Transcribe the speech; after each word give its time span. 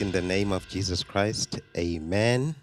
In 0.00 0.10
the 0.10 0.20
name 0.20 0.50
of 0.50 0.68
Jesus 0.68 1.04
Christ. 1.04 1.60
Amen. 1.76 2.56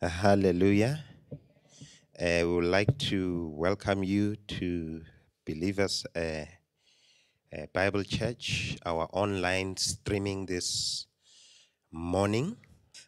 Uh, 0.00 0.08
Hallelujah. 0.08 1.02
Uh, 1.32 2.42
we 2.42 2.44
would 2.44 2.64
like 2.66 2.96
to 3.10 3.52
welcome 3.56 4.04
you 4.04 4.36
to 4.46 5.02
Believers 5.44 6.06
uh, 6.14 6.20
uh, 7.52 7.66
Bible 7.72 8.04
Church, 8.04 8.76
our 8.86 9.08
online 9.12 9.76
streaming 9.76 10.46
this 10.46 11.06
morning. 11.90 12.58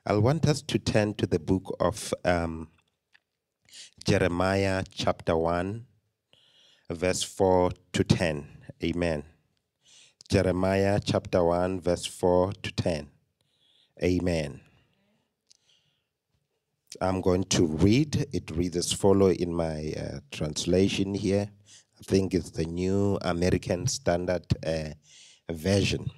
I 0.05 0.15
want 0.15 0.45
us 0.49 0.61
to 0.63 0.77
turn 0.77 1.15
to 1.15 1.29
the 1.29 1.39
book 1.39 1.77
of 1.79 2.13
um, 2.25 2.71
Jeremiah, 4.05 4.83
chapter 4.91 5.37
1, 5.37 5.87
verse 6.91 7.23
4 7.23 7.71
to 7.93 8.03
10. 8.03 8.49
Amen. 8.83 9.23
Jeremiah 10.29 10.99
chapter 11.05 11.45
1, 11.45 11.81
verse 11.81 12.05
4 12.05 12.53
to 12.53 12.73
10. 12.73 13.09
Amen. 14.03 14.61
I'm 17.01 17.21
going 17.21 17.45
to 17.45 17.67
read. 17.67 18.27
It 18.33 18.51
reads 18.51 18.77
as 18.77 18.93
follow 18.93 19.31
in 19.31 19.55
my 19.55 19.93
uh, 19.97 20.19
translation 20.33 21.15
here. 21.15 21.49
I 21.99 22.03
think 22.03 22.35
it's 22.35 22.51
the 22.51 22.65
New 22.65 23.19
American 23.23 23.87
Standard 23.87 24.45
uh, 24.67 24.91
Version. 25.51 26.11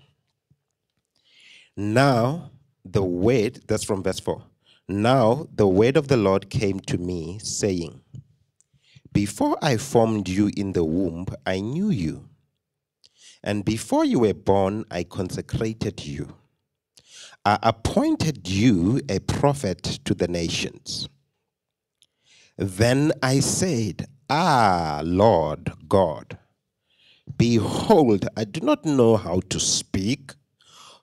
Now, 1.77 2.51
the 2.85 3.03
word, 3.03 3.61
that's 3.69 3.85
from 3.85 4.03
verse 4.03 4.21
4. 4.21 4.43
Now, 4.89 5.47
the 5.55 5.69
word 5.69 5.99
of 5.99 6.09
the 6.09 6.17
Lord 6.17 6.49
came 6.49 6.81
to 6.81 6.97
me, 6.97 7.39
saying, 7.43 8.01
Before 9.13 9.59
I 9.61 9.77
formed 9.77 10.29
you 10.29 10.51
in 10.57 10.73
the 10.73 10.85
womb, 10.85 11.27
I 11.45 11.61
knew 11.61 11.91
you. 11.91 12.29
And 13.49 13.65
before 13.65 14.05
you 14.05 14.19
were 14.19 14.35
born, 14.35 14.85
I 14.91 15.05
consecrated 15.05 16.05
you. 16.05 16.35
I 17.47 17.59
appointed 17.63 18.47
you 18.47 19.01
a 19.09 19.21
prophet 19.21 19.83
to 20.05 20.13
the 20.15 20.29
nations. 20.29 21.09
Then 22.59 23.11
I 23.23 23.41
said, 23.41 24.07
Ah, 24.29 25.01
Lord 25.03 25.73
God, 25.89 26.37
behold, 27.39 28.29
I 28.37 28.45
do 28.45 28.61
not 28.61 28.85
know 28.85 29.17
how 29.17 29.41
to 29.49 29.59
speak, 29.59 30.35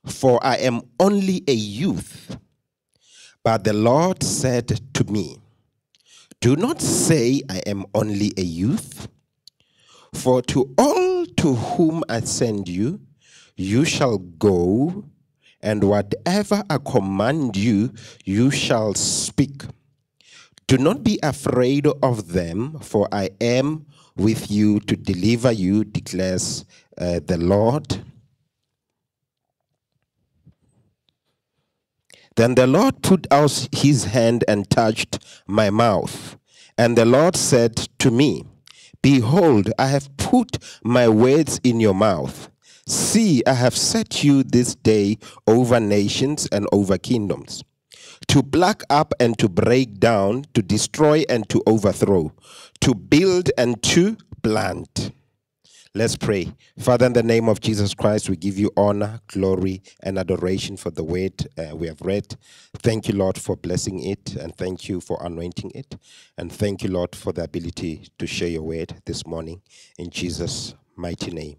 for 0.06 0.40
I 0.46 0.58
am 0.58 0.84
only 1.00 1.44
a 1.48 1.54
youth. 1.54 2.38
But 3.44 3.64
the 3.64 3.74
Lord 3.74 4.22
said 4.22 4.68
to 4.94 5.04
me, 5.06 5.40
Do 6.42 6.56
not 6.56 6.80
say 6.80 7.42
I 7.50 7.64
am 7.66 7.88
only 7.96 8.34
a 8.38 8.44
youth, 8.44 9.08
for 10.14 10.44
to 10.44 10.72
all 10.78 11.15
to 11.38 11.54
whom 11.56 12.04
I 12.10 12.22
send 12.22 12.68
you, 12.68 13.00
you 13.56 13.86
shall 13.86 14.18
go, 14.18 15.06
and 15.62 15.84
whatever 15.84 16.64
I 16.70 16.78
command 16.78 17.56
you, 17.56 17.94
you 18.24 18.52
shall 18.52 18.94
speak. 18.94 19.64
Do 20.68 20.78
not 20.78 21.04
be 21.04 21.20
afraid 21.22 21.88
of 22.02 22.34
them, 22.34 22.80
for 22.80 23.08
I 23.12 23.30
am 23.40 23.86
with 24.16 24.50
you 24.50 24.80
to 24.82 24.96
deliver 24.96 25.52
you, 25.52 25.84
declares 25.84 26.66
uh, 26.98 27.20
the 27.26 27.38
Lord. 27.38 28.04
Then 32.36 32.56
the 32.56 32.68
Lord 32.68 33.02
put 33.02 33.28
out 33.32 33.70
his 33.72 34.06
hand 34.06 34.44
and 34.48 34.70
touched 34.70 35.20
my 35.48 35.70
mouth. 35.70 36.38
And 36.78 36.98
the 36.98 37.06
Lord 37.06 37.38
said 37.38 37.76
to 38.00 38.12
me, 38.12 38.46
Behold, 39.06 39.70
I 39.78 39.86
have 39.86 40.10
put 40.18 40.58
my 40.84 41.08
words 41.08 41.62
in 41.64 41.80
your 41.80 41.94
mouth. 41.94 42.50
See, 42.88 43.44
I 43.46 43.54
have 43.54 43.78
set 43.78 44.24
you 44.24 44.42
this 44.42 44.74
day 44.74 45.20
over 45.46 45.80
nations 45.80 46.48
and 46.52 46.66
over 46.72 46.98
kingdoms, 46.98 47.64
to 48.30 48.42
pluck 48.42 48.82
up 48.90 49.14
and 49.20 49.38
to 49.38 49.48
break 49.48 50.00
down, 50.00 50.46
to 50.56 50.64
destroy 50.64 51.24
and 51.30 51.48
to 51.50 51.62
overthrow, 51.68 52.34
to 52.82 52.96
build 52.96 53.52
and 53.60 53.80
to 53.84 54.18
plant. 54.42 55.12
Let's 55.98 56.18
pray. 56.18 56.52
Father, 56.78 57.06
in 57.06 57.14
the 57.14 57.24
name 57.24 57.48
of 57.48 57.62
Jesus 57.62 57.94
Christ, 57.94 58.30
we 58.30 58.36
give 58.36 58.58
you 58.58 58.70
honor, 58.76 59.22
glory, 59.28 59.82
and 60.04 60.20
adoration 60.20 60.76
for 60.76 60.92
the 60.92 61.06
word 61.06 61.48
uh, 61.58 61.74
we 61.74 61.88
have 61.88 62.02
read. 62.02 62.36
Thank 62.80 63.08
you, 63.08 63.16
Lord, 63.16 63.38
for 63.38 63.56
blessing 63.56 64.04
it, 64.04 64.36
and 64.36 64.54
thank 64.58 64.90
you 64.90 65.00
for 65.00 65.18
anointing 65.26 65.72
it. 65.74 65.96
And 66.38 66.52
thank 66.52 66.84
you, 66.84 66.90
Lord, 66.90 67.16
for 67.16 67.32
the 67.32 67.46
ability 67.46 68.10
to 68.20 68.28
share 68.28 68.50
your 68.50 68.64
word 68.64 68.94
this 69.06 69.26
morning. 69.26 69.62
In 69.98 70.10
Jesus' 70.10 70.76
mighty 70.98 71.32
name. 71.32 71.56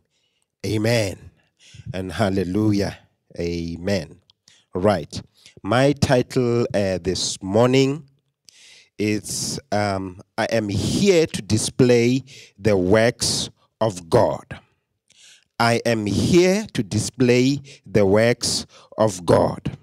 Amen. 0.67 1.31
And 1.95 2.13
hallelujah. 2.13 2.99
Amen. 3.41 4.21
Right. 4.75 5.23
My 5.63 5.93
title 5.93 6.67
uh, 6.75 6.99
this 6.99 7.43
morning 7.43 8.07
is 8.99 9.59
um, 9.73 10.21
I 10.37 10.45
am 10.51 10.69
here 10.69 11.25
to 11.25 11.41
display 11.41 12.23
the 12.59 12.77
works 12.77 13.49
of 13.81 14.09
God. 14.11 14.59
I 15.59 15.81
am 15.87 16.07
here 16.07 16.67
to 16.75 16.83
display 16.83 17.61
the 17.87 18.05
works 18.05 18.67
of 18.99 19.25
God. 19.25 19.77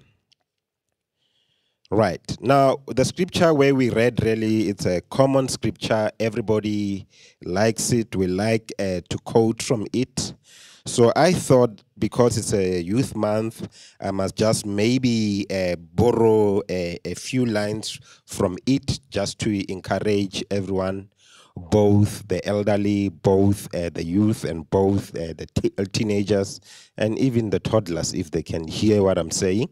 Right. 1.90 2.36
Now, 2.40 2.78
the 2.88 3.04
scripture 3.04 3.52
where 3.54 3.74
we 3.74 3.90
read 3.90 4.22
really, 4.24 4.68
it's 4.68 4.86
a 4.86 5.00
common 5.02 5.48
scripture. 5.48 6.10
Everybody 6.18 7.06
likes 7.44 7.92
it. 7.92 8.16
We 8.16 8.26
like 8.26 8.72
uh, 8.78 9.00
to 9.08 9.18
quote 9.24 9.62
from 9.62 9.86
it. 9.92 10.34
So 10.86 11.12
I 11.16 11.32
thought 11.32 11.82
because 11.98 12.36
it's 12.36 12.52
a 12.52 12.82
youth 12.82 13.14
month, 13.16 13.68
I 14.00 14.10
must 14.10 14.36
just 14.36 14.66
maybe 14.66 15.46
uh, 15.50 15.76
borrow 15.76 16.62
a, 16.68 16.98
a 17.04 17.14
few 17.14 17.46
lines 17.46 17.98
from 18.26 18.58
it 18.66 19.00
just 19.10 19.38
to 19.40 19.72
encourage 19.72 20.44
everyone 20.50 21.10
both 21.56 22.26
the 22.28 22.44
elderly, 22.46 23.08
both 23.08 23.72
uh, 23.74 23.90
the 23.90 24.04
youth, 24.04 24.44
and 24.44 24.68
both 24.70 25.14
uh, 25.16 25.34
the 25.36 25.46
t- 25.54 25.70
teenagers, 25.92 26.60
and 26.96 27.18
even 27.18 27.50
the 27.50 27.60
toddlers, 27.60 28.12
if 28.12 28.30
they 28.30 28.42
can 28.42 28.66
hear 28.66 29.02
what 29.02 29.18
I'm 29.18 29.30
saying. 29.30 29.68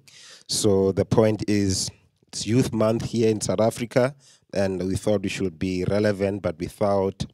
So 0.48 0.92
the 0.92 1.04
point 1.04 1.44
is, 1.48 1.90
it's 2.28 2.46
Youth 2.46 2.72
Month 2.72 3.06
here 3.06 3.30
in 3.30 3.40
South 3.40 3.60
Africa, 3.60 4.14
and 4.54 4.82
we 4.82 4.96
thought 4.96 5.22
we 5.22 5.28
should 5.28 5.58
be 5.58 5.84
relevant, 5.84 6.42
but 6.42 6.58
without 6.58 7.26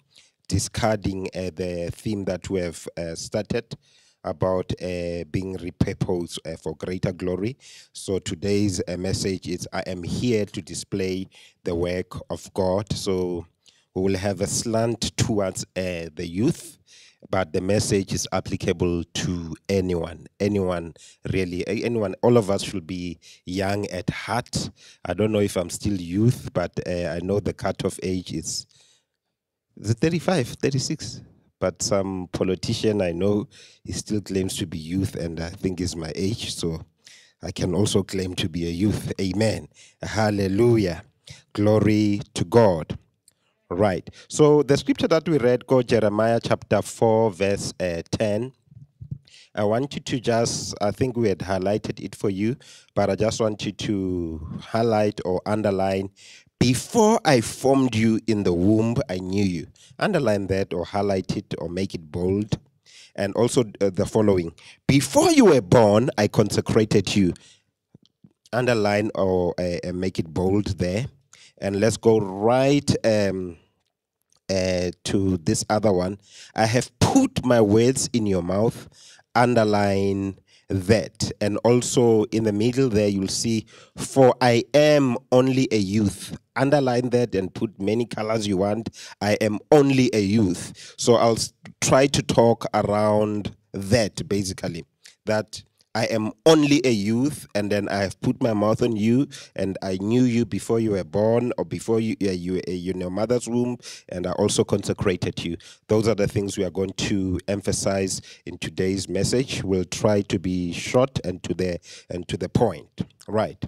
discarding 0.48 1.28
uh, 1.34 1.50
the 1.54 1.90
theme 1.94 2.24
that 2.24 2.48
we 2.48 2.60
have 2.60 2.88
uh, 2.96 3.14
started 3.14 3.76
about 4.24 4.72
uh, 4.82 5.24
being 5.30 5.56
repurposed 5.58 6.38
uh, 6.44 6.56
for 6.56 6.74
greater 6.76 7.12
glory. 7.12 7.56
So 7.92 8.18
today's 8.18 8.82
uh, 8.88 8.96
message 8.96 9.46
is 9.46 9.68
I 9.72 9.80
am 9.86 10.02
here 10.02 10.44
to 10.46 10.62
display 10.62 11.28
the 11.64 11.74
work 11.74 12.16
of 12.30 12.52
God. 12.54 12.92
So 12.92 13.46
we 13.98 14.12
will 14.12 14.18
have 14.18 14.40
a 14.40 14.46
slant 14.46 15.16
towards 15.16 15.64
uh, 15.76 16.08
the 16.14 16.26
youth, 16.26 16.78
but 17.30 17.52
the 17.52 17.60
message 17.60 18.12
is 18.12 18.28
applicable 18.32 19.02
to 19.02 19.56
anyone. 19.68 20.26
Anyone, 20.38 20.94
really, 21.32 21.66
anyone. 21.66 22.14
All 22.22 22.36
of 22.36 22.48
us 22.48 22.62
should 22.62 22.86
be 22.86 23.18
young 23.44 23.86
at 23.88 24.08
heart. 24.10 24.70
I 25.04 25.14
don't 25.14 25.32
know 25.32 25.40
if 25.40 25.56
I'm 25.56 25.70
still 25.70 26.00
youth, 26.00 26.50
but 26.52 26.78
uh, 26.86 27.08
I 27.08 27.18
know 27.20 27.40
the 27.40 27.52
cutoff 27.52 27.98
age 28.02 28.32
is 28.32 28.66
is 29.80 29.90
it 29.90 29.98
35, 29.98 30.48
36? 30.48 31.22
But 31.60 31.82
some 31.82 32.28
politician 32.32 33.02
I 33.02 33.12
know 33.12 33.48
he 33.84 33.92
still 33.92 34.20
claims 34.20 34.56
to 34.58 34.66
be 34.66 34.78
youth, 34.78 35.16
and 35.16 35.40
I 35.40 35.50
think 35.50 35.80
is 35.80 35.96
my 35.96 36.12
age, 36.14 36.54
so 36.54 36.84
I 37.42 37.50
can 37.50 37.74
also 37.74 38.02
claim 38.04 38.34
to 38.36 38.48
be 38.48 38.66
a 38.66 38.70
youth. 38.70 39.12
Amen. 39.20 39.68
Hallelujah. 40.02 41.02
Glory 41.52 42.22
to 42.34 42.44
God. 42.44 42.96
Right. 43.70 44.08
So 44.28 44.62
the 44.62 44.78
scripture 44.78 45.08
that 45.08 45.28
we 45.28 45.36
read, 45.36 45.66
go 45.66 45.82
Jeremiah 45.82 46.40
chapter 46.42 46.80
4, 46.80 47.30
verse 47.32 47.74
uh, 47.78 48.00
10. 48.12 48.52
I 49.54 49.64
want 49.64 49.94
you 49.94 50.00
to 50.00 50.20
just, 50.20 50.74
I 50.80 50.90
think 50.90 51.18
we 51.18 51.28
had 51.28 51.40
highlighted 51.40 52.02
it 52.02 52.14
for 52.14 52.30
you, 52.30 52.56
but 52.94 53.10
I 53.10 53.14
just 53.14 53.40
want 53.40 53.66
you 53.66 53.72
to 53.72 54.48
highlight 54.62 55.20
or 55.26 55.42
underline, 55.44 56.10
before 56.58 57.20
I 57.26 57.42
formed 57.42 57.94
you 57.94 58.20
in 58.26 58.42
the 58.44 58.54
womb, 58.54 58.96
I 59.10 59.18
knew 59.18 59.44
you. 59.44 59.66
Underline 59.98 60.46
that 60.46 60.72
or 60.72 60.86
highlight 60.86 61.36
it 61.36 61.54
or 61.58 61.68
make 61.68 61.94
it 61.94 62.10
bold. 62.10 62.58
And 63.16 63.34
also 63.34 63.64
uh, 63.82 63.90
the 63.90 64.06
following 64.06 64.54
Before 64.86 65.30
you 65.30 65.46
were 65.46 65.60
born, 65.60 66.08
I 66.16 66.28
consecrated 66.28 67.14
you. 67.14 67.34
Underline 68.52 69.10
or 69.14 69.54
uh, 69.58 69.88
uh, 69.88 69.92
make 69.92 70.18
it 70.18 70.32
bold 70.32 70.78
there. 70.78 71.06
And 71.60 71.80
let's 71.80 71.96
go 71.96 72.18
right 72.18 72.90
um, 73.04 73.56
uh, 74.50 74.90
to 75.04 75.36
this 75.38 75.64
other 75.68 75.92
one. 75.92 76.18
I 76.54 76.66
have 76.66 76.96
put 76.98 77.44
my 77.44 77.60
words 77.60 78.08
in 78.12 78.26
your 78.26 78.42
mouth. 78.42 78.88
Underline 79.34 80.38
that. 80.68 81.30
And 81.40 81.56
also 81.58 82.24
in 82.24 82.44
the 82.44 82.52
middle 82.52 82.88
there, 82.88 83.08
you'll 83.08 83.28
see, 83.28 83.66
for 83.96 84.34
I 84.40 84.64
am 84.74 85.16
only 85.32 85.68
a 85.72 85.78
youth. 85.78 86.36
Underline 86.56 87.10
that 87.10 87.34
and 87.34 87.52
put 87.52 87.80
many 87.80 88.04
colors 88.06 88.46
you 88.46 88.58
want. 88.58 88.90
I 89.20 89.34
am 89.40 89.58
only 89.70 90.10
a 90.12 90.20
youth. 90.20 90.94
So 90.98 91.14
I'll 91.14 91.38
try 91.80 92.06
to 92.08 92.22
talk 92.22 92.66
around 92.74 93.56
that 93.72 94.28
basically. 94.28 94.84
That 95.26 95.62
I 95.94 96.04
am 96.04 96.32
only 96.46 96.80
a 96.84 96.90
youth, 96.90 97.46
and 97.54 97.72
then 97.72 97.88
I 97.88 97.96
have 97.98 98.20
put 98.20 98.42
my 98.42 98.52
mouth 98.52 98.82
on 98.82 98.94
you, 98.96 99.26
and 99.56 99.78
I 99.82 99.98
knew 100.00 100.22
you 100.22 100.44
before 100.44 100.80
you 100.80 100.92
were 100.92 101.04
born 101.04 101.52
or 101.56 101.64
before 101.64 101.98
you, 101.98 102.14
uh, 102.22 102.30
you 102.30 102.54
were 102.54 102.58
in 102.60 103.00
your 103.00 103.10
mother's 103.10 103.48
womb, 103.48 103.78
and 104.08 104.26
I 104.26 104.32
also 104.32 104.64
consecrated 104.64 105.42
you. 105.44 105.56
Those 105.88 106.06
are 106.06 106.14
the 106.14 106.28
things 106.28 106.58
we 106.58 106.64
are 106.64 106.70
going 106.70 106.92
to 106.92 107.40
emphasize 107.48 108.20
in 108.44 108.58
today's 108.58 109.08
message. 109.08 109.64
We'll 109.64 109.84
try 109.84 110.20
to 110.22 110.38
be 110.38 110.72
short 110.72 111.18
and 111.24 111.42
to 111.44 111.54
the 111.54 111.80
and 112.10 112.28
to 112.28 112.36
the 112.36 112.48
point. 112.48 113.02
Right. 113.26 113.64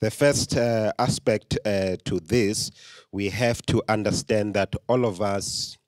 The 0.00 0.10
first 0.10 0.56
uh, 0.56 0.92
aspect 0.98 1.58
uh, 1.64 1.96
to 2.04 2.20
this, 2.20 2.70
we 3.10 3.30
have 3.30 3.62
to 3.62 3.82
understand 3.88 4.54
that 4.54 4.74
all 4.88 5.06
of 5.06 5.20
us 5.20 5.78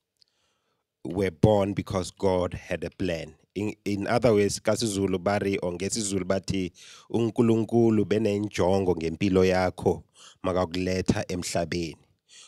were 1.05 1.31
born 1.31 1.75
because 1.75 2.11
God 2.11 2.55
had 2.55 2.85
a 2.85 2.91
plan 2.91 3.35
in, 3.55 4.07
other 4.09 4.33
words 4.33 4.61
kasizulu 4.61 5.19
bari 5.19 5.59
or 5.59 5.73
ngesizulu 5.73 6.25
bathi 6.25 6.73
uNkulunkulu 7.11 8.05
benenjongo 8.05 8.97
ngempilo 8.97 9.45
yakho 9.45 10.03
makakuletha 10.43 11.25
emhlabeni 11.29 11.97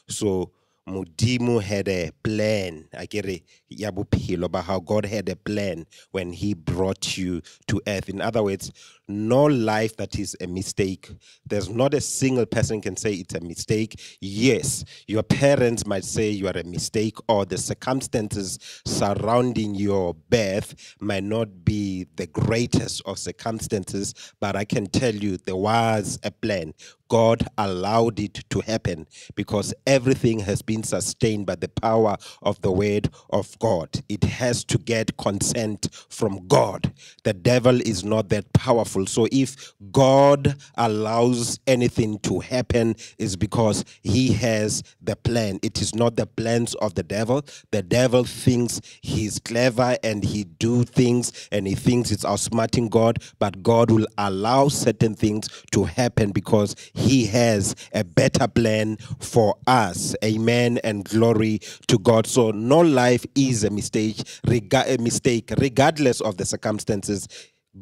so 0.08 0.50
Mudimu 0.88 1.60
had 1.60 1.88
a 1.88 2.12
plan, 2.22 2.86
it, 2.92 3.42
yabuphilo, 3.72 4.44
about 4.44 4.64
how 4.64 4.78
God 4.78 5.04
had 5.04 5.28
a 5.28 5.34
plan 5.34 5.84
when 6.12 6.32
He 6.32 6.54
brought 6.54 7.18
you 7.18 7.42
to 7.66 7.82
earth. 7.88 8.08
In 8.08 8.20
other 8.20 8.44
words, 8.44 8.70
no 9.08 9.44
life 9.44 9.96
that 9.96 10.18
is 10.18 10.36
a 10.40 10.46
mistake. 10.46 11.10
There's 11.46 11.68
not 11.68 11.94
a 11.94 12.00
single 12.00 12.46
person 12.46 12.80
can 12.80 12.96
say 12.96 13.14
it's 13.14 13.34
a 13.34 13.40
mistake. 13.40 14.00
Yes, 14.20 14.84
your 15.06 15.22
parents 15.22 15.86
might 15.86 16.04
say 16.04 16.30
you 16.30 16.48
are 16.48 16.58
a 16.58 16.64
mistake, 16.64 17.16
or 17.28 17.44
the 17.44 17.58
circumstances 17.58 18.58
surrounding 18.86 19.74
your 19.74 20.14
birth 20.30 20.96
might 21.00 21.24
not 21.24 21.64
be 21.64 22.06
the 22.16 22.26
greatest 22.26 23.02
of 23.06 23.18
circumstances, 23.18 24.14
but 24.40 24.56
I 24.56 24.64
can 24.64 24.86
tell 24.86 25.14
you 25.14 25.36
there 25.38 25.56
was 25.56 26.18
a 26.24 26.30
plan. 26.30 26.74
God 27.08 27.46
allowed 27.56 28.20
it 28.20 28.44
to 28.50 28.60
happen 28.60 29.06
because 29.34 29.72
everything 29.86 30.40
has 30.40 30.60
been 30.62 30.82
sustained 30.82 31.46
by 31.46 31.54
the 31.54 31.68
power 31.68 32.16
of 32.42 32.60
the 32.62 32.72
word 32.72 33.08
of 33.30 33.58
God. 33.60 33.88
It 34.08 34.24
has 34.24 34.64
to 34.64 34.78
get 34.78 35.16
consent 35.16 35.88
from 36.10 36.46
God. 36.48 36.92
The 37.24 37.32
devil 37.32 37.80
is 37.80 38.04
not 38.04 38.28
that 38.30 38.52
powerful. 38.52 38.95
So 39.04 39.26
if 39.30 39.74
God 39.92 40.56
allows 40.76 41.58
anything 41.66 42.18
to 42.20 42.40
happen, 42.40 42.94
is 43.18 43.36
because 43.36 43.84
he 44.02 44.32
has 44.32 44.82
the 45.02 45.16
plan. 45.16 45.58
It 45.62 45.80
is 45.80 45.94
not 45.94 46.16
the 46.16 46.26
plans 46.26 46.74
of 46.76 46.94
the 46.94 47.02
devil. 47.02 47.44
The 47.70 47.82
devil 47.82 48.24
thinks 48.24 48.80
he's 49.02 49.38
clever 49.38 49.96
and 50.02 50.24
he 50.24 50.44
do 50.44 50.84
things 50.84 51.48
and 51.52 51.66
he 51.66 51.74
thinks 51.74 52.10
it's 52.10 52.24
outsmarting 52.24 52.90
God, 52.90 53.18
but 53.38 53.62
God 53.62 53.90
will 53.90 54.06
allow 54.18 54.68
certain 54.68 55.14
things 55.14 55.48
to 55.72 55.84
happen 55.84 56.30
because 56.30 56.74
he 56.94 57.26
has 57.26 57.74
a 57.92 58.04
better 58.04 58.48
plan 58.48 58.96
for 59.20 59.56
us. 59.66 60.14
Amen 60.24 60.78
and 60.84 61.04
glory 61.04 61.60
to 61.88 61.98
God. 61.98 62.26
So 62.26 62.50
no 62.50 62.80
life 62.80 63.24
is 63.34 63.64
a 63.64 63.70
mistake, 63.70 64.22
rega- 64.46 64.84
a 64.92 64.98
mistake 64.98 65.52
regardless 65.58 66.20
of 66.20 66.36
the 66.36 66.44
circumstances. 66.44 67.28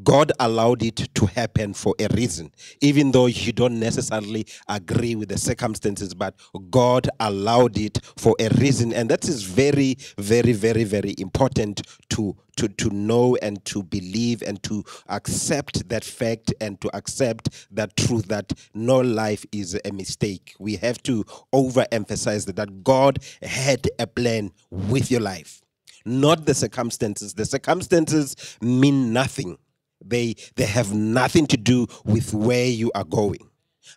God 0.02 0.32
allowed 0.40 0.82
it 0.82 1.08
to 1.14 1.26
happen 1.26 1.72
for 1.74 1.94
a 2.00 2.08
reason, 2.14 2.50
even 2.80 3.12
though 3.12 3.26
you 3.26 3.52
don't 3.52 3.78
necessarily 3.78 4.46
agree 4.68 5.14
with 5.14 5.28
the 5.28 5.38
circumstances, 5.38 6.14
but 6.14 6.34
God 6.70 7.08
allowed 7.20 7.78
it 7.78 8.00
for 8.16 8.34
a 8.40 8.48
reason. 8.60 8.92
And 8.92 9.08
that 9.10 9.28
is 9.28 9.42
very, 9.44 9.96
very, 10.18 10.52
very, 10.52 10.84
very 10.84 11.14
important 11.18 11.82
to, 12.10 12.36
to, 12.56 12.68
to 12.68 12.90
know 12.90 13.36
and 13.42 13.64
to 13.66 13.82
believe 13.82 14.42
and 14.42 14.62
to 14.64 14.84
accept 15.08 15.88
that 15.88 16.04
fact 16.04 16.52
and 16.60 16.80
to 16.80 16.94
accept 16.96 17.66
that 17.70 17.96
truth 17.96 18.26
that 18.28 18.52
no 18.74 19.00
life 19.00 19.44
is 19.52 19.78
a 19.84 19.92
mistake. 19.92 20.54
We 20.58 20.76
have 20.76 21.02
to 21.04 21.24
overemphasize 21.52 22.46
that, 22.46 22.56
that 22.56 22.82
God 22.82 23.18
had 23.42 23.88
a 23.98 24.06
plan 24.06 24.52
with 24.70 25.10
your 25.10 25.20
life. 25.20 25.60
Not 26.06 26.44
the 26.44 26.54
circumstances. 26.54 27.32
The 27.32 27.46
circumstances 27.46 28.36
mean 28.60 29.12
nothing 29.12 29.56
they 30.06 30.34
they 30.56 30.66
have 30.66 30.92
nothing 30.94 31.46
to 31.48 31.56
do 31.56 31.86
with 32.04 32.32
where 32.34 32.66
you 32.66 32.90
are 32.94 33.04
going. 33.04 33.48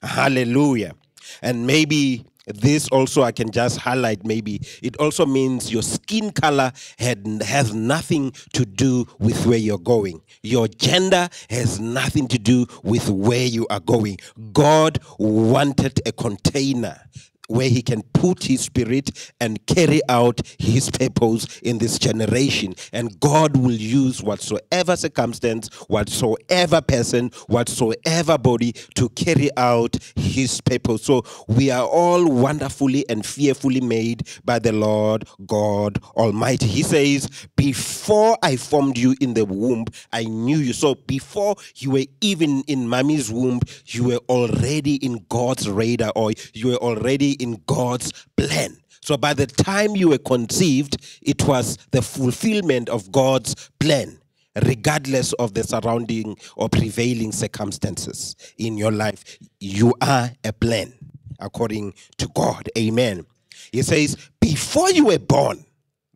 Hallelujah. 0.02 0.94
And 1.42 1.68
maybe 1.68 2.26
this 2.48 2.88
also 2.90 3.24
I 3.24 3.32
can 3.32 3.52
just 3.52 3.78
highlight 3.78 4.26
maybe 4.26 4.62
it 4.82 4.96
also 4.98 5.26
means 5.26 5.72
your 5.72 5.82
skin 5.84 6.32
color 6.32 6.72
had 6.98 7.26
has 7.44 7.74
nothing 7.74 8.32
to 8.54 8.66
do 8.66 9.06
with 9.20 9.46
where 9.46 9.58
you're 9.58 9.78
going. 9.78 10.22
Your 10.44 10.68
gender 10.68 11.30
has 11.50 11.80
nothing 11.80 12.28
to 12.30 12.38
do 12.38 12.66
with 12.84 13.10
where 13.10 13.46
you 13.46 13.68
are 13.70 13.82
going. 13.82 14.18
God 14.54 15.00
wanted 15.20 16.00
a 16.06 16.12
container 16.12 17.00
where 17.48 17.70
he 17.70 17.82
can 17.82 18.04
put 18.14 18.44
his 18.44 18.62
spirit 18.62 19.34
and 19.40 19.66
carry 19.68 20.02
out 20.10 20.40
his 20.60 20.90
purpose 20.90 21.60
in 21.60 21.78
this 21.78 21.98
generation. 21.98 22.76
And 22.94 23.20
God 23.20 23.58
will 23.58 23.72
use 23.72 24.22
whatsoever 24.22 24.96
circumstance, 24.96 25.70
whatsoever 25.88 26.82
person, 26.82 27.32
whatsoever 27.48 28.38
body 28.38 28.74
to 28.96 29.10
carry 29.10 29.50
out 29.58 29.96
his 30.16 30.62
purpose. 30.62 31.04
So 31.04 31.24
we 31.48 31.72
are 31.72 31.86
all 31.86 32.30
wonderfully 32.30 33.06
and 33.10 33.26
fearfully 33.26 33.82
made 33.82 34.28
by 34.46 34.60
the 34.60 34.72
Lord 34.72 35.28
God 35.46 36.00
Almighty. 36.16 36.68
He 36.68 36.84
says, 36.84 37.30
Before 37.56 38.38
I 38.44 38.56
formed 38.58 38.98
you 38.98 39.16
in 39.22 39.34
the 39.34 39.46
womb, 39.46 39.86
I 40.12 40.24
knew 40.24 40.58
you. 40.58 40.74
So 40.74 40.96
before 40.96 41.56
you 41.76 41.92
were 41.92 42.06
even 42.22 42.64
in 42.68 42.88
mommy's 42.88 43.32
womb, 43.32 43.62
you 43.86 44.06
were 44.06 44.20
already 44.30 44.96
in 44.96 45.26
God's 45.30 45.70
radar 45.70 46.12
or 46.16 46.32
you 46.54 46.68
were 46.68 46.76
already 46.76 47.37
in 47.40 47.62
God's 47.66 48.12
plan. 48.36 48.78
So 49.02 49.16
by 49.16 49.34
the 49.34 49.48
time 49.48 49.96
you 49.96 50.10
were 50.10 50.18
conceived, 50.18 50.98
it 51.22 51.48
was 51.48 51.78
the 51.92 52.02
fulfillment 52.02 52.90
of 52.90 53.12
God's 53.12 53.70
plan, 53.80 54.20
regardless 54.66 55.34
of 55.34 55.54
the 55.54 55.64
surrounding 55.64 56.36
or 56.56 56.68
prevailing 56.68 57.32
circumstances 57.32 58.36
in 58.58 58.78
your 58.78 58.92
life. 58.92 59.38
You 59.60 59.94
are 60.02 60.32
a 60.44 60.52
plan 60.52 60.94
according 61.40 61.94
to 62.18 62.28
God. 62.36 62.70
Amen. 62.78 63.26
He 63.72 63.82
says, 63.82 64.18
before 64.42 64.90
you 64.92 65.06
were 65.06 65.20
born, 65.20 65.66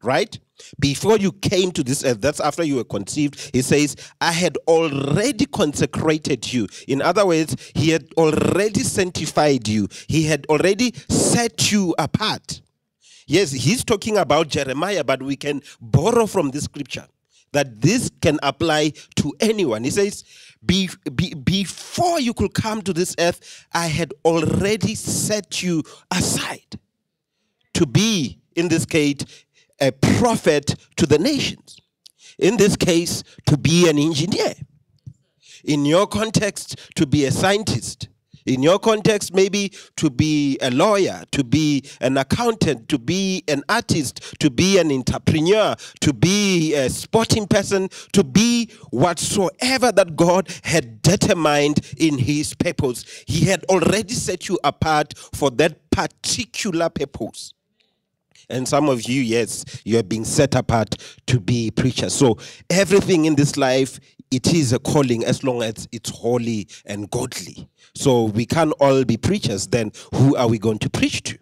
right? 0.03 0.37
Before 0.79 1.17
you 1.17 1.31
came 1.31 1.71
to 1.71 1.83
this 1.83 2.03
earth, 2.03 2.21
that's 2.21 2.39
after 2.39 2.63
you 2.63 2.75
were 2.75 2.83
conceived, 2.83 3.51
he 3.53 3.61
says, 3.61 3.95
I 4.19 4.31
had 4.31 4.57
already 4.67 5.45
consecrated 5.45 6.51
you. 6.51 6.67
In 6.87 7.01
other 7.01 7.25
words, 7.25 7.55
he 7.75 7.89
had 7.89 8.07
already 8.17 8.81
sanctified 8.81 9.67
you, 9.67 9.87
he 10.07 10.23
had 10.23 10.45
already 10.47 10.93
set 11.09 11.71
you 11.71 11.95
apart. 11.97 12.61
Yes, 13.27 13.51
he's 13.51 13.83
talking 13.83 14.17
about 14.17 14.49
Jeremiah, 14.49 15.03
but 15.03 15.23
we 15.23 15.35
can 15.35 15.61
borrow 15.79 16.25
from 16.25 16.51
this 16.51 16.65
scripture 16.65 17.07
that 17.53 17.81
this 17.81 18.09
can 18.21 18.39
apply 18.43 18.93
to 19.15 19.33
anyone. 19.39 19.83
He 19.83 19.89
says, 19.89 20.23
be, 20.65 20.89
be, 21.15 21.33
Before 21.33 22.19
you 22.19 22.33
could 22.33 22.53
come 22.53 22.81
to 22.83 22.93
this 22.93 23.15
earth, 23.19 23.65
I 23.73 23.87
had 23.87 24.13
already 24.25 24.95
set 24.95 25.61
you 25.61 25.83
aside 26.11 26.79
to 27.73 27.85
be, 27.85 28.39
in 28.55 28.67
this 28.67 28.85
case, 28.85 29.17
a 29.81 29.91
prophet 29.91 30.75
to 30.95 31.05
the 31.05 31.19
nations. 31.19 31.77
In 32.39 32.57
this 32.57 32.75
case, 32.75 33.23
to 33.47 33.57
be 33.57 33.89
an 33.89 33.97
engineer. 33.97 34.53
In 35.63 35.85
your 35.85 36.07
context, 36.07 36.75
to 36.95 37.05
be 37.05 37.25
a 37.25 37.31
scientist. 37.31 38.07
In 38.45 38.63
your 38.63 38.79
context, 38.79 39.33
maybe 39.33 39.71
to 39.97 40.09
be 40.09 40.57
a 40.61 40.71
lawyer, 40.71 41.23
to 41.31 41.43
be 41.43 41.83
an 41.99 42.17
accountant, 42.17 42.89
to 42.89 42.97
be 42.97 43.43
an 43.47 43.63
artist, 43.69 44.39
to 44.39 44.49
be 44.49 44.79
an 44.79 44.91
entrepreneur, 44.91 45.75
to 45.99 46.13
be 46.13 46.73
a 46.73 46.89
sporting 46.89 47.45
person, 47.45 47.89
to 48.13 48.23
be 48.23 48.71
whatsoever 48.89 49.91
that 49.91 50.15
God 50.15 50.49
had 50.63 51.03
determined 51.03 51.81
in 51.97 52.17
His 52.17 52.55
purpose. 52.55 53.05
He 53.27 53.45
had 53.45 53.63
already 53.65 54.15
set 54.15 54.49
you 54.49 54.57
apart 54.63 55.13
for 55.33 55.51
that 55.51 55.91
particular 55.91 56.89
purpose. 56.89 57.53
And 58.51 58.67
some 58.67 58.89
of 58.89 59.07
you, 59.07 59.21
yes, 59.21 59.81
you 59.85 59.97
are 59.97 60.03
being 60.03 60.25
set 60.25 60.55
apart 60.55 60.95
to 61.27 61.39
be 61.39 61.71
preachers. 61.71 62.13
So 62.13 62.37
everything 62.69 63.25
in 63.25 63.35
this 63.35 63.57
life, 63.57 63.99
it 64.29 64.53
is 64.53 64.73
a 64.73 64.79
calling 64.79 65.25
as 65.25 65.43
long 65.43 65.63
as 65.63 65.87
it's 65.91 66.09
holy 66.09 66.67
and 66.85 67.09
godly. 67.09 67.69
So 67.95 68.25
we 68.25 68.45
can't 68.45 68.73
all 68.79 69.03
be 69.03 69.17
preachers. 69.17 69.67
Then 69.67 69.91
who 70.13 70.35
are 70.35 70.47
we 70.47 70.57
going 70.59 70.79
to 70.79 70.89
preach 70.89 71.23
to? 71.23 71.37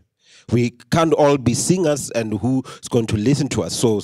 We 0.52 0.72
can't 0.92 1.14
all 1.14 1.38
be 1.38 1.54
singers, 1.54 2.10
and 2.12 2.40
who's 2.40 2.88
going 2.90 3.06
to 3.08 3.18
listen 3.18 3.50
to 3.50 3.62
us? 3.64 3.76
So 3.76 4.02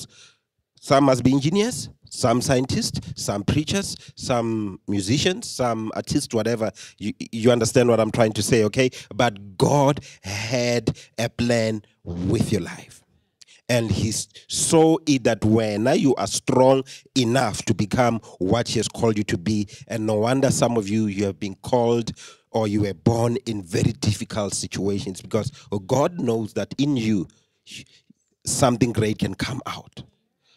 some 0.79 1.05
must 1.05 1.23
be 1.23 1.33
engineers, 1.33 1.89
some 2.11 2.39
scientists, 2.39 2.99
some 3.15 3.43
preachers, 3.43 3.97
some 4.15 4.79
musicians, 4.87 5.49
some 5.49 5.91
artists, 5.95 6.33
whatever. 6.35 6.71
You, 6.99 7.13
you 7.31 7.51
understand 7.51 7.89
what 7.89 7.99
I'm 7.99 8.11
trying 8.11 8.33
to 8.33 8.43
say, 8.43 8.63
okay? 8.65 8.91
But 9.15 9.57
God 9.57 10.01
had 10.21 10.95
a 11.17 11.29
plan 11.29 11.81
with 12.05 12.51
your 12.51 12.61
life. 12.61 13.01
And 13.67 13.89
he 13.89 14.11
saw 14.11 14.97
it 15.07 15.23
that 15.23 15.43
when 15.43 15.87
you 15.97 16.13
are 16.15 16.27
strong 16.27 16.83
enough 17.17 17.63
to 17.63 17.73
become 17.73 18.19
what 18.37 18.67
he 18.67 18.79
has 18.79 18.87
called 18.87 19.17
you 19.17 19.23
to 19.25 19.37
be, 19.37 19.67
and 19.87 20.05
no 20.05 20.15
wonder 20.15 20.51
some 20.51 20.77
of 20.77 20.87
you 20.87 21.07
you 21.07 21.25
have 21.25 21.39
been 21.39 21.55
called 21.55 22.11
or 22.51 22.67
you 22.67 22.81
were 22.81 22.93
born 22.93 23.37
in 23.47 23.63
very 23.63 23.91
difficult 23.91 24.53
situations 24.53 25.21
because 25.21 25.51
oh, 25.71 25.79
God 25.79 26.19
knows 26.19 26.53
that 26.53 26.73
in 26.77 26.95
you 26.95 27.27
something 28.45 28.93
great 28.93 29.19
can 29.19 29.33
come 29.33 29.61
out 29.65 30.03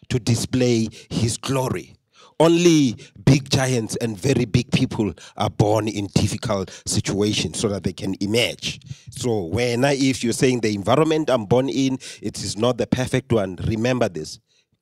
to 0.09 0.19
display 0.19 0.87
his 1.09 1.37
glory. 1.37 1.95
Only 2.39 2.95
big 3.25 3.49
giants 3.49 3.97
and 3.97 4.17
very 4.17 4.45
big 4.45 4.71
people 4.71 5.13
are 5.35 5.49
born 5.49 5.87
in 5.87 6.07
difficult 6.15 6.71
situations 6.85 7.59
so 7.59 7.67
that 7.69 7.83
they 7.83 7.93
can 7.93 8.15
emerge. 8.21 8.79
So, 9.11 9.45
when 9.45 9.83
I, 9.83 9.95
if 9.95 10.23
you're 10.23 10.33
saying 10.33 10.61
the 10.61 10.73
environment 10.73 11.29
I'm 11.29 11.45
born 11.45 11.67
in, 11.67 11.99
it 12.21 12.41
is 12.41 12.57
not 12.57 12.77
the 12.77 12.87
perfect 12.87 13.33
one, 13.33 13.57
remember 13.67 14.07
this. 14.07 14.39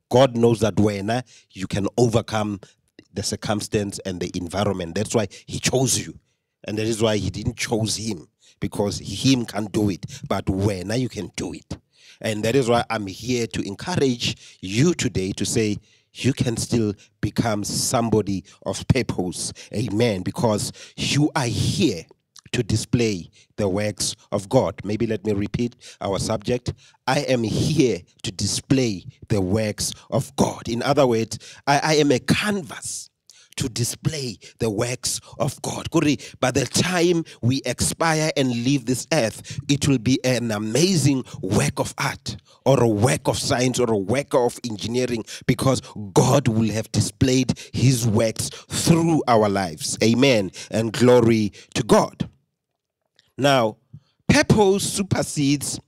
God 0.09 0.37
knows 0.37 0.59
that 0.59 0.79
when 0.79 1.09
uh, 1.09 1.23
you 1.51 1.67
can 1.67 1.87
overcome 1.97 2.59
the 3.13 3.23
circumstance 3.23 3.99
and 4.05 4.19
the 4.19 4.31
environment. 4.35 4.95
That's 4.95 5.15
why 5.15 5.27
He 5.45 5.59
chose 5.59 5.99
you. 5.99 6.17
And 6.65 6.77
that 6.77 6.85
is 6.85 7.01
why 7.01 7.17
He 7.17 7.29
didn't 7.29 7.57
choose 7.57 7.97
Him, 7.97 8.27
because 8.59 8.99
Him 8.99 9.45
can't 9.45 9.71
do 9.71 9.89
it. 9.89 10.05
But 10.29 10.49
when 10.49 10.91
uh, 10.91 10.95
you 10.95 11.09
can 11.09 11.31
do 11.35 11.53
it. 11.53 11.77
And 12.21 12.43
that 12.43 12.55
is 12.55 12.69
why 12.69 12.83
I'm 12.89 13.07
here 13.07 13.47
to 13.47 13.67
encourage 13.67 14.57
you 14.61 14.93
today 14.93 15.31
to 15.33 15.45
say, 15.45 15.77
you 16.23 16.33
can 16.33 16.57
still 16.57 16.93
become 17.21 17.63
somebody 17.63 18.43
of 18.65 18.87
purpose. 18.87 19.53
Amen. 19.73 20.21
Because 20.23 20.71
you 20.95 21.31
are 21.35 21.45
here 21.45 22.03
to 22.53 22.63
display 22.63 23.29
the 23.57 23.67
works 23.67 24.15
of 24.31 24.49
God. 24.49 24.75
Maybe 24.83 25.05
let 25.07 25.25
me 25.25 25.33
repeat 25.33 25.75
our 26.01 26.19
subject. 26.19 26.73
I 27.05 27.19
am 27.21 27.43
here 27.43 27.99
to 28.23 28.31
display 28.31 29.05
the 29.29 29.41
works 29.41 29.93
of 30.09 30.35
God. 30.35 30.67
In 30.67 30.81
other 30.83 31.05
words, 31.05 31.39
I, 31.67 31.79
I 31.83 31.93
am 31.95 32.11
a 32.11 32.19
canvas 32.19 33.09
to 33.57 33.69
display 33.69 34.37
the 34.59 34.69
works 34.69 35.19
of 35.39 35.61
God. 35.61 35.89
By 36.39 36.51
the 36.51 36.65
time 36.65 37.25
we 37.41 37.61
expire 37.65 38.31
and 38.37 38.49
leave 38.49 38.85
this 38.85 39.07
earth, 39.11 39.59
it 39.67 39.87
will 39.87 39.97
be 39.97 40.19
an 40.23 40.51
amazing 40.51 41.23
work 41.41 41.79
of 41.79 41.93
art 41.97 42.37
or 42.65 42.81
a 42.81 42.87
work 42.87 43.27
of 43.27 43.37
science 43.37 43.79
or 43.79 43.91
a 43.91 43.97
work 43.97 44.33
of 44.33 44.59
engineering 44.69 45.23
because 45.45 45.81
God 46.13 46.47
will 46.47 46.71
have 46.71 46.91
displayed 46.91 47.53
his 47.73 48.07
works 48.07 48.49
through 48.49 49.23
our 49.27 49.49
lives. 49.49 49.97
Amen. 50.03 50.51
And 50.71 50.93
glory 50.93 51.51
to 51.75 51.83
God. 51.83 52.29
Now, 53.37 53.77
purpose 54.27 54.91
supersedes 54.93 55.79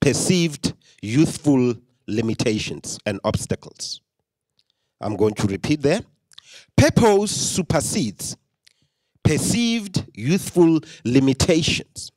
perceived 0.00 0.74
youthful 1.02 1.74
limitations 2.06 2.98
and 3.06 3.20
obstacles. 3.24 4.00
I'm 5.00 5.16
going 5.16 5.34
to 5.34 5.46
repeat 5.46 5.82
there. 5.82 6.00
Purpose 6.78 7.32
supersedes 7.32 8.36
perceived 9.24 10.06
youthful 10.14 10.78
limitations 11.04 12.12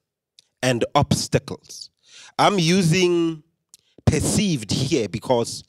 and 0.61 0.85
obstacles. 0.93 1.89
I'm 2.37 2.59
using 2.59 3.41
perceived 4.05 4.71
here 4.71 5.09
because 5.09 5.63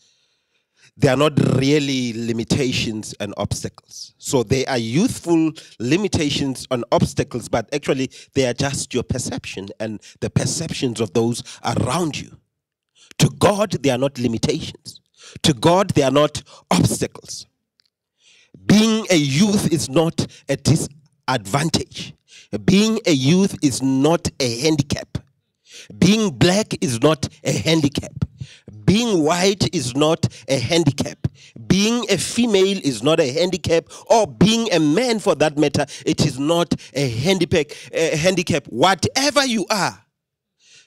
they 0.99 1.08
are 1.08 1.16
not 1.16 1.32
really 1.56 2.12
limitations 2.12 3.14
and 3.18 3.32
obstacles. 3.38 4.12
So 4.18 4.42
they 4.42 4.66
are 4.66 4.76
youthful 4.76 5.52
limitations 5.80 6.66
and 6.70 6.84
obstacles, 6.92 7.49
but 7.49 7.72
actually 7.72 8.11
they 8.34 8.46
are 8.46 8.52
just 8.52 8.92
your 8.92 9.04
perception 9.04 9.68
and 9.80 10.02
the 10.20 10.28
perceptions 10.28 11.00
of 11.00 11.14
those 11.14 11.42
around 11.64 12.20
you. 12.20 12.37
To 13.20 13.30
God, 13.38 13.70
they 13.82 13.88
are 13.88 13.96
not 13.96 14.18
limitations. 14.18 15.00
To 15.44 15.54
God, 15.54 15.90
they 15.94 16.02
are 16.02 16.11
not 16.11 16.42
obstacles 16.70 17.46
being 18.66 19.07
a 19.11 19.16
youth 19.16 19.73
is 19.73 19.88
not 19.88 20.26
a 20.49 20.57
disadvantage. 20.57 22.14
Being 22.64 23.00
a 23.07 23.12
youth 23.12 23.57
is 23.62 23.83
not 23.83 24.28
a 24.38 24.61
handicap. 24.61 25.19
Being 25.99 26.31
black 26.31 26.76
is 26.83 27.00
not 27.02 27.28
a 27.45 27.52
handicap. 27.52 28.12
Being 28.85 29.23
white 29.25 29.75
is 29.75 29.97
not 29.97 30.26
a 30.49 30.59
handicap. 30.59 31.26
Being 31.66 32.04
a 32.11 32.19
female 32.19 32.78
is 32.85 33.02
not 33.02 33.21
a 33.21 33.33
handicap, 33.33 33.87
or 34.07 34.26
being 34.26 34.73
a 34.73 34.78
man 34.78 35.19
for 35.19 35.35
that 35.37 35.57
matter, 35.57 35.87
it 36.04 36.26
is 36.26 36.38
not 36.38 36.75
a 36.95 37.09
handicap. 37.09 37.66
A 37.92 38.16
handicap. 38.16 38.66
Whatever 38.66 39.47
you 39.47 39.66
are, 39.71 40.01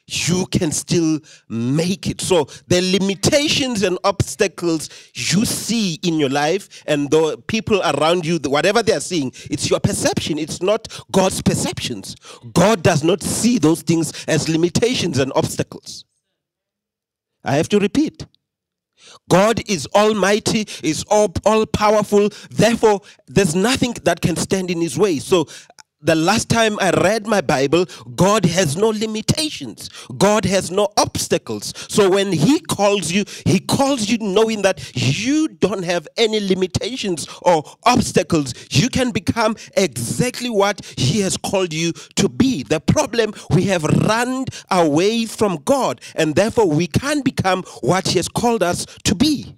you 0.07 0.45
can 0.47 0.71
still 0.71 1.19
make 1.49 2.07
it. 2.07 2.21
So 2.21 2.45
the 2.67 2.81
limitations 2.81 3.81
and 3.83 3.97
obstacles 4.03 4.89
you 5.13 5.45
see 5.45 5.99
in 6.03 6.19
your 6.19 6.29
life 6.29 6.83
and 6.85 7.09
the 7.09 7.41
people 7.47 7.81
around 7.81 8.25
you, 8.25 8.39
whatever 8.45 8.83
they 8.83 8.93
are 8.93 8.99
seeing, 8.99 9.31
it's 9.49 9.69
your 9.69 9.79
perception. 9.79 10.37
It's 10.37 10.61
not 10.61 10.87
God's 11.11 11.41
perceptions. 11.41 12.15
God 12.53 12.83
does 12.83 13.03
not 13.03 13.21
see 13.21 13.57
those 13.57 13.81
things 13.81 14.25
as 14.27 14.47
limitations 14.47 15.17
and 15.17 15.31
obstacles. 15.35 16.05
I 17.43 17.53
have 17.55 17.69
to 17.69 17.79
repeat. 17.79 18.25
God 19.29 19.61
is 19.69 19.87
almighty, 19.95 20.67
is 20.83 21.03
all, 21.09 21.33
all 21.45 21.65
powerful. 21.65 22.29
Therefore, 22.49 23.01
there's 23.27 23.55
nothing 23.55 23.93
that 24.03 24.21
can 24.21 24.35
stand 24.35 24.71
in 24.71 24.81
his 24.81 24.97
way. 24.97 25.19
So 25.19 25.47
the 26.05 26.15
last 26.15 26.49
time 26.49 26.77
I 26.79 26.91
read 26.91 27.27
my 27.27 27.41
Bible, 27.41 27.85
God 28.15 28.45
has 28.45 28.77
no 28.77 28.89
limitations. 28.89 29.89
God 30.17 30.45
has 30.45 30.71
no 30.71 30.89
obstacles. 30.97 31.73
So 31.89 32.09
when 32.09 32.31
He 32.31 32.59
calls 32.59 33.11
you, 33.11 33.25
He 33.45 33.59
calls 33.59 34.09
you 34.09 34.17
knowing 34.19 34.61
that 34.61 34.95
you 34.95 35.47
don't 35.47 35.83
have 35.83 36.07
any 36.17 36.39
limitations 36.39 37.27
or 37.41 37.63
obstacles. 37.83 38.53
You 38.69 38.89
can 38.89 39.11
become 39.11 39.55
exactly 39.75 40.49
what 40.49 40.85
He 40.97 41.21
has 41.21 41.37
called 41.37 41.73
you 41.73 41.91
to 42.15 42.29
be. 42.29 42.63
The 42.63 42.79
problem, 42.79 43.33
we 43.49 43.63
have 43.63 43.83
run 43.83 44.45
away 44.71 45.25
from 45.25 45.57
God, 45.65 46.01
and 46.15 46.35
therefore 46.35 46.69
we 46.69 46.87
can't 46.87 47.25
become 47.25 47.63
what 47.81 48.09
He 48.09 48.19
has 48.19 48.27
called 48.27 48.63
us 48.63 48.85
to 49.03 49.15
be. 49.15 49.55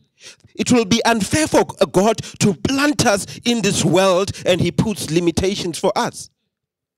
It 0.56 0.72
will 0.72 0.86
be 0.86 1.04
unfair 1.06 1.48
for 1.48 1.66
God 1.92 2.18
to 2.40 2.54
plant 2.54 3.06
us 3.06 3.26
in 3.46 3.62
this 3.62 3.86
world 3.86 4.32
and 4.46 4.60
He 4.60 4.72
puts 4.72 5.12
limitations 5.12 5.78
for 5.78 5.92
us. 5.96 6.30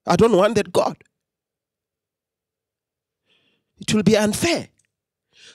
I 0.09 0.15
don't 0.15 0.35
want 0.35 0.55
that 0.55 0.73
God. 0.73 0.97
It 3.79 3.93
will 3.93 4.03
be 4.03 4.17
unfair. 4.17 4.67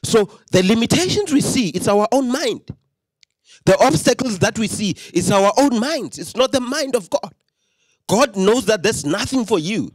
So 0.04 0.30
the 0.52 0.62
limitations 0.62 1.32
we 1.32 1.40
see, 1.40 1.70
it's 1.70 1.88
our 1.88 2.06
own 2.12 2.30
mind. 2.30 2.62
The 3.66 3.76
obstacles 3.84 4.38
that 4.38 4.58
we 4.58 4.68
see 4.68 4.94
is 5.12 5.30
our 5.30 5.52
own 5.58 5.80
minds. 5.80 6.18
It's 6.18 6.37
not 6.37 6.52
the 6.52 6.61
mind 6.61 6.94
of 6.94 7.11
God. 7.11 7.34
God 8.08 8.37
knows 8.37 8.66
that 8.66 8.82
there's 8.82 9.04
nothing 9.04 9.44
for 9.44 9.58
you. 9.58 9.92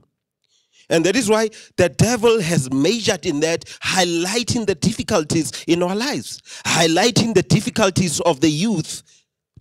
And 0.90 1.06
that 1.06 1.16
is 1.16 1.30
why 1.30 1.50
the 1.78 1.88
devil 1.88 2.42
has 2.42 2.72
measured 2.74 3.26
in 3.26 3.40
that, 3.42 3.66
highlighting 3.84 4.66
the 4.66 4.74
difficulties 4.76 5.64
in 5.68 5.84
our 5.84 5.96
lives, 5.96 6.42
highlighting 6.66 7.36
the 7.36 7.44
difficulties 7.44 8.20
of 8.22 8.42
the 8.42 8.50
youth 8.50 9.04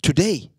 today 0.02 0.50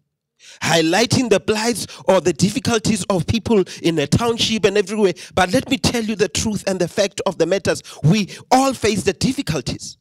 highlighting 0.61 1.29
the 1.29 1.39
plights 1.39 1.87
or 2.05 2.21
the 2.21 2.33
difficulties 2.33 3.03
of 3.09 3.27
people 3.27 3.63
in 3.81 3.99
a 3.99 4.07
township 4.07 4.65
and 4.65 4.77
everywhere. 4.77 5.13
But 5.35 5.51
let 5.51 5.69
me 5.69 5.77
tell 5.77 6.03
you 6.03 6.15
the 6.15 6.29
truth 6.29 6.63
and 6.67 6.79
the 6.79 6.87
fact 6.87 7.21
of 7.25 7.37
the 7.37 7.45
matters. 7.45 7.81
We 8.03 8.29
all 8.51 8.73
face 8.73 9.03
the 9.03 9.13
difficulties, 9.13 9.97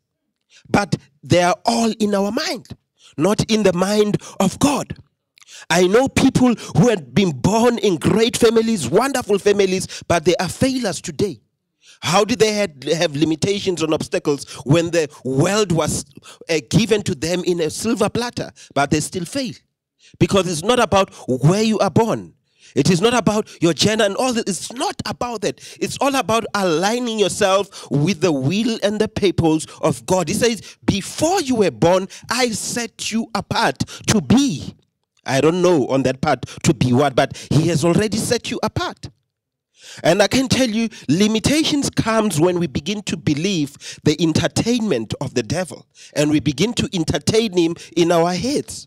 but 0.69 0.97
they 1.23 1.43
are 1.43 1.57
all 1.65 1.93
in 2.01 2.15
our 2.15 2.33
mind, 2.33 2.69
not 3.17 3.51
in 3.51 3.63
the 3.63 3.73
mind 3.73 4.21
of 4.41 4.59
God. 4.59 4.97
I 5.71 5.87
know 5.87 6.09
people 6.09 6.55
who 6.55 6.89
had 6.89 7.15
been 7.15 7.33
born 7.33 7.79
in 7.79 7.97
great 7.97 8.37
families, 8.37 8.89
wonderful 8.89 9.39
families, 9.39 10.05
but 10.07 10.25
they 10.25 10.37
are 10.37 10.49
failures 10.49 11.01
today. 11.01 11.41
How 12.01 12.25
did 12.25 12.39
they 12.39 12.53
have 12.53 13.17
limitations 13.17 13.83
and 13.83 13.93
obstacles 13.93 14.45
when 14.65 14.91
the 14.91 15.09
world 15.25 15.73
was 15.73 16.05
uh, 16.49 16.61
given 16.71 17.03
to 17.03 17.15
them 17.15 17.43
in 17.45 17.61
a 17.61 17.71
silver 17.71 18.09
platter, 18.09 18.53
but 18.73 18.91
they 18.91 19.01
still 19.01 19.25
fail? 19.25 19.55
Because 20.19 20.51
it's 20.51 20.63
not 20.63 20.79
about 20.81 21.13
where 21.29 21.63
you 21.63 21.79
are 21.79 21.91
born. 21.91 22.35
It 22.75 22.91
is 22.91 23.01
not 23.01 23.15
about 23.15 23.51
your 23.63 23.73
gender 23.73 24.05
and 24.05 24.17
all 24.17 24.33
that. 24.35 24.49
It's 24.49 24.73
not 24.73 25.01
about 25.07 25.41
that. 25.43 25.61
It's 25.81 25.97
all 26.01 26.15
about 26.15 26.45
aligning 26.55 27.19
yourself 27.19 27.91
with 27.91 28.21
the 28.21 28.33
will 28.33 28.79
and 28.83 29.01
the 29.01 29.09
purpose 29.09 29.67
of 29.81 30.05
God. 30.07 30.29
He 30.29 30.35
says, 30.35 30.77
Before 30.85 31.41
you 31.41 31.57
were 31.57 31.71
born, 31.71 32.09
I 32.31 32.51
set 32.51 33.11
you 33.11 33.31
apart 33.35 33.79
to 34.09 34.21
be. 34.21 34.75
I 35.25 35.41
don't 35.41 35.61
know 35.63 35.87
on 35.89 36.05
that 36.05 36.21
part 36.21 36.43
to 36.65 36.75
be 36.75 36.93
what, 36.93 37.15
but 37.15 37.37
He 37.51 37.69
has 37.69 37.85
already 37.85 38.17
set 38.17 38.51
you 38.51 38.61
apart. 38.63 39.09
And 40.03 40.23
I 40.23 40.29
can 40.29 40.49
tell 40.49 40.69
you, 40.69 40.89
limitations 41.09 41.91
comes 41.91 42.41
when 42.41 42.59
we 42.59 42.67
begin 42.67 43.03
to 43.03 43.17
believe 43.17 43.77
the 44.05 44.21
entertainment 44.21 45.15
of 45.21 45.35
the 45.35 45.43
devil 45.43 45.87
and 46.15 46.31
we 46.31 46.41
begin 46.41 46.73
to 46.75 46.89
entertain 46.93 47.57
him 47.57 47.75
in 47.97 48.13
our 48.13 48.35
heads. 48.35 48.87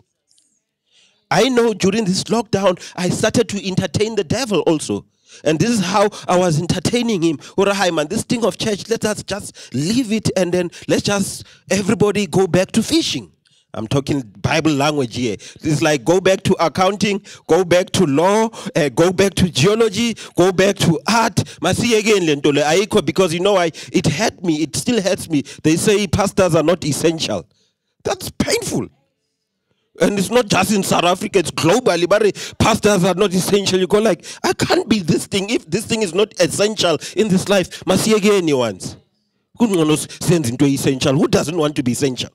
I 1.31 1.47
know 1.47 1.73
during 1.73 2.03
this 2.03 2.25
lockdown, 2.25 2.77
I 2.95 3.09
started 3.09 3.47
to 3.49 3.67
entertain 3.67 4.15
the 4.15 4.23
devil 4.23 4.59
also. 4.61 5.05
And 5.45 5.57
this 5.57 5.69
is 5.69 5.79
how 5.79 6.09
I 6.27 6.37
was 6.37 6.59
entertaining 6.59 7.21
him. 7.23 7.39
Hi 7.57 7.89
man, 7.89 8.07
this 8.07 8.23
thing 8.23 8.43
of 8.43 8.57
church, 8.57 8.89
let 8.89 9.05
us 9.05 9.23
just 9.23 9.73
leave 9.73 10.11
it 10.11 10.29
and 10.35 10.53
then 10.53 10.69
let's 10.89 11.03
just 11.03 11.45
everybody 11.69 12.27
go 12.27 12.47
back 12.47 12.71
to 12.73 12.83
fishing. 12.83 13.31
I'm 13.73 13.87
talking 13.87 14.21
Bible 14.41 14.73
language 14.73 15.15
here. 15.15 15.35
It's 15.39 15.81
like 15.81 16.03
go 16.03 16.19
back 16.19 16.43
to 16.43 16.53
accounting, 16.59 17.23
go 17.47 17.63
back 17.63 17.91
to 17.91 18.05
law, 18.05 18.49
uh, 18.75 18.89
go 18.89 19.13
back 19.13 19.33
to 19.35 19.49
geology, 19.49 20.17
go 20.35 20.51
back 20.51 20.75
to 20.79 20.99
art. 21.09 21.39
Again 21.63 22.41
because 23.05 23.33
you 23.33 23.39
know 23.39 23.55
I 23.55 23.71
it 23.93 24.07
hurt 24.07 24.43
me. 24.43 24.61
It 24.63 24.75
still 24.75 25.01
hurts 25.01 25.29
me. 25.29 25.43
They 25.63 25.77
say 25.77 26.05
pastors 26.07 26.55
are 26.55 26.63
not 26.63 26.83
essential. 26.83 27.47
That's 28.03 28.29
painful. 28.31 28.89
And 30.01 30.17
it's 30.17 30.31
not 30.31 30.47
just 30.47 30.73
in 30.73 30.81
South 30.81 31.03
Africa, 31.03 31.39
it's 31.39 31.51
globally. 31.51 32.09
But 32.09 32.55
pastors 32.57 33.03
are 33.03 33.13
not 33.13 33.33
essential. 33.33 33.79
You 33.79 33.87
go 33.87 33.99
like, 33.99 34.25
I 34.43 34.53
can't 34.53 34.89
be 34.89 34.99
this 34.99 35.27
thing 35.27 35.49
if 35.51 35.69
this 35.69 35.85
thing 35.85 36.01
is 36.01 36.13
not 36.13 36.33
essential 36.41 36.97
in 37.15 37.27
this 37.27 37.47
life. 37.47 37.85
Must 37.85 38.07
Masi 38.07 38.15
again, 38.17 38.57
ones. 38.57 38.97
essential. 39.59 41.13
Who 41.15 41.27
doesn't 41.27 41.55
want 41.55 41.75
to 41.75 41.83
be 41.83 41.91
essential? 41.91 42.31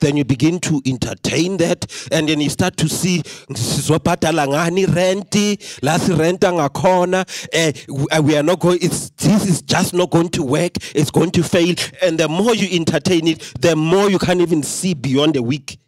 then 0.00 0.16
you 0.16 0.24
begin 0.24 0.58
to 0.58 0.80
entertain 0.86 1.58
that 1.58 1.86
and 2.10 2.28
then 2.28 2.40
you 2.40 2.48
start 2.48 2.76
to 2.78 2.88
see 2.88 3.22
sizobhadala 3.52 4.46
ngani 4.48 4.86
renti 4.86 5.58
la 5.82 5.98
sirenta 5.98 6.50
ngakhona 6.52 7.26
eh 7.52 7.72
we 8.22 8.34
are 8.34 8.42
not 8.42 8.58
going 8.60 8.78
it's 8.80 9.10
this 9.18 9.46
is 9.46 9.62
just 9.62 9.92
not 9.92 10.10
going 10.10 10.30
to 10.30 10.42
work 10.42 10.72
it's 10.94 11.10
going 11.10 11.30
to 11.30 11.42
fail 11.42 11.74
and 12.02 12.18
the 12.18 12.28
more 12.28 12.54
you 12.54 12.68
entertain 12.78 13.26
it 13.26 13.40
the 13.60 13.76
more 13.76 14.10
you 14.10 14.18
can't 14.18 14.40
even 14.40 14.62
see 14.62 14.94
beyond 14.94 15.36
a 15.36 15.42
week 15.42 15.78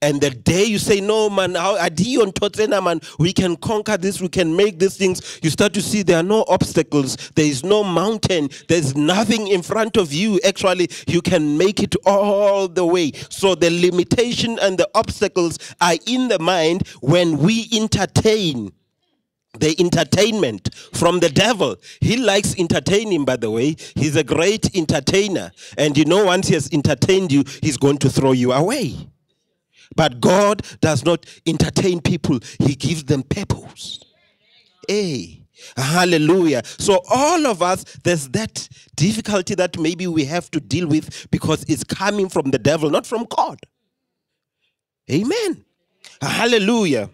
and 0.00 0.20
the 0.20 0.30
day 0.30 0.64
you 0.64 0.78
say, 0.78 1.00
No, 1.00 1.28
man, 1.28 1.54
how 1.56 1.76
Adion 1.76 2.32
Totsena, 2.32 2.82
man, 2.82 3.00
we 3.18 3.32
can 3.32 3.56
conquer 3.56 3.96
this, 3.96 4.20
we 4.20 4.28
can 4.28 4.54
make 4.54 4.78
these 4.78 4.96
things, 4.96 5.40
you 5.42 5.50
start 5.50 5.74
to 5.74 5.82
see 5.82 6.02
there 6.02 6.18
are 6.18 6.22
no 6.22 6.44
obstacles, 6.48 7.16
there 7.34 7.46
is 7.46 7.64
no 7.64 7.82
mountain, 7.82 8.48
there's 8.68 8.96
nothing 8.96 9.48
in 9.48 9.60
front 9.62 9.96
of 9.96 10.12
you. 10.12 10.38
Actually, 10.44 10.88
you 11.08 11.20
can 11.20 11.58
make 11.58 11.82
it 11.82 11.96
all 12.06 12.68
the 12.68 12.86
way. 12.86 13.10
So 13.28 13.56
the 13.56 13.70
limitation 13.70 14.58
and 14.60 14.78
the 14.78 14.88
obstacles 14.94 15.58
are 15.80 15.96
in 16.06 16.28
the 16.28 16.38
mind 16.38 16.86
when 17.00 17.38
we 17.38 17.68
entertain 17.72 18.72
the 19.58 19.74
entertainment 19.80 20.72
from 20.92 21.18
the 21.18 21.28
devil. 21.28 21.74
He 22.00 22.16
likes 22.16 22.56
entertaining, 22.56 23.24
by 23.24 23.34
the 23.36 23.50
way. 23.50 23.74
He's 23.96 24.14
a 24.14 24.22
great 24.22 24.76
entertainer. 24.76 25.50
And 25.76 25.98
you 25.98 26.04
know, 26.04 26.26
once 26.26 26.46
he 26.46 26.54
has 26.54 26.72
entertained 26.72 27.32
you, 27.32 27.42
he's 27.62 27.76
going 27.76 27.98
to 27.98 28.10
throw 28.10 28.30
you 28.30 28.52
away. 28.52 29.08
But 29.96 30.20
God 30.20 30.62
does 30.80 31.04
not 31.04 31.26
entertain 31.46 32.00
people, 32.00 32.40
He 32.60 32.74
gives 32.74 33.04
them 33.04 33.22
purpose. 33.22 34.00
Hey. 34.88 35.38
Hallelujah. 35.76 36.62
So, 36.64 37.00
all 37.10 37.46
of 37.46 37.62
us, 37.62 37.82
there's 38.04 38.28
that 38.28 38.68
difficulty 38.94 39.54
that 39.56 39.78
maybe 39.78 40.06
we 40.06 40.24
have 40.24 40.50
to 40.52 40.60
deal 40.60 40.86
with 40.86 41.28
because 41.30 41.64
it's 41.68 41.84
coming 41.84 42.28
from 42.28 42.52
the 42.52 42.58
devil, 42.58 42.90
not 42.90 43.06
from 43.06 43.26
God. 43.28 43.58
Amen. 45.10 45.64
Hallelujah. 46.20 47.10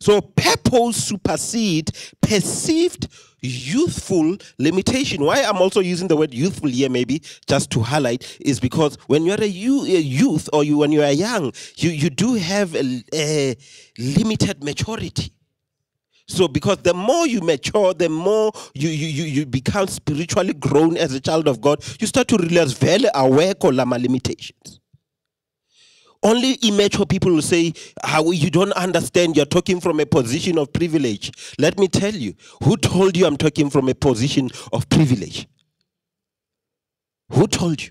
So, 0.00 0.20
purpose 0.20 1.04
supersede 1.04 1.90
perceived 2.20 3.08
youthful 3.46 4.36
limitation. 4.58 5.24
Why 5.24 5.42
I'm 5.42 5.58
also 5.58 5.80
using 5.80 6.08
the 6.08 6.16
word 6.16 6.32
youthful 6.34 6.68
here, 6.68 6.88
maybe 6.88 7.22
just 7.46 7.70
to 7.70 7.80
highlight, 7.80 8.38
is 8.40 8.60
because 8.60 8.96
when 9.06 9.24
you're 9.24 9.40
a, 9.40 9.46
youth 9.46 10.48
or 10.52 10.64
you 10.64 10.78
when 10.78 10.92
you 10.92 11.02
are 11.02 11.12
young, 11.12 11.52
you, 11.76 11.90
you 11.90 12.10
do 12.10 12.34
have 12.34 12.74
a, 12.74 13.02
a 13.14 13.56
limited 13.98 14.64
maturity. 14.64 15.32
So, 16.26 16.48
because 16.48 16.78
the 16.78 16.94
more 16.94 17.26
you 17.26 17.40
mature, 17.42 17.92
the 17.92 18.08
more 18.08 18.50
you, 18.72 18.88
you, 18.88 19.24
you, 19.24 19.46
become 19.46 19.86
spiritually 19.88 20.54
grown 20.54 20.96
as 20.96 21.12
a 21.12 21.20
child 21.20 21.46
of 21.46 21.60
God, 21.60 21.84
you 22.00 22.06
start 22.06 22.28
to 22.28 22.38
realize 22.38 22.72
very 22.72 23.04
aware 23.14 23.52
of 23.60 23.74
limitations. 23.74 24.80
Only 26.24 26.54
immature 26.62 27.04
people 27.04 27.32
will 27.32 27.42
say, 27.42 27.74
How 28.02 28.30
you 28.30 28.50
don't 28.50 28.72
understand, 28.72 29.36
you're 29.36 29.44
talking 29.44 29.78
from 29.80 30.00
a 30.00 30.06
position 30.06 30.58
of 30.58 30.72
privilege. 30.72 31.30
Let 31.58 31.78
me 31.78 31.86
tell 31.86 32.14
you, 32.14 32.34
who 32.64 32.78
told 32.78 33.16
you 33.16 33.26
I'm 33.26 33.36
talking 33.36 33.68
from 33.68 33.88
a 33.90 33.94
position 33.94 34.50
of 34.72 34.88
privilege? 34.88 35.46
Who 37.30 37.46
told 37.46 37.82
you? 37.82 37.90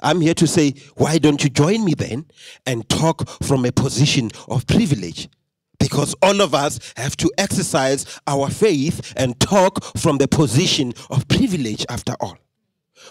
I'm 0.00 0.20
here 0.20 0.34
to 0.34 0.46
say, 0.46 0.74
why 0.96 1.18
don't 1.18 1.42
you 1.44 1.48
join 1.50 1.84
me 1.84 1.94
then 1.94 2.26
and 2.66 2.88
talk 2.88 3.28
from 3.44 3.64
a 3.64 3.72
position 3.72 4.30
of 4.48 4.66
privilege? 4.66 5.28
Because 5.78 6.14
all 6.22 6.40
of 6.40 6.54
us 6.54 6.92
have 6.96 7.16
to 7.18 7.30
exercise 7.38 8.20
our 8.26 8.50
faith 8.50 9.12
and 9.16 9.38
talk 9.38 9.82
from 9.96 10.18
the 10.18 10.26
position 10.28 10.92
of 11.10 11.26
privilege 11.28 11.86
after 11.88 12.14
all. 12.20 12.36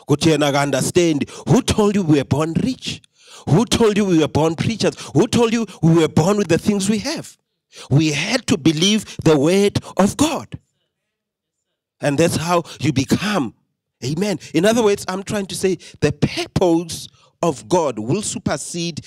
Go 0.07 0.15
to 0.15 0.37
Naga 0.37 0.59
understand 0.59 1.29
who 1.47 1.61
told 1.61 1.95
you 1.95 2.03
we 2.03 2.17
were 2.17 2.25
born 2.25 2.53
rich? 2.61 3.01
Who 3.49 3.65
told 3.65 3.97
you 3.97 4.05
we 4.05 4.19
were 4.19 4.27
born 4.27 4.55
preachers? 4.55 4.95
Who 5.13 5.27
told 5.27 5.53
you 5.53 5.65
we 5.81 5.93
were 5.93 6.07
born 6.07 6.37
with 6.37 6.47
the 6.47 6.57
things 6.57 6.89
we 6.89 6.99
have? 6.99 7.37
We 7.89 8.11
had 8.11 8.45
to 8.47 8.57
believe 8.57 9.17
the 9.23 9.37
word 9.37 9.79
of 9.97 10.17
God. 10.17 10.59
And 12.01 12.17
that's 12.17 12.35
how 12.35 12.63
you 12.79 12.91
become. 12.91 13.53
Amen. 14.03 14.39
In 14.53 14.65
other 14.65 14.83
words, 14.83 15.05
I'm 15.07 15.23
trying 15.23 15.45
to 15.47 15.55
say 15.55 15.77
the 15.99 16.11
purpose 16.11 17.07
of 17.43 17.69
God 17.69 17.99
will 17.99 18.21
supersede 18.21 19.05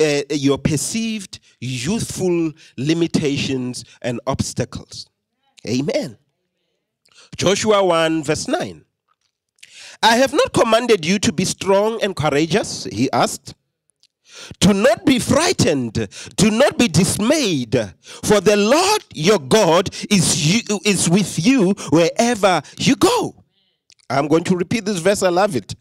uh, 0.00 0.22
your 0.30 0.58
perceived 0.58 1.40
youthful 1.60 2.52
limitations 2.76 3.84
and 4.02 4.20
obstacles. 4.26 5.08
Amen. 5.66 6.16
Joshua 7.36 7.84
1, 7.84 8.24
verse 8.24 8.48
9. 8.48 8.84
I 10.02 10.16
have 10.16 10.32
not 10.32 10.52
commanded 10.52 11.04
you 11.04 11.18
to 11.20 11.32
be 11.32 11.44
strong 11.44 12.02
and 12.02 12.16
courageous, 12.16 12.84
he 12.84 13.10
asked. 13.12 13.54
Do 14.58 14.72
not 14.72 15.04
be 15.04 15.18
frightened, 15.18 16.08
do 16.36 16.50
not 16.50 16.78
be 16.78 16.88
dismayed, 16.88 17.74
for 18.00 18.40
the 18.40 18.56
Lord 18.56 19.04
your 19.12 19.38
God 19.38 19.90
is, 20.10 20.54
you, 20.54 20.80
is 20.84 21.10
with 21.10 21.44
you 21.44 21.72
wherever 21.90 22.62
you 22.78 22.96
go. 22.96 23.44
I'm 24.08 24.28
going 24.28 24.44
to 24.44 24.56
repeat 24.56 24.86
this 24.86 24.98
verse, 24.98 25.22
I 25.22 25.28
love 25.28 25.54
it. 25.56 25.74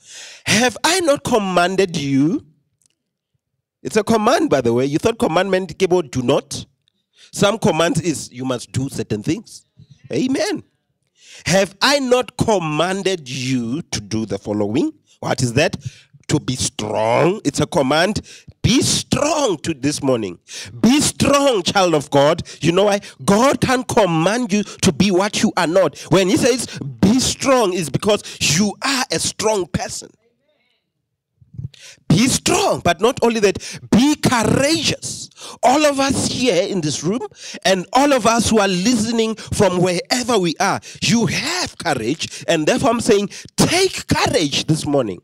Have 0.45 0.77
I 0.83 0.99
not 0.99 1.23
commanded 1.23 1.95
you? 1.95 2.45
It's 3.81 3.97
a 3.97 4.03
command, 4.03 4.49
by 4.49 4.61
the 4.61 4.73
way. 4.73 4.85
You 4.85 4.99
thought 4.99 5.17
commandment 5.17 5.81
about 5.81 6.11
do 6.11 6.21
not? 6.21 6.65
Some 7.31 7.57
commands 7.57 8.01
is 8.01 8.31
you 8.31 8.43
must 8.43 8.71
do 8.71 8.89
certain 8.89 9.23
things. 9.23 9.65
Amen. 10.11 10.63
Have 11.45 11.75
I 11.81 11.99
not 11.99 12.37
commanded 12.37 13.29
you 13.29 13.81
to 13.83 14.01
do 14.01 14.25
the 14.25 14.37
following? 14.37 14.91
What 15.19 15.41
is 15.41 15.53
that? 15.53 15.77
To 16.29 16.39
be 16.39 16.55
strong. 16.55 17.41
It's 17.43 17.59
a 17.59 17.65
command. 17.65 18.21
Be 18.61 18.81
strong 18.81 19.57
to 19.59 19.73
this 19.73 20.03
morning. 20.03 20.37
Be 20.79 21.01
strong, 21.01 21.63
child 21.63 21.95
of 21.95 22.11
God. 22.11 22.43
You 22.61 22.71
know 22.71 22.83
why? 22.83 22.99
God 23.25 23.61
can 23.61 23.83
command 23.83 24.53
you 24.53 24.63
to 24.63 24.91
be 24.91 25.09
what 25.09 25.41
you 25.41 25.51
are 25.57 25.65
not. 25.65 25.97
When 26.11 26.27
He 26.29 26.37
says 26.37 26.67
be 27.01 27.19
strong, 27.19 27.73
is 27.73 27.89
because 27.89 28.23
you 28.57 28.75
are 28.83 29.05
a 29.11 29.19
strong 29.19 29.65
person. 29.67 30.09
Be 32.07 32.27
strong, 32.27 32.81
but 32.83 33.01
not 33.01 33.19
only 33.21 33.39
that, 33.39 33.79
be 33.91 34.15
courageous. 34.15 35.29
All 35.63 35.85
of 35.85 35.99
us 35.99 36.27
here 36.27 36.63
in 36.67 36.81
this 36.81 37.03
room 37.03 37.27
and 37.63 37.85
all 37.93 38.13
of 38.13 38.25
us 38.25 38.49
who 38.49 38.59
are 38.59 38.67
listening 38.67 39.35
from 39.35 39.81
wherever 39.81 40.37
we 40.37 40.55
are, 40.59 40.79
you 41.01 41.27
have 41.27 41.77
courage. 41.77 42.43
And 42.47 42.67
therefore, 42.67 42.89
I'm 42.91 43.01
saying, 43.01 43.29
take 43.57 44.07
courage 44.07 44.65
this 44.65 44.85
morning. 44.85 45.21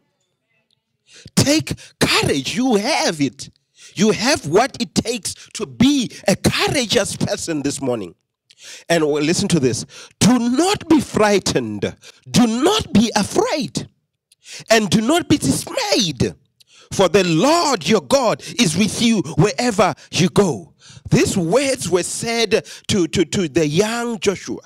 Take 1.36 1.74
courage. 2.00 2.56
You 2.56 2.76
have 2.76 3.20
it. 3.22 3.50
You 3.96 4.12
have 4.12 4.48
what 4.48 4.78
it 4.82 4.94
takes 4.94 5.34
to 5.54 5.66
be 5.66 6.12
a 6.28 6.36
courageous 6.36 7.16
person 7.16 7.64
this 7.64 7.82
morning. 7.82 8.16
And 8.90 9.04
listen 9.06 9.48
to 9.50 9.60
this 9.60 9.86
do 10.20 10.38
not 10.40 10.88
be 10.90 11.00
frightened, 11.00 11.96
do 12.30 12.48
not 12.48 12.92
be 12.94 13.12
afraid, 13.16 13.88
and 14.70 14.90
do 14.90 15.02
not 15.02 15.28
be 15.28 15.38
dismayed 15.38 16.36
for 16.92 17.10
the 17.10 17.24
Lord 17.24 17.88
your 17.88 18.02
God 18.02 18.42
is 18.60 18.78
with 18.78 19.02
you 19.02 19.22
wherever 19.38 19.94
you 20.12 20.30
go. 20.30 20.74
These 21.10 21.38
words 21.38 21.90
were 21.90 22.04
said 22.04 22.66
to, 22.88 23.08
to, 23.08 23.26
to 23.26 23.50
the 23.50 23.68
young 23.68 24.20
Joshua 24.20 24.62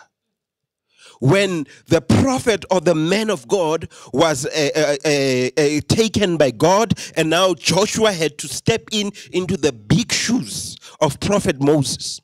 when 1.19 1.67
the 1.87 2.01
prophet 2.01 2.63
or 2.71 2.79
the 2.79 2.95
man 2.95 3.29
of 3.29 3.47
God 3.47 3.89
was 4.13 4.45
uh, 4.45 4.97
uh, 5.03 5.07
uh, 5.09 5.81
taken 5.89 6.37
by 6.37 6.51
God, 6.51 6.93
and 7.17 7.29
now 7.29 7.53
Joshua 7.53 8.13
had 8.13 8.37
to 8.37 8.47
step 8.47 8.83
in 8.91 9.11
into 9.33 9.57
the 9.57 9.73
big 9.73 10.13
shoes 10.13 10.77
of 11.01 11.19
prophet 11.19 11.61
Moses. 11.61 12.21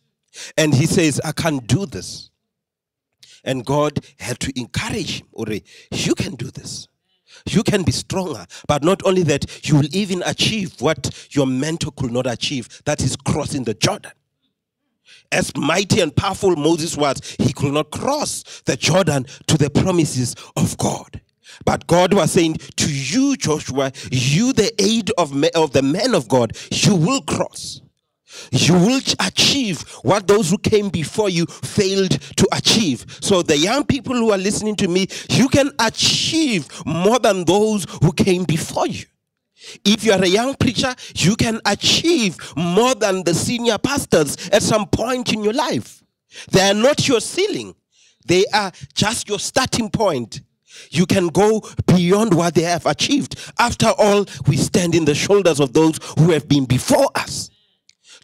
And 0.57 0.73
he 0.73 0.85
says, 0.85 1.19
I 1.25 1.33
can't 1.33 1.65
do 1.67 1.85
this. 1.85 2.29
And 3.43 3.65
God 3.65 3.99
had 4.19 4.39
to 4.39 4.59
encourage 4.59 5.21
him, 5.21 5.27
Ore, 5.33 5.59
you 5.91 6.15
can 6.15 6.35
do 6.35 6.49
this. 6.49 6.87
You 7.45 7.63
can 7.63 7.83
be 7.83 7.91
stronger. 7.91 8.45
But 8.67 8.83
not 8.83 9.01
only 9.05 9.23
that, 9.23 9.67
you 9.67 9.75
will 9.75 9.95
even 9.95 10.23
achieve 10.25 10.81
what 10.81 11.27
your 11.31 11.47
mentor 11.47 11.91
could 11.91 12.11
not 12.11 12.27
achieve 12.27 12.81
that 12.85 13.01
is 13.01 13.15
crossing 13.15 13.63
the 13.63 13.73
Jordan. 13.73 14.11
As 15.31 15.55
mighty 15.55 16.01
and 16.01 16.15
powerful 16.15 16.55
Moses 16.55 16.95
was, 16.97 17.35
he 17.39 17.53
could 17.53 17.73
not 17.73 17.91
cross 17.91 18.61
the 18.65 18.75
Jordan 18.75 19.25
to 19.47 19.57
the 19.57 19.69
promises 19.69 20.35
of 20.55 20.77
God. 20.77 21.21
But 21.63 21.87
God 21.87 22.13
was 22.13 22.31
saying 22.31 22.55
to 22.77 22.91
you, 22.91 23.35
Joshua, 23.37 23.91
you, 24.11 24.53
the 24.53 24.71
aide 24.81 25.11
of, 25.17 25.31
of 25.55 25.71
the 25.73 25.81
man 25.81 26.15
of 26.15 26.27
God, 26.27 26.57
you 26.71 26.95
will 26.95 27.21
cross. 27.21 27.81
You 28.51 28.73
will 28.73 29.01
achieve 29.19 29.81
what 30.03 30.27
those 30.27 30.49
who 30.49 30.57
came 30.57 30.89
before 30.89 31.29
you 31.29 31.45
failed 31.45 32.11
to 32.11 32.47
achieve. 32.51 33.05
So, 33.21 33.41
the 33.41 33.57
young 33.57 33.85
people 33.85 34.15
who 34.15 34.31
are 34.31 34.37
listening 34.37 34.75
to 34.77 34.87
me, 34.87 35.07
you 35.29 35.47
can 35.49 35.71
achieve 35.79 36.67
more 36.85 37.19
than 37.19 37.45
those 37.45 37.85
who 38.01 38.11
came 38.11 38.43
before 38.43 38.87
you. 38.87 39.05
If 39.83 40.03
you 40.03 40.11
are 40.13 40.21
a 40.21 40.27
young 40.27 40.55
preacher, 40.55 40.93
you 41.15 41.35
can 41.35 41.59
achieve 41.65 42.37
more 42.55 42.93
than 42.95 43.23
the 43.23 43.33
senior 43.33 43.77
pastors 43.77 44.49
at 44.49 44.61
some 44.61 44.85
point 44.87 45.33
in 45.33 45.43
your 45.43 45.53
life. 45.53 46.03
They 46.51 46.61
are 46.61 46.73
not 46.73 47.07
your 47.07 47.21
ceiling, 47.21 47.75
they 48.25 48.45
are 48.53 48.71
just 48.93 49.29
your 49.29 49.39
starting 49.39 49.89
point. 49.89 50.41
You 50.91 51.05
can 51.05 51.27
go 51.27 51.61
beyond 51.87 52.33
what 52.33 52.53
they 52.53 52.63
have 52.63 52.85
achieved. 52.85 53.39
After 53.57 53.93
all, 53.97 54.25
we 54.45 54.57
stand 54.57 54.93
in 54.93 55.05
the 55.05 55.15
shoulders 55.15 55.61
of 55.61 55.71
those 55.71 55.99
who 56.17 56.31
have 56.31 56.49
been 56.49 56.65
before 56.65 57.09
us. 57.15 57.49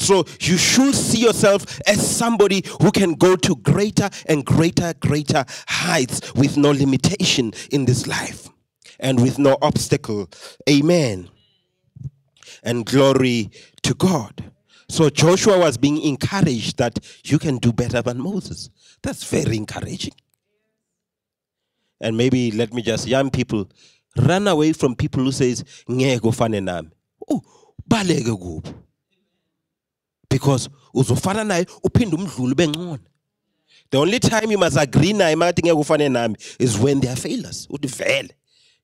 So 0.02 0.26
you 0.40 0.58
should 0.58 0.96
see 0.96 1.20
yourself 1.20 1.80
as 1.88 2.00
somebody 2.16 2.64
who 2.82 2.92
can 2.92 3.14
go 3.14 3.36
to 3.36 3.56
greater 3.58 4.10
and 4.26 4.44
greater, 4.44 4.94
greater 5.00 5.46
heights 5.68 6.34
with 6.34 6.58
no 6.58 6.72
limitation 6.72 7.54
in 7.72 7.86
this 7.86 8.08
life 8.08 8.50
and 9.00 9.22
with 9.22 9.38
no 9.38 9.58
obstacle. 9.62 10.28
Amen. 10.68 11.30
And 12.64 12.86
glory 12.86 13.52
to 13.84 13.94
God. 13.94 14.52
So 14.90 15.10
Joshua 15.10 15.60
was 15.60 15.78
being 15.78 16.02
encouraged 16.02 16.78
that 16.80 17.00
you 17.24 17.38
can 17.40 17.58
do 17.58 17.72
better 17.72 18.02
than 18.02 18.20
Moses. 18.20 18.70
That's 19.04 19.24
very 19.24 19.56
encouraging. 19.56 20.14
And 22.02 22.18
maybe 22.18 22.52
let 22.52 22.74
me 22.74 22.82
just 22.82 23.08
young 23.08 23.30
people 23.30 23.70
run 24.18 24.48
away 24.48 24.74
from 24.74 24.96
people 24.96 25.24
who 25.24 25.32
says. 25.32 25.64
Oh, 25.88 27.42
baleke 27.88 28.36
kuphi? 28.36 28.81
Because 30.32 30.70
uzofana 30.96 31.44
naye 31.44 31.66
uphinde 31.84 32.16
umdlule 32.16 32.56
bengcono. 32.56 33.00
The 33.92 33.98
only 33.98 34.20
time 34.20 34.50
you 34.50 34.58
must 34.58 34.78
agree 34.78 35.14
naye 35.14 35.36
makathi 35.36 35.62
ngeke 35.64 35.78
ufane 35.78 36.10
nami 36.10 36.36
is 36.58 36.78
when 36.80 37.02
they 37.02 37.10
are 37.10 37.18
failures. 37.18 37.68
Uthi 37.70 37.88
vele 37.90 38.30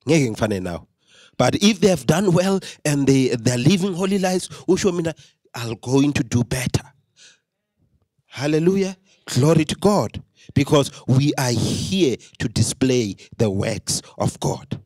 ngeke 0.08 0.30
ngifane 0.30 0.62
nawe. 0.62 0.86
But 1.38 1.56
if 1.64 1.80
they 1.80 1.88
have 1.88 2.06
done 2.06 2.34
well 2.34 2.60
and 2.84 3.08
they 3.08 3.30
they're 3.30 3.58
living 3.58 3.94
holy 3.94 4.20
lives, 4.20 4.50
usho 4.68 4.94
mina 4.94 5.16
I'll 5.56 5.76
going 5.76 6.14
to 6.14 6.24
do 6.24 6.44
better. 6.44 6.84
Hallelujah. 8.26 8.98
Glory 9.26 9.66
to 9.66 9.76
God 9.76 10.22
because 10.54 10.92
we 11.08 11.34
are 11.38 11.52
here 11.52 12.18
to 12.40 12.48
display 12.48 13.16
the 13.38 13.50
works 13.50 14.02
of 14.18 14.40
God. 14.40 14.80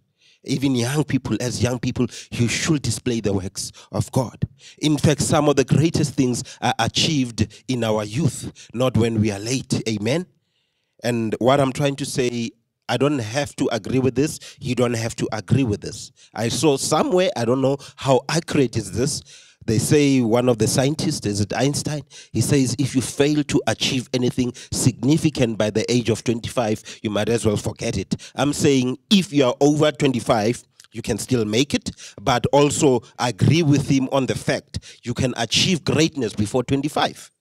Even 0.43 0.73
young 0.75 1.03
people, 1.03 1.37
as 1.39 1.61
young 1.61 1.79
people, 1.79 2.07
you 2.31 2.47
should 2.47 2.81
display 2.81 3.19
the 3.19 3.33
works 3.33 3.71
of 3.91 4.11
God. 4.11 4.47
In 4.79 4.97
fact, 4.97 5.21
some 5.21 5.47
of 5.47 5.55
the 5.55 5.63
greatest 5.63 6.15
things 6.15 6.43
are 6.61 6.73
achieved 6.79 7.63
in 7.67 7.83
our 7.83 8.03
youth, 8.03 8.69
not 8.73 8.97
when 8.97 9.21
we 9.21 9.31
are 9.31 9.39
late. 9.39 9.81
Amen. 9.87 10.25
And 11.03 11.35
what 11.39 11.59
I'm 11.59 11.71
trying 11.71 11.95
to 11.97 12.05
say, 12.05 12.51
I 12.89 12.97
don't 12.97 13.19
have 13.19 13.55
to 13.57 13.69
agree 13.71 13.99
with 13.99 14.15
this. 14.15 14.39
You 14.59 14.75
don't 14.75 14.95
have 14.95 15.15
to 15.17 15.29
agree 15.31 15.63
with 15.63 15.81
this. 15.81 16.11
I 16.33 16.49
saw 16.49 16.77
somewhere, 16.77 17.29
I 17.37 17.45
don't 17.45 17.61
know 17.61 17.77
how 17.95 18.21
accurate 18.27 18.75
is 18.75 18.91
this, 18.91 19.21
they 19.65 19.77
say 19.77 20.21
one 20.21 20.49
of 20.49 20.57
the 20.57 20.67
scientists, 20.67 21.25
is 21.25 21.39
it 21.39 21.53
Einstein? 21.53 22.01
He 22.31 22.41
says 22.41 22.75
if 22.79 22.95
you 22.95 23.01
fail 23.01 23.43
to 23.43 23.61
achieve 23.67 24.09
anything 24.13 24.53
significant 24.71 25.57
by 25.57 25.69
the 25.69 25.89
age 25.91 26.09
of 26.09 26.23
25, 26.23 26.99
you 27.03 27.09
might 27.09 27.29
as 27.29 27.45
well 27.45 27.57
forget 27.57 27.97
it. 27.97 28.15
I'm 28.35 28.53
saying 28.53 28.97
if 29.09 29.31
you 29.31 29.45
are 29.45 29.55
over 29.61 29.91
25, 29.91 30.63
you 30.93 31.01
can 31.01 31.17
still 31.17 31.45
make 31.45 31.73
it, 31.73 31.91
but 32.21 32.45
also 32.47 33.01
agree 33.19 33.63
with 33.63 33.87
him 33.87 34.09
on 34.11 34.25
the 34.25 34.35
fact 34.35 34.99
you 35.03 35.13
can 35.13 35.33
achieve 35.37 35.83
greatness 35.83 36.33
before 36.33 36.63
25. 36.63 37.31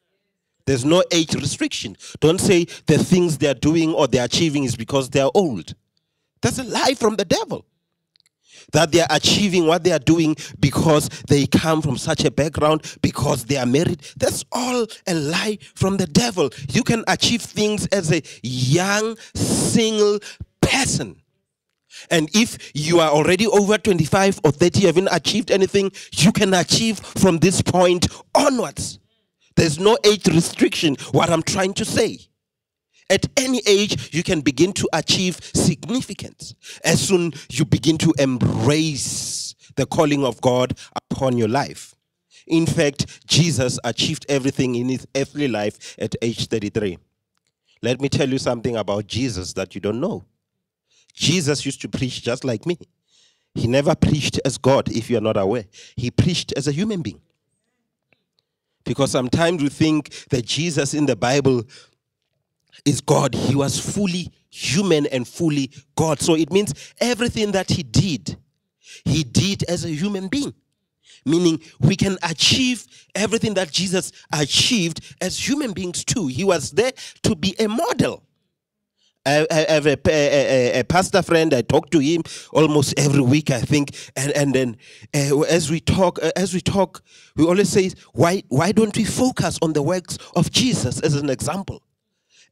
There's 0.67 0.85
no 0.85 1.03
age 1.11 1.35
restriction. 1.35 1.97
Don't 2.21 2.41
say 2.41 2.67
the 2.87 2.99
things 2.99 3.39
they're 3.39 3.55
doing 3.55 3.93
or 3.93 4.07
they're 4.07 4.27
achieving 4.27 4.65
is 4.65 4.77
because 4.77 5.11
they're 5.11 5.31
old. 5.35 5.75
That's 6.43 6.59
a 6.59 6.65
lie 6.65 6.95
from 6.95 7.17
the 7.17 7.25
devil 7.25 7.67
that 8.73 8.93
they 8.93 9.01
are 9.01 9.09
achieving 9.11 9.67
what 9.67 9.85
they 9.85 9.93
are 9.93 9.99
doing 9.99 10.37
because 10.59 11.09
they 11.29 11.47
come 11.47 11.83
from 11.83 11.97
such 11.97 12.25
a 12.25 12.31
background, 12.31 12.97
because 13.03 13.45
they 13.45 13.57
are 13.57 13.67
married. 13.67 14.01
That's 14.17 14.45
all 14.53 14.87
a 15.07 15.15
lie 15.15 15.59
from 15.75 15.97
the 15.97 16.07
devil. 16.07 16.51
You 16.71 16.83
can 16.83 17.05
achieve 17.09 17.43
things 17.43 17.87
as 17.89 18.13
a 18.13 18.23
young, 18.43 19.17
single 19.35 20.21
person. 20.61 21.17
And 22.11 22.31
if 22.35 22.71
you 22.75 23.01
are 23.01 23.11
already 23.11 23.47
over 23.47 23.77
25 23.77 24.41
or 24.45 24.53
30, 24.53 24.81
you 24.81 24.87
haven't 24.87 25.09
achieved 25.11 25.51
anything, 25.51 25.93
you 26.13 26.33
can 26.33 26.55
achieve 26.55 26.99
from 27.01 27.39
this 27.39 27.61
point 27.63 28.07
onwards. 28.35 28.99
There's 29.57 29.79
no 29.79 29.99
age 30.05 30.27
restriction, 30.29 30.97
what 31.13 31.31
I'm 31.31 31.43
trying 31.43 31.75
to 31.75 31.85
say. 31.85 32.30
At 33.11 33.27
any 33.37 33.61
age, 33.67 34.15
you 34.15 34.23
can 34.23 34.41
begin 34.41 34.73
to 34.75 34.89
achieve 34.93 35.41
significance. 35.43 36.55
As 36.85 37.01
soon 37.07 37.33
you 37.51 37.65
begin 37.65 37.99
to 37.99 38.15
embrace 38.19 39.55
the 39.75 39.85
calling 39.85 40.25
of 40.25 40.41
God 40.41 40.79
upon 41.11 41.37
your 41.37 41.49
life. 41.49 41.95
In 42.47 42.67
fact, 42.67 43.27
Jesus 43.27 43.79
achieved 43.85 44.27
everything 44.29 44.77
in 44.77 44.89
his 44.89 45.07
earthly 45.17 45.49
life 45.49 45.97
at 45.99 46.15
age 46.23 46.47
33. 46.47 46.99
Let 47.83 48.01
me 48.01 48.09
tell 48.09 48.29
you 48.29 48.39
something 48.39 48.77
about 48.77 49.07
Jesus 49.07 49.53
that 49.55 49.75
you 49.75 49.81
don't 49.81 50.01
know. 50.01 50.25
Jesus 51.15 51.67
used 51.67 51.81
to 51.83 51.89
preach 51.89 52.23
just 52.23 52.45
like 52.45 52.67
me. 52.67 52.79
He 53.55 53.67
never 53.67 53.95
preached 53.97 54.41
as 54.45 54.59
God, 54.59 54.89
if 54.91 55.11
you're 55.11 55.21
not 55.21 55.37
aware. 55.37 55.65
He 55.97 56.11
preached 56.11 56.53
as 56.57 56.69
a 56.69 56.73
human 56.73 57.03
being. 57.03 57.21
Because 58.85 59.11
sometimes 59.11 59.63
we 59.63 59.69
think 59.69 60.11
that 60.31 60.47
Jesus 60.47 60.95
in 60.95 61.07
the 61.07 61.17
Bible 61.17 61.65
is 62.85 63.01
God. 63.01 63.35
He 63.35 63.55
was 63.55 63.79
fully 63.79 64.31
human 64.51 65.07
and 65.07 65.27
fully 65.27 65.71
God. 65.97 66.21
So 66.21 66.35
it 66.35 66.53
means 66.53 66.75
everything 67.01 67.53
that 67.53 67.71
he 67.71 67.83
did, 67.83 68.37
he 69.05 69.23
did 69.23 69.65
as 69.65 69.85
a 69.85 69.91
human 69.91 70.29
being. 70.29 70.55
Meaning 71.27 71.61
we 71.81 71.97
can 71.97 72.17
achieve 72.23 72.87
everything 73.15 73.55
that 73.55 73.71
Jesus 73.71 74.11
achieved 74.33 75.17
as 75.21 75.39
human 75.39 75.73
beings 75.73 76.05
too. 76.05 76.29
He 76.29 76.45
was 76.45 76.71
there 76.71 76.93
to 77.25 77.37
be 77.37 77.55
a 77.59 77.69
model. 77.69 78.23
I, 79.27 79.47
have 79.69 79.87
a, 79.87 79.99
a, 80.09 80.81
a, 80.81 80.85
pastor 80.85 81.21
friend. 81.21 81.53
I 81.53 81.61
talk 81.61 81.91
to 81.91 81.99
him 81.99 82.23
almost 82.53 82.99
every 82.99 83.21
week, 83.21 83.51
I 83.51 83.61
think. 83.61 83.95
And 84.17 84.33
and 84.33 84.55
then 84.55 84.77
uh, 85.15 85.41
as 85.43 85.71
we 85.71 85.81
talk, 85.81 86.19
uh, 86.23 86.31
as 86.37 86.55
we 86.55 86.61
talk, 86.63 87.03
we 87.37 87.45
always 87.45 87.69
say, 87.69 87.91
why 88.15 88.43
why 88.49 88.73
don't 88.73 88.97
we 88.97 89.05
focus 89.05 89.59
on 89.61 89.75
the 89.75 89.83
works 89.83 90.17
of 90.35 90.51
Jesus 90.51 91.01
as 91.01 91.15
an 91.15 91.29
example? 91.29 91.83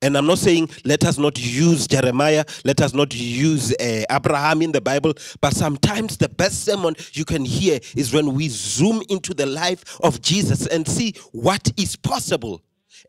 And 0.00 0.16
I'm 0.16 0.26
not 0.26 0.38
saying 0.38 0.70
let 0.84 1.04
us 1.04 1.18
not 1.18 1.38
use 1.38 1.86
Jeremiah, 1.86 2.44
let 2.64 2.80
us 2.80 2.94
not 2.94 3.14
use 3.14 3.72
uh, 3.72 4.04
Abraham 4.10 4.62
in 4.62 4.72
the 4.72 4.80
Bible, 4.80 5.14
but 5.40 5.54
sometimes 5.54 6.16
the 6.16 6.28
best 6.28 6.64
sermon 6.64 6.94
you 7.12 7.24
can 7.24 7.44
hear 7.44 7.80
is 7.96 8.12
when 8.12 8.34
we 8.34 8.48
zoom 8.48 9.02
into 9.08 9.34
the 9.34 9.46
life 9.46 9.98
of 10.00 10.20
Jesus 10.20 10.66
and 10.68 10.86
see 10.86 11.14
what 11.32 11.72
is 11.76 11.96
possible. 11.96 12.62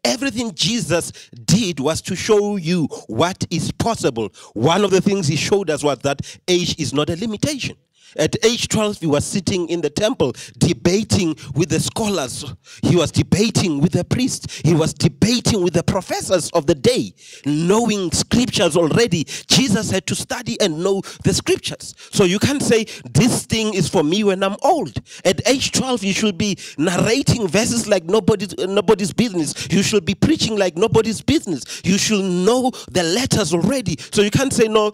Everything 0.03 0.53
Jesus 0.53 1.11
did 1.45 1.79
was 1.79 2.01
to 2.03 2.15
show 2.15 2.55
you 2.55 2.85
what 3.07 3.45
is 3.49 3.71
possible. 3.71 4.29
One 4.53 4.83
of 4.83 4.91
the 4.91 5.01
things 5.01 5.27
he 5.27 5.35
showed 5.35 5.69
us 5.69 5.83
was 5.83 5.99
that 5.99 6.21
age 6.47 6.79
is 6.79 6.93
not 6.93 7.09
a 7.09 7.15
limitation. 7.15 7.75
At 8.17 8.35
age 8.45 8.67
12, 8.67 8.99
he 8.99 9.07
was 9.07 9.25
sitting 9.25 9.69
in 9.69 9.81
the 9.81 9.89
temple 9.89 10.33
debating 10.57 11.35
with 11.55 11.69
the 11.69 11.79
scholars. 11.79 12.45
He 12.83 12.95
was 12.95 13.11
debating 13.11 13.79
with 13.81 13.93
the 13.93 14.03
priests. 14.03 14.61
He 14.63 14.73
was 14.73 14.93
debating 14.93 15.63
with 15.63 15.73
the 15.73 15.83
professors 15.83 16.49
of 16.51 16.65
the 16.65 16.75
day, 16.75 17.13
knowing 17.45 18.11
scriptures 18.11 18.75
already. 18.75 19.25
Jesus 19.47 19.91
had 19.91 20.05
to 20.07 20.15
study 20.15 20.59
and 20.59 20.83
know 20.83 21.01
the 21.23 21.33
scriptures. 21.33 21.95
So 22.11 22.23
you 22.23 22.39
can't 22.39 22.61
say, 22.61 22.85
This 23.11 23.45
thing 23.45 23.73
is 23.73 23.89
for 23.89 24.03
me 24.03 24.23
when 24.23 24.43
I'm 24.43 24.57
old. 24.61 24.97
At 25.25 25.47
age 25.47 25.71
12, 25.71 26.03
you 26.03 26.13
should 26.13 26.37
be 26.37 26.57
narrating 26.77 27.47
verses 27.47 27.87
like 27.87 28.05
nobody's, 28.05 28.55
nobody's 28.57 29.13
business. 29.13 29.67
You 29.71 29.83
should 29.83 30.05
be 30.05 30.15
preaching 30.15 30.57
like 30.57 30.77
nobody's 30.77 31.21
business. 31.21 31.81
You 31.83 31.97
should 31.97 32.23
know 32.23 32.71
the 32.91 33.03
letters 33.03 33.53
already. 33.53 33.97
So 34.11 34.21
you 34.21 34.31
can't 34.31 34.53
say, 34.53 34.67
No, 34.67 34.91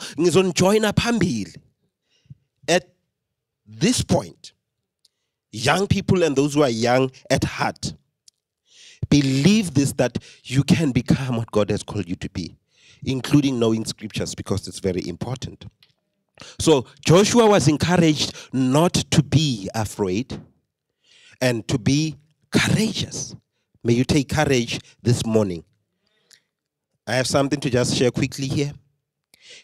join 0.55 0.85
up 0.85 0.99
At 0.99 1.64
this 3.65 4.01
point, 4.01 4.53
young 5.51 5.87
people 5.87 6.23
and 6.23 6.35
those 6.35 6.53
who 6.53 6.63
are 6.63 6.69
young 6.69 7.11
at 7.29 7.43
heart, 7.43 7.93
believe 9.09 9.73
this 9.73 9.93
that 9.93 10.17
you 10.43 10.63
can 10.63 10.91
become 10.91 11.37
what 11.37 11.51
God 11.51 11.69
has 11.69 11.83
called 11.83 12.07
you 12.07 12.15
to 12.17 12.29
be, 12.29 12.55
including 13.03 13.59
knowing 13.59 13.85
scriptures 13.85 14.35
because 14.35 14.67
it's 14.67 14.79
very 14.79 15.07
important. 15.07 15.65
So 16.59 16.85
Joshua 17.05 17.47
was 17.47 17.67
encouraged 17.67 18.33
not 18.51 18.93
to 18.93 19.23
be 19.23 19.69
afraid 19.73 20.39
and 21.41 21.67
to 21.67 21.77
be 21.77 22.17
courageous. 22.51 23.35
May 23.83 23.93
you 23.93 24.03
take 24.03 24.29
courage 24.29 24.79
this 25.01 25.25
morning. 25.25 25.63
I 27.07 27.13
have 27.15 27.27
something 27.27 27.59
to 27.59 27.69
just 27.69 27.95
share 27.95 28.11
quickly 28.11 28.47
here. 28.47 28.73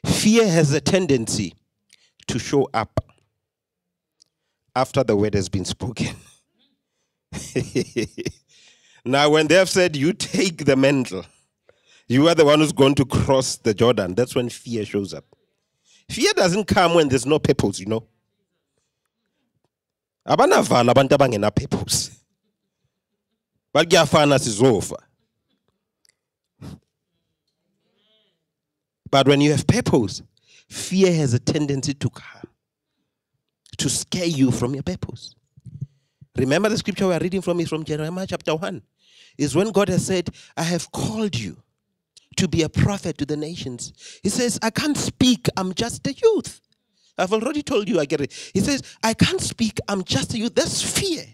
Fear 0.06 0.48
has 0.48 0.72
a 0.74 0.82
tendency 0.82 1.56
to 2.28 2.38
show 2.38 2.70
up 2.74 3.11
after 4.76 5.04
the 5.04 5.16
word 5.16 5.34
has 5.34 5.50
been 5.50 5.66
spoken. 5.66 6.16
now, 9.06 9.30
when 9.30 9.48
they 9.48 9.56
have 9.56 9.70
said, 9.70 9.96
You 9.96 10.14
take 10.14 10.66
the 10.66 10.76
mantle, 10.76 11.26
you 12.08 12.28
are 12.28 12.36
the 12.36 12.46
one 12.46 12.60
who's 12.60 12.74
going 12.74 12.96
to 12.96 13.06
cross 13.06 13.58
the 13.58 13.74
Jordan, 13.74 14.16
that's 14.16 14.36
when 14.36 14.50
fear 14.50 14.86
shows 14.86 15.14
up. 15.14 15.26
Fear 16.10 16.34
doesn't 16.34 16.66
come 16.66 16.94
when 16.96 17.08
there's 17.10 17.26
no 17.26 17.40
purpose, 17.40 17.80
you 17.80 17.86
know. 17.86 18.06
sizofa 24.40 24.98
but 29.10 29.28
when 29.28 29.42
you 29.42 29.52
have 29.52 29.66
purpose 29.66 30.22
fear 30.70 31.14
has 31.14 31.34
a 31.34 31.40
tendency 31.40 31.94
to 31.94 32.10
come 32.10 32.51
to 33.82 33.90
scare 33.90 34.32
you 34.42 34.52
from 34.52 34.74
your 34.74 34.84
purpose 34.84 35.36
remember 36.38 36.70
the 36.70 36.78
scripture 36.78 37.08
we 37.08 37.14
are 37.14 37.20
reading 37.20 37.42
from 37.42 37.60
is 37.60 37.70
from 37.70 37.84
jeremiah 37.84 38.28
chapter 38.28 38.56
1 38.56 38.82
is 39.38 39.56
when 39.56 39.72
god 39.72 39.90
has 39.90 40.06
said 40.06 40.30
i 40.58 40.64
have 40.64 40.92
called 40.92 41.36
you 41.36 41.58
to 42.38 42.48
be 42.48 42.64
a 42.64 42.70
prophet 42.70 43.18
to 43.18 43.26
the 43.26 43.38
nations. 43.38 43.94
He 44.24 44.30
says, 44.30 44.60
I 44.62 44.70
can't 44.70 44.98
speak, 44.98 45.48
I'm 45.58 45.74
just 45.74 46.06
a 46.08 46.14
youth. 46.14 46.62
I've 47.18 47.34
already 47.34 47.62
told 47.62 47.90
you 47.90 48.00
I 48.00 48.06
get 48.06 48.22
it. 48.22 48.34
He 48.54 48.62
says, 48.62 48.82
I 49.04 49.14
can't 49.14 49.42
speak, 49.42 49.80
I'm 49.88 50.04
just 50.04 50.34
a 50.34 50.38
youth. 50.38 50.56
That's 50.56 50.82
fear. 50.82 51.26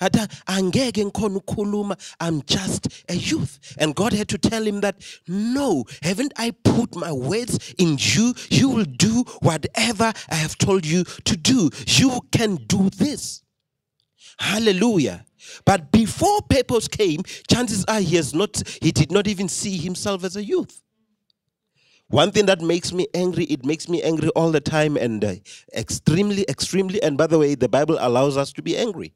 I'm 0.00 0.72
just 2.42 2.88
a 3.08 3.14
youth. 3.14 3.76
And 3.78 3.94
God 3.94 4.12
had 4.12 4.28
to 4.28 4.38
tell 4.38 4.64
him 4.64 4.80
that, 4.80 4.96
no, 5.26 5.84
haven't 6.02 6.32
I 6.36 6.50
put 6.50 6.96
my 6.96 7.12
words 7.12 7.74
in 7.78 7.96
you? 7.98 8.34
You 8.50 8.68
will 8.68 8.84
do 8.84 9.24
whatever 9.40 10.12
I 10.30 10.34
have 10.34 10.58
told 10.58 10.86
you 10.86 11.04
to 11.04 11.36
do. 11.36 11.70
You 11.86 12.20
can 12.32 12.56
do 12.56 12.90
this. 12.90 13.42
Hallelujah. 14.38 15.24
But 15.64 15.92
before 15.92 16.42
purpose 16.42 16.88
came, 16.88 17.22
chances 17.50 17.84
are 17.86 18.00
he 18.00 18.16
has 18.16 18.34
not, 18.34 18.62
he 18.82 18.92
did 18.92 19.10
not 19.10 19.26
even 19.26 19.48
see 19.48 19.78
himself 19.78 20.24
as 20.24 20.36
a 20.36 20.44
youth. 20.44 20.82
One 22.10 22.30
thing 22.30 22.46
that 22.46 22.62
makes 22.62 22.92
me 22.92 23.06
angry, 23.12 23.44
it 23.44 23.66
makes 23.66 23.88
me 23.88 24.02
angry 24.02 24.30
all 24.30 24.50
the 24.50 24.60
time 24.60 24.96
and 24.96 25.22
uh, 25.22 25.34
extremely, 25.74 26.44
extremely. 26.48 27.02
And 27.02 27.18
by 27.18 27.26
the 27.26 27.38
way, 27.38 27.54
the 27.54 27.68
Bible 27.68 27.98
allows 28.00 28.38
us 28.38 28.50
to 28.54 28.62
be 28.62 28.78
angry. 28.78 29.12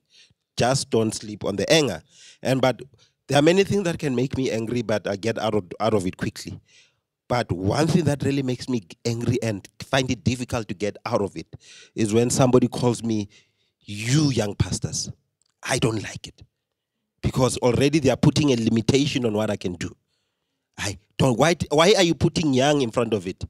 Just 0.56 0.90
don't 0.90 1.14
sleep 1.14 1.44
on 1.44 1.56
the 1.56 1.70
anger. 1.72 2.02
And 2.42 2.60
but 2.60 2.82
there 3.28 3.38
are 3.38 3.42
many 3.42 3.64
things 3.64 3.84
that 3.84 3.98
can 3.98 4.14
make 4.14 4.36
me 4.36 4.50
angry, 4.50 4.82
but 4.82 5.06
I 5.08 5.16
get 5.16 5.38
out 5.38 5.54
of 5.54 5.64
out 5.80 5.94
of 5.94 6.06
it 6.06 6.16
quickly. 6.16 6.60
But 7.28 7.50
one 7.50 7.86
thing 7.86 8.04
that 8.04 8.22
really 8.24 8.42
makes 8.42 8.68
me 8.68 8.82
angry 9.06 9.38
and 9.42 9.66
find 9.80 10.10
it 10.10 10.24
difficult 10.24 10.68
to 10.68 10.74
get 10.74 10.96
out 11.06 11.22
of 11.22 11.36
it 11.36 11.46
is 11.94 12.12
when 12.12 12.30
somebody 12.30 12.68
calls 12.68 13.02
me, 13.02 13.28
"You 13.80 14.30
young 14.30 14.54
pastors." 14.54 15.10
I 15.62 15.78
don't 15.78 16.02
like 16.02 16.26
it 16.26 16.42
because 17.22 17.56
already 17.58 18.00
they 18.00 18.10
are 18.10 18.16
putting 18.16 18.52
a 18.52 18.56
limitation 18.56 19.24
on 19.24 19.32
what 19.34 19.50
I 19.50 19.56
can 19.56 19.74
do. 19.74 19.96
I 20.78 20.98
don't. 21.16 21.38
Why? 21.38 21.56
Why 21.70 21.94
are 21.96 22.02
you 22.02 22.14
putting 22.14 22.52
young 22.52 22.82
in 22.82 22.90
front 22.90 23.14
of 23.14 23.26
it? 23.26 23.44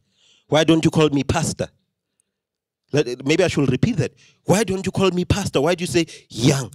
Why 0.49 0.65
don't 0.65 0.85
you 0.85 0.91
call 0.91 1.09
me 1.11 1.25
pastor? 1.25 1.69
Maybe 2.93 3.43
I 3.43 3.49
should 3.49 3.71
repeat 3.71 3.97
that. 3.97 4.13
Why 4.45 4.65
don't 4.65 4.85
you 4.85 4.93
call 4.93 5.11
me 5.11 5.25
pastor? 5.25 5.63
Why 5.63 5.75
do 5.75 5.83
you 5.83 5.89
say 5.89 6.07
young? 6.29 6.71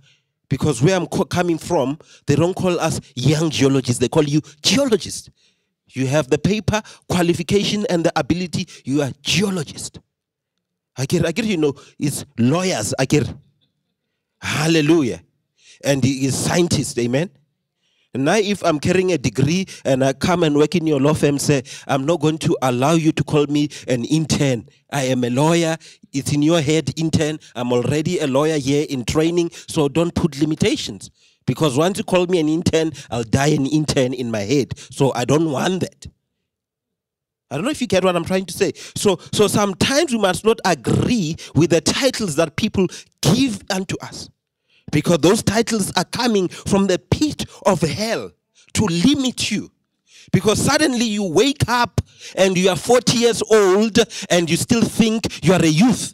Because 0.50 0.82
where 0.82 0.96
I'm 0.96 1.08
co- 1.08 1.26
coming 1.26 1.58
from, 1.58 2.00
they 2.26 2.36
don't 2.36 2.56
call 2.56 2.80
us 2.80 3.02
young 3.16 3.50
geologists. 3.50 4.00
They 4.00 4.08
call 4.08 4.24
you 4.24 4.42
geologist. 4.62 5.30
You 5.90 6.08
have 6.08 6.30
the 6.30 6.38
paper 6.38 6.82
qualification 7.10 7.86
and 7.90 8.04
the 8.04 8.12
ability. 8.18 8.68
You 8.86 9.02
are 9.02 9.12
geologist. 9.22 10.00
I 10.98 11.06
get. 11.06 11.26
I 11.26 11.32
get. 11.32 11.46
You 11.46 11.58
know, 11.58 11.74
it's 12.00 12.26
lawyers. 12.38 12.94
I 12.98 13.06
get. 13.06 13.34
Hallelujah 14.42 15.22
and 15.84 16.04
he 16.04 16.26
is 16.26 16.38
scientist. 16.38 16.98
Amen. 17.00 17.30
Now, 18.24 18.36
if 18.36 18.64
I'm 18.64 18.80
carrying 18.80 19.12
a 19.12 19.18
degree 19.18 19.66
and 19.86 20.04
I 20.04 20.14
come 20.14 20.44
and 20.44 20.56
work 20.56 20.76
in 20.76 20.88
your 20.88 21.00
law 21.00 21.14
firm, 21.14 21.40
say, 21.40 21.64
I'm 21.88 22.06
not 22.06 22.20
going 22.20 22.38
to 22.40 22.58
allow 22.62 22.94
you 22.94 23.12
to 23.12 23.24
call 23.24 23.46
me 23.48 23.70
an 23.88 24.06
intern. 24.06 24.68
I 24.92 25.04
am 25.04 25.24
a 25.24 25.30
lawyer. 25.30 25.78
It's 26.14 26.34
in 26.34 26.42
your 26.42 26.62
head, 26.62 26.92
intern. 26.98 27.40
I'm 27.56 27.72
already 27.72 28.20
a 28.20 28.28
lawyer 28.28 28.58
here 28.58 28.86
in 28.90 29.06
training, 29.06 29.52
so 29.52 29.88
don't 29.88 30.14
put 30.14 30.40
limitations. 30.40 31.10
Because 31.46 31.78
once 31.78 31.98
you 31.98 32.04
call 32.04 32.28
me 32.28 32.40
an 32.40 32.50
intern, 32.50 32.92
I'll 33.10 33.24
die 33.24 33.48
an 33.48 33.66
intern 33.66 34.14
in 34.14 34.32
my 34.32 34.42
head. 34.42 34.78
So 34.78 35.14
I 35.14 35.26
don't 35.26 35.52
want 35.52 35.82
that. 35.82 36.08
I 37.50 37.56
don't 37.56 37.64
know 37.64 37.72
if 37.72 37.80
you 37.80 37.88
get 37.88 38.04
what 38.04 38.16
I'm 38.16 38.26
trying 38.26 38.46
to 38.46 38.54
say. 38.54 38.74
So, 38.96 39.20
so 39.32 39.48
sometimes 39.48 40.12
we 40.12 40.20
must 40.20 40.44
not 40.44 40.60
agree 40.66 41.38
with 41.56 41.70
the 41.70 41.80
titles 41.80 42.36
that 42.36 42.58
people 42.58 42.88
give 43.22 43.62
unto 43.70 43.98
us 44.00 44.30
because 44.92 45.20
those 45.20 45.44
titles 45.44 45.92
are 45.96 46.06
coming 46.06 46.48
from 46.48 46.88
the 46.88 47.00
pit 47.00 47.46
of 47.66 47.82
hell 47.82 48.32
to 48.74 48.86
limit 48.86 49.52
you. 49.52 49.72
Because 50.32 50.60
suddenly 50.60 51.06
you 51.06 51.24
wake 51.24 51.68
up 51.68 52.02
and 52.36 52.58
you 52.58 52.70
are 52.70 52.76
40 52.76 53.18
years 53.18 53.42
old 53.50 53.98
and 54.30 54.50
you 54.50 54.58
still 54.58 54.82
think 54.82 55.44
you 55.44 55.54
are 55.54 55.62
a 55.62 55.68
youth. 55.68 56.14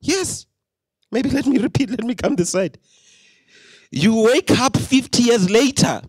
Yes. 0.00 0.46
Maybe 1.10 1.30
let 1.30 1.46
me 1.46 1.58
repeat, 1.58 1.90
let 1.90 2.04
me 2.04 2.14
come 2.14 2.36
this 2.36 2.50
side. 2.50 2.78
You 3.90 4.22
wake 4.22 4.50
up 4.50 4.76
50 4.76 5.22
years 5.22 5.50
later 5.50 6.02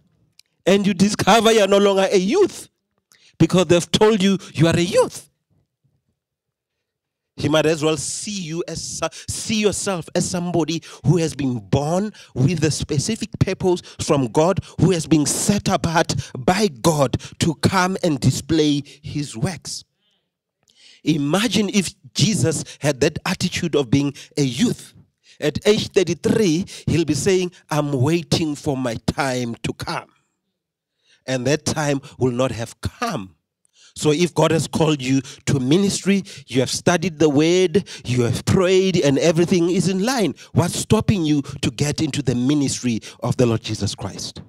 and 0.65 0.88
you 0.88 0.93
discover 0.93 1.52
you're 1.52 1.67
no 1.67 1.78
longer 1.78 2.08
a 2.10 2.17
youth 2.17 2.69
because 3.38 3.65
they've 3.65 3.91
told 3.91 4.23
you 4.23 4.38
you 4.54 4.67
are 4.67 4.76
a 4.76 4.82
youth. 4.82 5.30
He 7.36 7.50
might 7.50 7.65
as 7.65 7.84
well 7.84 7.98
see 7.98 8.39
you 8.41 8.63
as 8.67 9.02
see 9.28 9.60
yourself 9.60 10.08
as 10.13 10.30
somebody 10.30 10.84
who 11.06 11.17
has 11.17 11.36
been 11.36 11.60
born 11.60 12.13
with 12.36 12.63
a 12.63 12.69
specific 12.72 13.30
purpose 13.39 13.82
from 14.02 14.28
God, 14.28 14.60
who 14.80 14.91
has 14.91 15.08
been 15.08 15.26
set 15.26 15.67
apart 15.67 16.15
by 16.38 16.67
God 16.67 17.19
to 17.39 17.56
come 17.56 17.98
and 18.04 18.19
display 18.19 18.84
his 19.02 19.36
works. 19.36 19.84
Imagine 21.04 21.69
if 21.69 21.93
Jesus 22.13 22.63
had 22.80 23.02
that 23.02 23.17
attitude 23.26 23.76
of 23.76 23.89
being 23.89 24.13
a 24.38 24.43
youth. 24.43 24.93
At 25.39 25.67
age 25.67 25.89
33, 25.89 26.65
he'll 26.88 27.04
be 27.04 27.15
saying, 27.15 27.52
I'm 27.69 27.91
waiting 27.91 28.56
for 28.56 28.78
my 28.78 28.96
time 29.08 29.56
to 29.63 29.74
come. 29.74 30.10
And 31.26 31.48
that 31.48 31.65
time 31.65 32.00
will 32.19 32.32
not 32.32 32.52
have 32.52 32.80
come 32.82 33.36
so 33.95 34.12
if 34.12 34.34
God 34.34 34.51
has 34.51 34.67
called 34.67 35.01
you 35.01 35.21
to 35.45 35.60
ministry, 35.60 36.23
you 36.47 36.62
have 36.62 36.69
studied 36.69 37.19
the 37.19 37.29
word, 37.29 37.88
you 38.06 38.23
have 38.23 38.43
prayed, 38.45 38.97
and 38.97 39.19
everything 39.19 39.69
is 39.69 39.88
in 39.88 40.03
line, 40.03 40.34
what's 40.53 40.75
stopping 40.75 41.23
you 41.23 41.41
to 41.62 41.69
get 41.69 42.01
into 42.01 42.21
the 42.21 42.34
ministry 42.34 43.01
of 43.21 43.38
the 43.38 43.45
Lord 43.45 43.62
Jesus 43.62 43.93
Christ? 43.93 44.41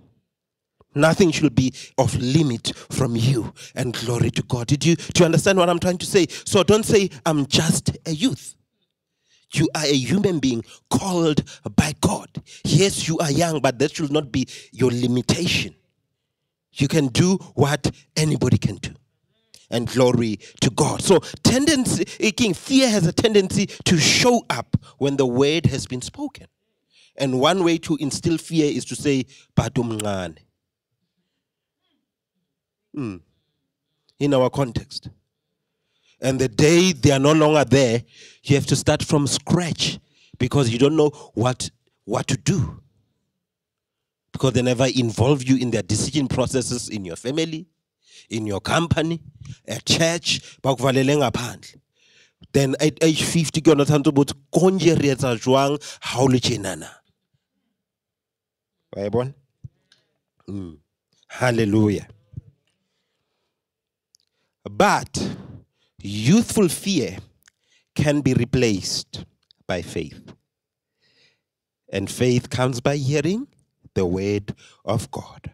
Nothing 0.95 1.31
should 1.31 1.55
be 1.55 1.75
of 1.99 2.15
limit 2.17 2.73
from 2.91 3.17
you 3.17 3.53
and 3.75 3.93
glory 3.93 4.31
to 4.31 4.43
God. 4.43 4.69
Did 4.69 4.85
you 4.87 4.95
do 4.97 5.21
you 5.21 5.25
understand 5.25 5.59
what 5.59 5.69
I'm 5.69 5.81
trying 5.81 5.99
to 5.99 6.07
say? 6.07 6.27
So 6.29 6.63
don't 6.63 6.85
say 6.85 7.11
I'm 7.27 7.47
just 7.47 7.97
a 8.07 8.13
youth. 8.13 8.55
You 9.53 9.69
are 9.75 9.85
a 9.85 9.95
human 9.95 10.39
being 10.39 10.65
called 10.91 11.43
by 11.77 11.95
God. 12.01 12.29
Yes, 12.65 13.09
you 13.09 13.19
are 13.19 13.31
young, 13.31 13.61
but 13.61 13.79
that 13.81 13.95
should 13.97 14.13
not 14.13 14.31
be 14.33 14.47
your 14.71 14.91
limitation. 14.91 15.75
You 16.73 16.89
can 16.89 17.09
do 17.09 17.37
what 17.55 17.91
anybody 18.17 18.59
can 18.59 18.77
do 18.77 18.95
and 19.75 19.89
glory 19.89 20.39
to 20.61 20.71
God. 20.71 21.03
So, 21.03 21.19
tendency, 21.43 22.05
king, 22.33 22.55
fear 22.55 22.89
has 22.89 23.07
a 23.07 23.13
tendency 23.13 23.67
to 23.67 23.99
show 23.99 24.47
up 24.49 24.77
when 24.99 25.17
the 25.17 25.27
word 25.27 25.67
has 25.67 25.87
been 25.87 26.01
spoken. 26.01 26.47
And 27.17 27.41
one 27.41 27.65
way 27.65 27.79
to 27.79 27.97
instill 27.97 28.39
fear 28.39 28.67
is 28.67 28.85
to 28.87 28.97
say, 28.97 29.27
Badumngane. 29.57 30.39
Hmm. 32.95 33.17
In 34.21 34.33
our 34.33 34.49
context. 34.49 35.11
And 36.21 36.41
the 36.41 36.49
day 36.49 36.93
they 36.93 37.11
are 37.11 37.19
no 37.19 37.33
longer 37.33 37.65
there, 37.65 38.05
you 38.45 38.55
have 38.55 38.67
to 38.67 38.77
start 38.77 39.03
from 39.03 39.27
scratch 39.27 39.99
because 40.39 40.71
you 40.71 40.79
don't 40.79 40.97
know 40.97 41.11
what, 41.35 41.71
what 42.05 42.29
to 42.29 42.37
do. 42.37 42.81
Because 44.33 44.53
they 44.53 44.63
never 44.63 44.87
involve 44.87 45.43
you 45.43 45.57
in 45.57 45.71
their 45.71 45.83
decision 45.83 46.29
processes 46.29 46.89
in 46.89 47.05
your 47.05 47.17
family, 47.17 47.67
in 48.29 48.47
your 48.47 48.61
company 48.61 49.21
a 49.69 49.81
church 49.81 50.41
bakuvalele 50.63 51.17
ngaphandle 51.17 51.81
then 52.53 52.77
at 52.81 53.05
age 53.05 53.25
50 53.25 53.61
ke 53.61 53.67
yona 53.71 53.85
tshwanetse 53.85 54.13
botse 54.13 54.35
konje 54.51 54.95
re 54.95 55.09
etsa 55.09 55.37
jwang 55.37 55.79
ha 56.01 56.21
o 56.21 56.27
le 56.27 56.41
wa 58.93 59.25
e 59.27 59.33
mm. 60.49 60.77
hallelujah 61.29 62.07
But 64.71 65.37
youthful 66.01 66.69
fear 66.69 67.19
can 67.95 68.23
be 68.23 68.33
replaced 68.33 69.25
by 69.67 69.83
faith. 69.83 70.33
And 71.93 72.11
faith 72.11 72.49
comes 72.49 72.81
by 72.81 72.97
hearing 72.97 73.47
the 73.95 74.07
word 74.07 74.55
of 74.85 75.11
God. 75.11 75.53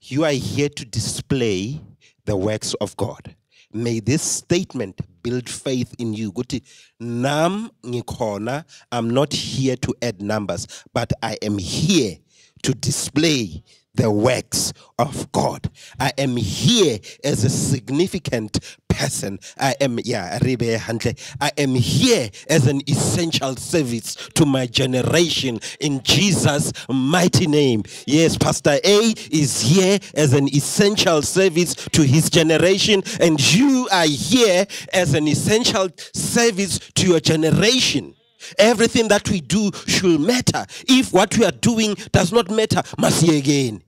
You 0.00 0.24
are 0.24 0.32
here 0.32 0.70
to 0.70 0.84
display 0.86 1.80
the 2.26 2.36
works 2.36 2.74
of 2.74 2.96
God. 2.96 3.34
May 3.72 4.00
this 4.00 4.22
statement 4.22 5.00
build 5.22 5.48
faith 5.48 5.94
in 5.98 6.14
you. 6.14 6.32
Guti 6.32 6.62
nam 7.00 7.70
ngikona. 7.84 8.64
I'm 8.92 9.10
not 9.10 9.32
here 9.32 9.76
to 9.76 9.94
add 10.02 10.22
numbers, 10.22 10.66
but 10.92 11.12
I 11.22 11.36
am 11.42 11.58
here 11.58 12.16
to 12.62 12.74
display 12.74 13.62
the 13.96 14.10
works 14.10 14.72
of 14.98 15.30
God. 15.32 15.70
I 15.98 16.12
am 16.18 16.36
here 16.36 16.98
as 17.24 17.44
a 17.44 17.50
significant 17.50 18.60
person. 18.88 19.38
I 19.58 19.74
am 19.80 19.98
yeah, 20.04 20.38
I 20.40 21.50
am 21.58 21.74
here 21.74 22.30
as 22.48 22.66
an 22.66 22.80
essential 22.88 23.56
service 23.56 24.14
to 24.34 24.46
my 24.46 24.66
generation 24.66 25.60
in 25.80 26.02
Jesus' 26.02 26.72
mighty 26.88 27.46
name. 27.46 27.82
Yes, 28.06 28.36
Pastor 28.36 28.78
A 28.84 29.14
is 29.30 29.60
here 29.60 29.98
as 30.14 30.32
an 30.32 30.48
essential 30.54 31.22
service 31.22 31.74
to 31.74 32.02
his 32.02 32.30
generation, 32.30 33.02
and 33.20 33.40
you 33.54 33.88
are 33.92 34.06
here 34.06 34.66
as 34.92 35.14
an 35.14 35.28
essential 35.28 35.88
service 36.14 36.78
to 36.94 37.06
your 37.06 37.20
generation. 37.20 38.14
Everything 38.58 39.08
that 39.08 39.28
we 39.28 39.40
do 39.40 39.70
should 39.86 40.20
matter. 40.20 40.64
If 40.88 41.12
what 41.12 41.36
we 41.36 41.44
are 41.44 41.52
doing 41.52 41.94
does 42.12 42.32
not 42.32 42.50
matter, 42.50 42.82
see 43.10 43.38
again. 43.38 43.82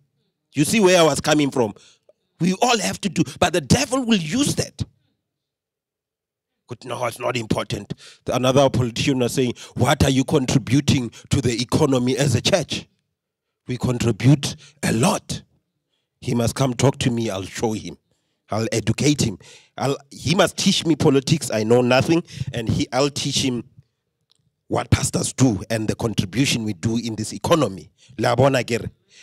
You 0.59 0.65
see 0.65 0.81
where 0.81 0.99
I 0.99 1.05
was 1.05 1.21
coming 1.21 1.53
from? 1.53 1.73
We 2.41 2.53
all 2.55 2.77
have 2.81 3.01
to 3.03 3.09
do, 3.09 3.23
but 3.39 3.53
the 3.53 3.61
devil 3.61 4.05
will 4.05 4.19
use 4.19 4.57
that. 4.57 4.83
But 6.69 6.85
no, 6.85 7.07
it's 7.07 7.21
not 7.21 7.37
important. 7.37 7.95
Another 8.27 8.69
politician 8.69 9.21
was 9.21 9.35
saying, 9.35 9.55
What 9.77 10.03
are 10.03 10.11
you 10.11 10.25
contributing 10.25 11.13
to 11.31 11.41
the 11.41 11.63
economy 11.63 12.17
as 12.17 12.35
a 12.35 12.41
church? 12.41 12.89
We 13.69 13.77
contribute 13.77 14.57
a 14.83 14.93
lot. 14.95 15.43
He 16.21 16.35
must 16.35 16.57
come 16.57 16.75
talk 16.75 16.99
to 16.99 17.11
me, 17.13 17.31
I'll 17.31 17.45
show 17.45 17.71
him. 17.71 17.97
I'll 18.51 18.67
educate 18.73 19.23
him. 19.23 19.39
I'll, 19.77 19.97
he 20.11 20.35
must 20.35 20.57
teach 20.57 20.85
me 20.85 20.97
politics. 20.97 21.53
I 21.53 21.63
know 21.63 21.83
nothing, 21.83 22.25
and 22.53 22.69
he, 22.69 22.89
I'll 22.93 23.11
teach 23.11 23.45
him 23.45 23.63
what 24.69 24.91
pastors 24.91 25.33
do 25.33 25.63
and 25.71 25.89
the 25.89 25.95
contribution 25.95 26.65
we 26.65 26.75
do 26.75 26.99
in 26.99 27.17
this 27.17 27.33
economy. 27.33 27.91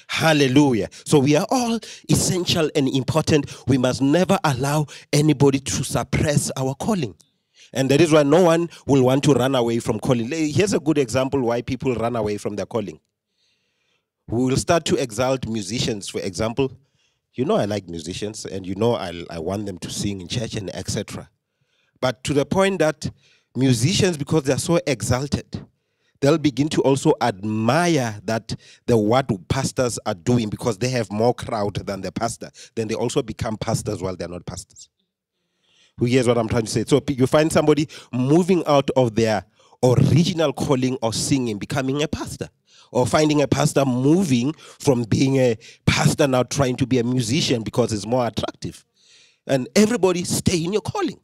Hallelujah. 0.08 0.90
So 1.06 1.20
we 1.20 1.36
are 1.36 1.48
all 1.50 1.80
essential 2.10 2.70
and 2.76 2.88
important. 2.90 3.68
We 3.68 3.78
must 3.78 4.02
never 4.02 4.38
allow 4.44 4.88
anybody 5.14 5.60
to 5.60 5.84
suppress 5.84 6.52
our 6.58 6.76
calling. 6.76 7.16
And 7.74 7.90
that 7.90 8.02
is 8.02 8.12
why 8.12 8.24
no 8.24 8.44
one 8.44 8.70
will 8.88 9.04
want 9.04 9.24
to 9.26 9.34
run 9.34 9.56
away 9.56 9.80
from 9.80 10.00
calling. 10.00 10.30
Here's 10.30 10.74
a 10.74 10.80
good 10.80 10.98
example 10.98 11.42
why 11.42 11.62
people 11.62 11.94
run 11.96 12.16
away 12.16 12.38
from 12.38 12.56
their 12.56 12.66
calling. 12.66 13.00
We 14.28 14.46
will 14.46 14.58
start 14.58 14.86
to 14.86 14.96
exalt 14.96 15.48
musicians, 15.48 16.10
for 16.10 16.22
example. 16.22 16.72
You 17.34 17.46
know 17.46 17.56
I 17.56 17.66
like 17.66 17.90
musicians, 17.90 18.46
and 18.46 18.66
you 18.66 18.76
know 18.76 18.96
I, 18.96 19.26
I 19.30 19.40
want 19.40 19.66
them 19.66 19.78
to 19.80 19.90
sing 19.90 20.22
in 20.22 20.28
church 20.28 20.56
and 20.56 20.74
etc. 20.74 21.30
But 22.00 22.24
to 22.24 22.34
the 22.34 22.46
point 22.46 22.80
that 22.80 23.12
musicians, 23.56 24.18
because 24.18 24.44
they're 24.44 24.58
so 24.58 24.80
exalted, 24.88 25.66
they'll 26.20 26.38
begin 26.38 26.70
to 26.70 26.82
also 26.82 27.14
admire 27.22 28.20
that 28.24 28.56
the 28.86 28.98
what 28.98 29.30
pastors 29.48 30.00
are 30.06 30.14
doing 30.14 30.50
because 30.50 30.78
they 30.78 30.90
have 30.90 31.12
more 31.12 31.34
crowd 31.34 31.76
than 31.86 32.02
the 32.02 32.12
pastor. 32.12 32.50
Then 32.76 32.88
they 32.88 32.96
also 32.96 33.22
become 33.22 33.58
pastors 33.58 34.02
while 34.02 34.16
they're 34.16 34.28
not 34.28 34.46
pastors. 34.46 34.90
Who 35.98 36.06
hears 36.06 36.28
what 36.28 36.38
I'm 36.38 36.50
trying 36.50 36.66
to 36.66 36.72
say? 36.72 36.84
So 36.86 37.02
you 37.08 37.28
find 37.28 37.52
somebody 37.52 37.88
moving 38.12 38.64
out 38.66 38.90
of 38.98 39.16
their 39.16 39.46
original 39.84 40.52
calling 40.52 40.98
of 41.02 41.16
singing, 41.16 41.58
becoming 41.58 42.04
a 42.04 42.08
pastor. 42.08 42.50
Or 42.92 43.06
finding 43.06 43.42
a 43.42 43.48
pastor 43.48 43.84
moving 43.84 44.54
from 44.54 45.04
being 45.04 45.38
a 45.38 45.58
pastor 45.86 46.28
now 46.28 46.44
trying 46.44 46.78
to 46.78 46.88
be 46.88 47.00
a 47.00 47.04
musician 47.04 47.62
because 47.62 47.92
it's 47.92 48.06
more 48.06 48.26
attractive. 48.26 48.86
And 49.48 49.68
everybody 49.76 50.24
stay 50.24 50.64
in 50.64 50.72
your 50.72 50.82
calling. 50.82 51.20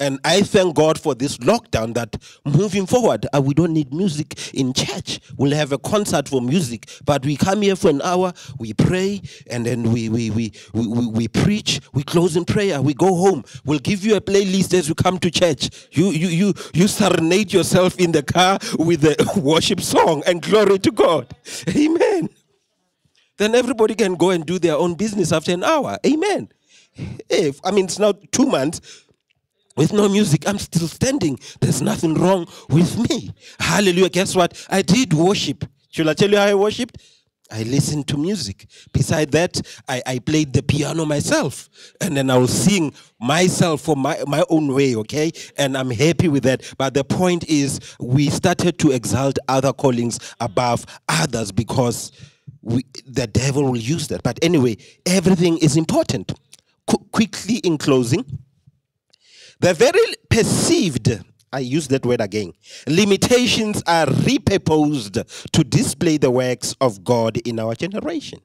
And 0.00 0.20
I 0.24 0.42
thank 0.42 0.74
God 0.74 1.00
for 1.00 1.14
this 1.14 1.38
lockdown 1.38 1.94
that 1.94 2.16
moving 2.44 2.86
forward, 2.86 3.26
uh, 3.34 3.40
we 3.40 3.54
don't 3.54 3.72
need 3.72 3.92
music 3.92 4.54
in 4.54 4.72
church. 4.72 5.20
We'll 5.36 5.54
have 5.56 5.72
a 5.72 5.78
concert 5.78 6.28
for 6.28 6.40
music, 6.42 6.88
but 7.04 7.24
we 7.24 7.36
come 7.36 7.62
here 7.62 7.76
for 7.76 7.88
an 7.88 8.02
hour, 8.02 8.32
we 8.58 8.72
pray, 8.74 9.22
and 9.48 9.66
then 9.66 9.92
we, 9.92 10.08
we, 10.08 10.30
we, 10.30 10.52
we, 10.72 10.86
we, 10.86 11.06
we 11.06 11.28
preach, 11.28 11.80
we 11.92 12.02
close 12.02 12.36
in 12.36 12.44
prayer, 12.44 12.80
we 12.82 12.94
go 12.94 13.14
home. 13.14 13.44
We'll 13.64 13.78
give 13.78 14.04
you 14.04 14.16
a 14.16 14.20
playlist 14.20 14.74
as 14.74 14.88
you 14.88 14.94
come 14.94 15.18
to 15.18 15.30
church. 15.30 15.88
You, 15.92 16.10
you, 16.10 16.28
you, 16.28 16.54
you 16.74 16.88
serenade 16.88 17.52
yourself 17.52 17.98
in 17.98 18.12
the 18.12 18.22
car 18.22 18.58
with 18.78 19.04
a 19.04 19.16
worship 19.40 19.80
song 19.80 20.22
and 20.26 20.42
glory 20.42 20.78
to 20.80 20.90
God. 20.90 21.34
Amen. 21.74 22.28
Then 23.38 23.54
everybody 23.54 23.94
can 23.94 24.14
go 24.14 24.30
and 24.30 24.46
do 24.46 24.58
their 24.58 24.76
own 24.76 24.94
business 24.94 25.32
after 25.32 25.52
an 25.52 25.62
hour. 25.62 25.98
Amen. 26.06 26.48
If, 27.28 27.60
I 27.64 27.70
mean, 27.70 27.84
it's 27.84 27.98
now 27.98 28.12
two 28.32 28.46
months 28.46 28.80
with 29.76 29.92
no 29.92 30.08
music, 30.08 30.48
I'm 30.48 30.58
still 30.58 30.88
standing. 30.88 31.38
There's 31.60 31.82
nothing 31.82 32.14
wrong 32.14 32.46
with 32.70 32.98
me. 33.10 33.32
Hallelujah. 33.58 34.08
Guess 34.08 34.34
what? 34.34 34.66
I 34.70 34.82
did 34.82 35.12
worship. 35.12 35.64
Should 35.90 36.08
I 36.08 36.14
tell 36.14 36.30
you 36.30 36.38
how 36.38 36.44
I 36.44 36.54
worshiped? 36.54 36.98
I 37.50 37.62
listened 37.62 38.08
to 38.08 38.16
music. 38.16 38.66
Beside 38.92 39.30
that, 39.32 39.60
I, 39.86 40.02
I 40.04 40.18
played 40.18 40.52
the 40.52 40.62
piano 40.62 41.04
myself. 41.04 41.68
And 42.00 42.16
then 42.16 42.28
I 42.28 42.36
will 42.38 42.48
sing 42.48 42.92
myself 43.20 43.82
for 43.82 43.94
my, 43.94 44.18
my 44.26 44.42
own 44.50 44.74
way, 44.74 44.96
okay? 44.96 45.30
And 45.56 45.78
I'm 45.78 45.90
happy 45.90 46.28
with 46.28 46.42
that. 46.42 46.74
But 46.76 46.94
the 46.94 47.04
point 47.04 47.48
is, 47.48 47.96
we 48.00 48.30
started 48.30 48.78
to 48.80 48.90
exalt 48.90 49.38
other 49.46 49.72
callings 49.72 50.18
above 50.40 50.86
others 51.08 51.52
because 51.52 52.10
we, 52.62 52.84
the 53.06 53.28
devil 53.28 53.62
will 53.64 53.76
use 53.76 54.08
that. 54.08 54.24
But 54.24 54.40
anyway, 54.42 54.76
everything 55.04 55.58
is 55.58 55.76
important. 55.76 56.32
Qu- 56.88 57.06
quickly, 57.12 57.56
in 57.58 57.78
closing, 57.78 58.24
the 59.60 59.74
very 59.74 60.14
perceived, 60.28 61.20
I 61.52 61.60
use 61.60 61.88
that 61.88 62.04
word 62.04 62.20
again, 62.20 62.52
limitations 62.86 63.82
are 63.86 64.06
repurposed 64.06 65.50
to 65.52 65.64
display 65.64 66.18
the 66.18 66.30
works 66.30 66.74
of 66.80 67.02
God 67.04 67.38
in 67.38 67.58
our 67.58 67.74
generation. 67.74 68.40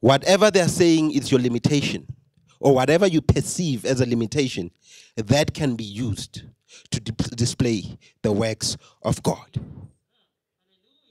Whatever 0.00 0.50
they're 0.50 0.68
saying 0.68 1.12
is 1.12 1.30
your 1.30 1.40
limitation, 1.40 2.06
or 2.60 2.74
whatever 2.74 3.06
you 3.06 3.20
perceive 3.20 3.84
as 3.84 4.00
a 4.00 4.06
limitation, 4.06 4.70
that 5.16 5.52
can 5.54 5.74
be 5.74 5.84
used 5.84 6.42
to 6.90 7.00
di- 7.00 7.12
display 7.34 7.98
the 8.22 8.32
works 8.32 8.76
of 9.02 9.22
God. 9.22 9.60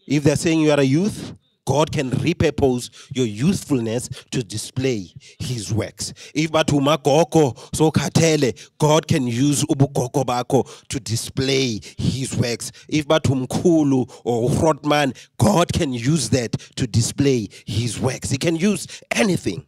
If 0.08 0.24
they're 0.24 0.38
saying 0.38 0.62
you 0.62 0.72
are 0.72 0.80
a 0.80 0.84
youth, 0.84 1.34
God 1.67 1.91
can 1.91 2.10
repurpose 2.12 2.89
your 3.13 3.25
youthfulness 3.25 4.08
to 4.32 4.41
display 4.41 5.13
his 5.38 5.73
works. 5.73 6.13
If 6.34 6.53
batuma 6.53 7.03
gogo 7.03 7.53
so 7.73 7.91
katele, 7.91 8.58
God 8.77 9.06
can 9.06 9.27
use 9.27 9.65
ubugogo 9.65 10.23
bako 10.23 10.88
to 10.88 10.99
display 11.01 11.82
his 11.97 12.38
works. 12.38 12.71
If 12.88 13.06
batumkulu 13.10 14.21
or 14.23 14.49
Rotman, 14.49 15.13
God 15.38 15.73
can 15.73 15.91
use 15.91 16.30
that 16.30 16.53
to 16.77 16.88
display 16.88 17.49
his 17.65 17.99
works. 17.99 18.30
He 18.30 18.38
can 18.38 18.56
use 18.56 18.88
anything. 19.12 19.65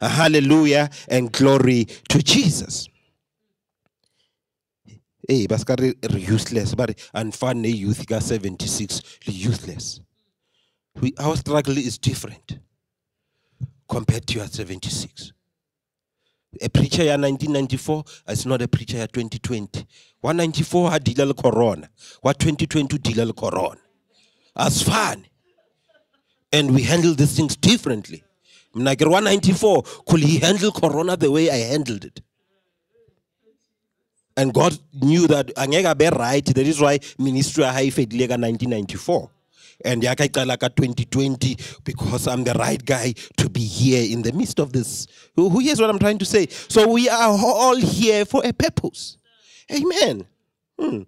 Hallelujah 0.00 0.88
and 1.08 1.32
glory 1.32 1.86
to 2.10 2.22
Jesus. 2.22 2.88
Hey, 5.28 5.48
baskari 5.48 5.94
useless, 6.16 6.76
but 6.76 6.90
and 7.12 7.32
unfun 7.32 7.76
youth 7.76 8.06
got 8.06 8.22
76 8.22 9.02
useless 9.26 10.00
we, 10.98 11.14
our 11.18 11.36
struggle 11.36 11.76
is 11.76 11.98
different 11.98 12.58
compared 13.88 14.26
to 14.26 14.38
your 14.38 14.46
76. 14.46 15.32
A 16.60 16.68
preacher 16.68 17.02
in 17.02 17.20
1994 17.20 18.04
is 18.28 18.46
not 18.46 18.60
a 18.60 18.68
preacher 18.68 18.98
in 18.98 19.08
2020. 19.08 19.86
194 20.20 20.90
had 20.90 21.04
deal 21.04 21.32
corona. 21.32 21.88
What 22.22 22.38
2020 22.40 22.98
deal 22.98 23.32
corona. 23.32 23.80
As 24.56 24.82
fun. 24.82 25.26
And 26.52 26.74
we 26.74 26.82
handle 26.82 27.14
these 27.14 27.36
things 27.36 27.56
differently. 27.56 28.24
Like 28.74 29.00
194, 29.00 29.82
could 30.06 30.20
he 30.20 30.38
handle 30.38 30.72
corona 30.72 31.16
the 31.16 31.30
way 31.30 31.50
I 31.50 31.56
handled 31.56 32.04
it? 32.04 32.20
And 34.36 34.52
God 34.52 34.76
knew 34.92 35.26
that 35.28 35.54
angeka 35.54 35.96
be 35.96 36.08
right. 36.08 36.44
That 36.44 36.66
is 36.66 36.80
why 36.80 36.98
ministry 37.18 37.64
high 37.64 37.90
faith 37.90 38.12
1994 38.12 39.30
and 39.84 40.02
yakaicala 40.02 40.58
ka 40.58 40.68
2020 40.68 41.56
because 41.84 42.26
I'm 42.26 42.44
the 42.44 42.54
right 42.54 42.84
guy 42.84 43.14
to 43.36 43.48
be 43.48 43.60
here 43.60 44.10
in 44.12 44.22
the 44.22 44.32
midst 44.32 44.58
of 44.58 44.72
this. 44.72 45.06
Who, 45.36 45.48
who 45.48 45.60
hears 45.60 45.80
what 45.80 45.90
I'm 45.90 45.98
trying 45.98 46.18
to 46.18 46.24
say? 46.24 46.46
So 46.48 46.88
we 46.88 47.08
are 47.08 47.30
all 47.30 47.76
here 47.76 48.24
for 48.24 48.42
a 48.44 48.52
purpose. 48.52 49.16
Amen. 49.72 50.26
Hmm. 50.78 51.02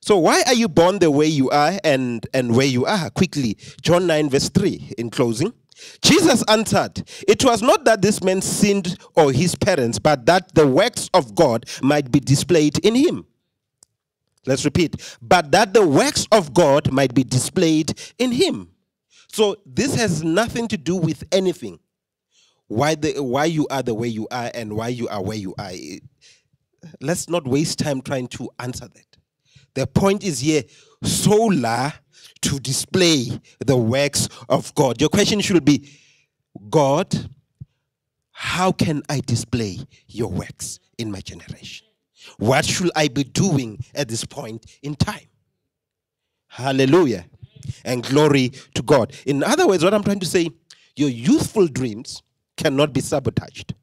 So 0.00 0.18
why 0.18 0.42
are 0.46 0.54
you 0.54 0.68
born 0.68 1.00
the 1.00 1.10
way 1.10 1.26
you 1.26 1.50
are 1.50 1.80
and, 1.82 2.24
and 2.32 2.54
where 2.54 2.66
you 2.66 2.84
are? 2.84 3.10
Quickly, 3.10 3.56
John 3.82 4.06
9, 4.06 4.30
verse 4.30 4.48
3 4.50 4.92
in 4.98 5.10
closing. 5.10 5.52
Jesus 6.00 6.44
answered, 6.48 7.02
It 7.26 7.44
was 7.44 7.60
not 7.60 7.84
that 7.84 8.02
this 8.02 8.22
man 8.22 8.40
sinned 8.40 8.98
or 9.14 9.32
his 9.32 9.54
parents, 9.54 9.98
but 9.98 10.24
that 10.26 10.54
the 10.54 10.66
works 10.66 11.10
of 11.12 11.34
God 11.34 11.66
might 11.82 12.10
be 12.10 12.20
displayed 12.20 12.78
in 12.78 12.94
him. 12.94 13.26
Let's 14.46 14.64
repeat. 14.64 15.18
But 15.20 15.50
that 15.52 15.74
the 15.74 15.86
works 15.86 16.26
of 16.32 16.54
God 16.54 16.92
might 16.92 17.14
be 17.14 17.24
displayed 17.24 17.98
in 18.18 18.32
him. 18.32 18.70
So 19.28 19.56
this 19.66 19.94
has 19.96 20.22
nothing 20.22 20.68
to 20.68 20.76
do 20.76 20.96
with 20.96 21.24
anything. 21.32 21.78
Why 22.68 22.94
the 22.94 23.22
why 23.22 23.44
you 23.46 23.66
are 23.68 23.82
the 23.82 23.94
way 23.94 24.08
you 24.08 24.26
are 24.30 24.50
and 24.54 24.74
why 24.74 24.88
you 24.88 25.08
are 25.08 25.22
where 25.22 25.36
you 25.36 25.54
are. 25.58 25.70
Eh, 25.70 25.98
let's 27.00 27.28
not 27.28 27.46
waste 27.46 27.78
time 27.78 28.00
trying 28.00 28.28
to 28.28 28.48
answer 28.58 28.88
that. 28.88 29.16
The 29.74 29.86
point 29.86 30.24
is 30.24 30.40
here 30.40 30.62
sola 31.02 31.94
to 32.42 32.58
display 32.60 33.40
the 33.64 33.76
works 33.76 34.28
of 34.48 34.74
God. 34.74 35.00
Your 35.00 35.10
question 35.10 35.40
should 35.40 35.64
be 35.64 35.88
God, 36.70 37.14
how 38.32 38.72
can 38.72 39.02
I 39.08 39.20
display 39.20 39.78
your 40.08 40.30
works 40.30 40.80
in 40.98 41.10
my 41.10 41.20
generation? 41.20 41.85
What 42.38 42.64
should 42.64 42.90
I 42.96 43.08
be 43.08 43.24
doing 43.24 43.84
at 43.94 44.08
this 44.08 44.24
point 44.24 44.78
in 44.82 44.94
time? 44.94 45.26
Hallelujah. 46.48 47.26
And 47.84 48.02
glory 48.02 48.50
to 48.74 48.82
God. 48.82 49.12
In 49.26 49.42
other 49.42 49.66
words, 49.66 49.82
what 49.84 49.92
I'm 49.92 50.04
trying 50.04 50.20
to 50.20 50.26
say, 50.26 50.50
your 50.94 51.10
youthful 51.10 51.66
dreams 51.66 52.22
cannot 52.56 52.92
be 52.92 53.00
sabotaged. 53.00 53.74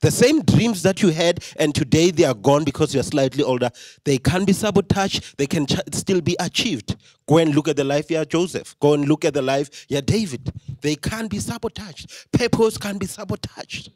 The 0.00 0.10
same 0.10 0.42
dreams 0.42 0.82
that 0.82 1.02
you 1.02 1.08
had 1.08 1.42
and 1.58 1.74
today 1.74 2.10
they 2.10 2.24
are 2.24 2.34
gone 2.34 2.64
because 2.64 2.92
you're 2.92 3.02
slightly 3.02 3.42
older, 3.42 3.70
they 4.04 4.18
can 4.18 4.44
be 4.44 4.52
sabotaged, 4.52 5.38
they 5.38 5.46
can 5.46 5.66
ch- 5.66 5.80
still 5.92 6.20
be 6.20 6.36
achieved. 6.38 6.96
Go 7.26 7.38
and 7.38 7.54
look 7.54 7.66
at 7.66 7.76
the 7.76 7.84
life 7.84 8.10
of 8.10 8.28
Joseph. 8.28 8.76
Go 8.78 8.92
and 8.92 9.08
look 9.08 9.24
at 9.24 9.34
the 9.34 9.42
life 9.42 9.86
of 9.90 10.06
David. 10.06 10.52
They 10.82 10.96
can 10.96 11.28
be 11.28 11.38
sabotaged. 11.38 12.12
Purpose 12.30 12.76
can 12.76 12.98
be 12.98 13.06
sabotaged. 13.06 13.90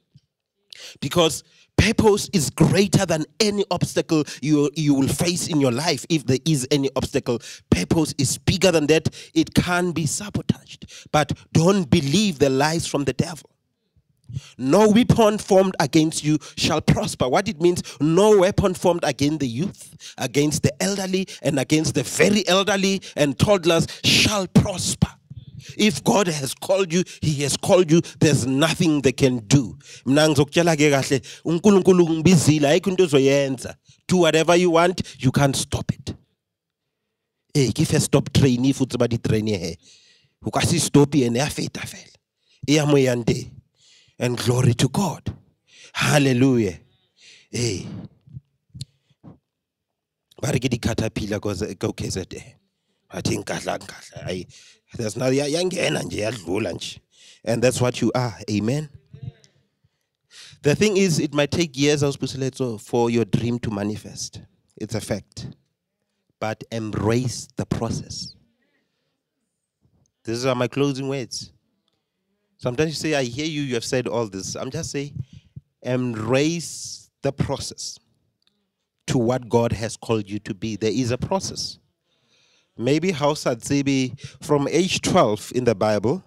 Because 1.00 1.44
purpose 1.80 2.28
is 2.32 2.50
greater 2.50 3.06
than 3.06 3.24
any 3.40 3.64
obstacle 3.70 4.24
you, 4.42 4.70
you 4.76 4.92
will 4.92 5.08
face 5.08 5.48
in 5.48 5.60
your 5.60 5.72
life 5.72 6.04
if 6.10 6.26
there 6.26 6.38
is 6.44 6.68
any 6.70 6.90
obstacle. 6.94 7.38
Purpose 7.70 8.14
is 8.18 8.36
bigger 8.36 8.70
than 8.70 8.86
that. 8.88 9.08
It 9.34 9.54
can 9.54 9.92
be 9.92 10.04
sabotaged. 10.06 11.08
But 11.10 11.32
don't 11.52 11.88
believe 11.88 12.38
the 12.38 12.50
lies 12.50 12.86
from 12.86 13.04
the 13.04 13.14
devil. 13.14 13.48
No 14.58 14.88
weapon 14.88 15.38
formed 15.38 15.74
against 15.80 16.22
you 16.22 16.38
shall 16.56 16.80
prosper. 16.80 17.28
What 17.28 17.48
it 17.48 17.60
means, 17.60 17.82
no 18.00 18.38
weapon 18.38 18.74
formed 18.74 19.02
against 19.02 19.40
the 19.40 19.48
youth, 19.48 20.14
against 20.18 20.62
the 20.62 20.82
elderly, 20.82 21.26
and 21.42 21.58
against 21.58 21.94
the 21.94 22.04
very 22.04 22.46
elderly 22.46 23.00
and 23.16 23.36
toddlers 23.38 23.86
shall 24.04 24.46
prosper. 24.46 25.08
If 25.76 26.02
God 26.04 26.28
has 26.28 26.54
called 26.54 26.92
you, 26.92 27.04
He 27.20 27.42
has 27.42 27.56
called 27.56 27.90
you, 27.90 28.00
there's 28.20 28.46
nothing 28.46 29.00
they 29.02 29.12
can 29.12 29.38
do. 29.38 29.78
Do 34.08 34.16
whatever 34.16 34.56
you 34.56 34.70
want, 34.70 35.16
you 35.18 35.32
can't 35.32 35.56
stop 35.56 35.92
it. 35.92 36.14
e 37.52 37.72
ke 37.72 37.84
fe 37.84 37.98
stop 37.98 38.32
train 38.32 38.62
futhi 38.72 38.96
ba 38.98 39.08
di-traine 39.08 39.58
he. 39.58 39.76
O 40.46 40.50
ka 40.50 40.60
se 40.60 40.78
stop 40.78 41.14
ene 41.14 41.38
ya 41.38 41.48
feta 41.48 41.80
fela. 41.80 42.16
E 42.66 42.74
ya 42.74 42.84
and 44.18 44.36
glory 44.36 44.74
to 44.74 44.88
God. 44.88 45.34
halleluja 45.94 46.78
e 47.52 47.86
ba 50.40 50.52
re 50.52 50.58
ke 50.58 50.68
di-caterpillar 50.70 51.40
ko 51.40 51.50
bathi 53.10 53.38
nkahla 53.38 53.78
nkahla 53.78 54.22
hayi 54.24 54.46
there's 54.96 55.16
no 55.16 55.32
yangena 55.32 56.02
nje 56.02 56.18
yadlula 56.20 56.72
nje 56.72 57.00
and 57.44 57.62
that's 57.62 57.80
what 57.80 58.02
you 58.02 58.10
are 58.14 58.34
amen 58.50 58.88
the 60.62 60.74
thing 60.74 60.96
is 60.96 61.18
it 61.18 61.34
might 61.34 61.50
take 61.50 61.80
years 61.80 62.02
awusibusiletso 62.02 62.78
for 62.78 63.10
your 63.10 63.24
dream 63.24 63.58
to 63.58 63.70
manifest 63.70 64.40
it's 64.76 64.94
a 64.94 65.00
fact 65.00 65.46
but 66.40 66.64
embrace 66.70 67.48
the 67.56 67.64
process 67.64 68.36
these 70.24 70.48
are 70.48 70.54
my 70.54 70.68
closing 70.68 71.08
words 71.08 71.52
Sometimes 72.60 72.90
you 72.90 72.94
say, 72.94 73.14
I 73.14 73.24
hear 73.24 73.46
you, 73.46 73.62
you 73.62 73.72
have 73.72 73.86
said 73.86 74.06
all 74.06 74.26
this. 74.26 74.54
I'm 74.54 74.70
just 74.70 74.90
saying, 74.90 75.18
embrace 75.80 77.10
the 77.22 77.32
process 77.32 77.98
to 79.06 79.16
what 79.16 79.48
God 79.48 79.72
has 79.72 79.96
called 79.96 80.28
you 80.28 80.38
to 80.40 80.52
be. 80.52 80.76
There 80.76 80.92
is 80.92 81.10
a 81.10 81.16
process. 81.16 81.78
Maybe 82.80 83.10
Hausa 83.10 83.56
Zibi, 83.56 84.18
from 84.42 84.66
age 84.66 85.02
12 85.02 85.52
in 85.54 85.64
the 85.64 85.74
Bible, 85.74 86.24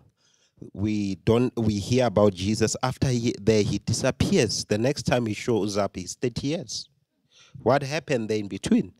we 0.71 1.15
don't 1.15 1.51
we 1.57 1.79
hear 1.79 2.05
about 2.05 2.35
Jesus 2.35 2.75
after 2.83 3.07
he, 3.07 3.33
there 3.41 3.63
he 3.63 3.79
disappears. 3.79 4.63
The 4.65 4.77
next 4.77 5.07
time 5.07 5.25
he 5.25 5.33
shows 5.33 5.77
up, 5.77 5.95
he's 5.95 6.13
30 6.13 6.47
years. 6.47 6.89
What 7.63 7.81
happened 7.81 8.29
there 8.29 8.37
in 8.37 8.47
between? 8.47 8.93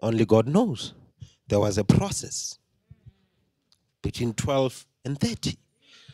Only 0.00 0.24
God 0.24 0.46
knows. 0.46 0.94
There 1.48 1.58
was 1.58 1.78
a 1.78 1.84
process 1.84 2.60
between 4.00 4.32
12 4.32 4.86
and 5.04 5.18
30. 5.18 5.58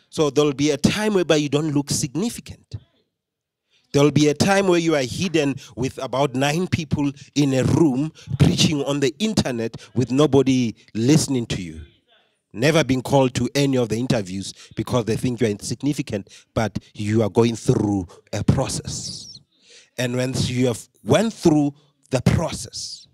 So 0.09 0.31
there'll 0.31 0.55
be 0.55 0.71
a 0.71 0.79
time 0.79 1.13
whereby 1.13 1.37
you 1.37 1.51
don't 1.51 1.73
look 1.73 1.91
significant. 1.91 2.77
There'll 3.97 4.11
be 4.11 4.29
a 4.29 4.35
time 4.35 4.67
where 4.69 4.79
you 4.79 4.95
are 4.95 5.01
hidden 5.01 5.57
with 5.75 5.97
about 5.97 6.35
nine 6.35 6.67
people 6.67 7.11
in 7.35 7.55
a 7.55 7.65
room 7.65 8.13
preaching 8.39 8.85
on 8.85 9.01
the 9.01 9.15
internet 9.19 9.75
with 9.95 10.13
nobody 10.13 10.75
listening 10.93 11.47
to 11.47 11.63
you. 11.63 11.81
Never 12.53 12.85
been 12.85 13.01
called 13.01 13.33
to 13.37 13.49
any 13.55 13.79
of 13.79 13.89
the 13.89 13.97
interviews 13.97 14.53
because 14.77 15.07
they 15.07 15.17
think 15.17 15.41
you're 15.41 15.49
insignificant, 15.49 16.29
but 16.53 16.79
you 16.93 17.23
are 17.23 17.31
going 17.31 17.57
through 17.57 18.07
a 18.35 18.45
process. 18.45 19.41
And 19.97 20.15
once 20.15 20.51
you 20.51 20.67
have 20.67 20.87
went 21.03 21.33
through 21.33 21.73
the 22.11 22.21
process, 22.21 23.09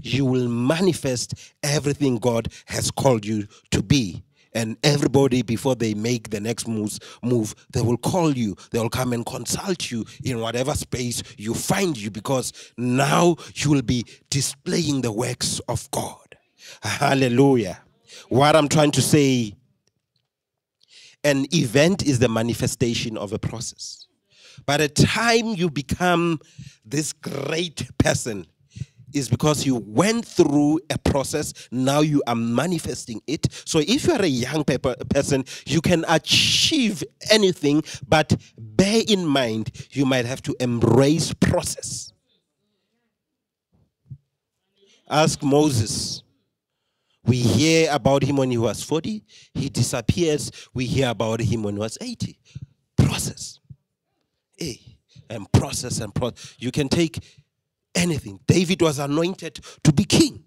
you 0.00 0.24
will 0.24 0.46
manifest 0.46 1.34
everything 1.64 2.18
God 2.18 2.46
has 2.66 2.92
called 2.92 3.26
you 3.26 3.48
to 3.72 3.82
be 3.82 4.22
and 4.52 4.76
everybody 4.82 5.42
before 5.42 5.74
they 5.74 5.94
make 5.94 6.30
the 6.30 6.40
next 6.40 6.66
moves 6.66 6.98
move 7.22 7.54
they 7.72 7.80
will 7.80 7.96
call 7.96 8.36
you. 8.36 8.56
They 8.70 8.78
will 8.78 8.90
come 8.90 9.12
and 9.12 9.24
consult 9.24 9.90
you 9.90 10.04
in 10.24 10.40
whatever 10.40 10.74
space 10.74 11.22
you 11.36 11.54
find 11.54 11.96
you 11.96 12.10
because 12.10 12.52
now 12.76 13.36
you 13.54 13.70
will 13.70 13.82
be 13.82 14.04
displaying 14.30 15.02
the 15.02 15.12
works 15.12 15.60
of 15.68 15.90
god. 15.90 16.36
Hallelujah. 16.82 17.80
What 18.28 18.56
i'm 18.56 18.68
trying 18.68 18.90
to 18.92 19.02
say 19.02 19.54
an 21.24 21.46
event 21.52 22.06
is 22.06 22.18
the 22.18 22.28
manifestation 22.28 23.16
of 23.16 23.32
a 23.32 23.38
process. 23.38 24.06
By 24.66 24.78
the 24.78 24.88
time 24.88 25.46
you 25.48 25.70
become 25.70 26.40
this 26.84 27.12
great 27.12 27.88
person 27.98 28.46
is 29.14 29.28
because 29.28 29.64
you 29.64 29.76
went 29.76 30.24
through 30.24 30.80
a 30.90 30.98
process. 30.98 31.68
Now 31.70 32.00
you 32.00 32.22
are 32.26 32.34
manifesting 32.34 33.20
it. 33.26 33.46
So 33.64 33.78
if 33.80 34.06
you 34.06 34.12
are 34.12 34.22
a 34.22 34.26
young 34.26 34.64
person, 34.64 35.44
you 35.66 35.80
can 35.80 36.04
achieve 36.08 37.02
anything, 37.30 37.82
but 38.06 38.34
bear 38.56 39.02
in 39.06 39.26
mind 39.26 39.70
you 39.90 40.04
might 40.04 40.26
have 40.26 40.42
to 40.42 40.56
embrace 40.60 41.32
process. 41.34 42.12
Ask 45.08 45.42
Moses. 45.42 46.22
We 47.24 47.36
hear 47.36 47.90
about 47.92 48.22
him 48.22 48.36
when 48.36 48.50
he 48.50 48.58
was 48.58 48.82
40. 48.82 49.22
He 49.54 49.68
disappears. 49.68 50.50
We 50.72 50.86
hear 50.86 51.10
about 51.10 51.40
him 51.40 51.62
when 51.62 51.74
he 51.74 51.80
was 51.80 51.98
80. 52.00 52.38
Process. 52.96 53.60
Hey, 54.56 54.80
and 55.28 55.50
process 55.52 56.00
and 56.00 56.14
process. 56.14 56.54
You 56.58 56.70
can 56.70 56.88
take 56.88 57.18
anything. 57.94 58.40
David 58.46 58.82
was 58.82 58.98
anointed 58.98 59.60
to 59.84 59.92
be 59.92 60.04
king. 60.04 60.44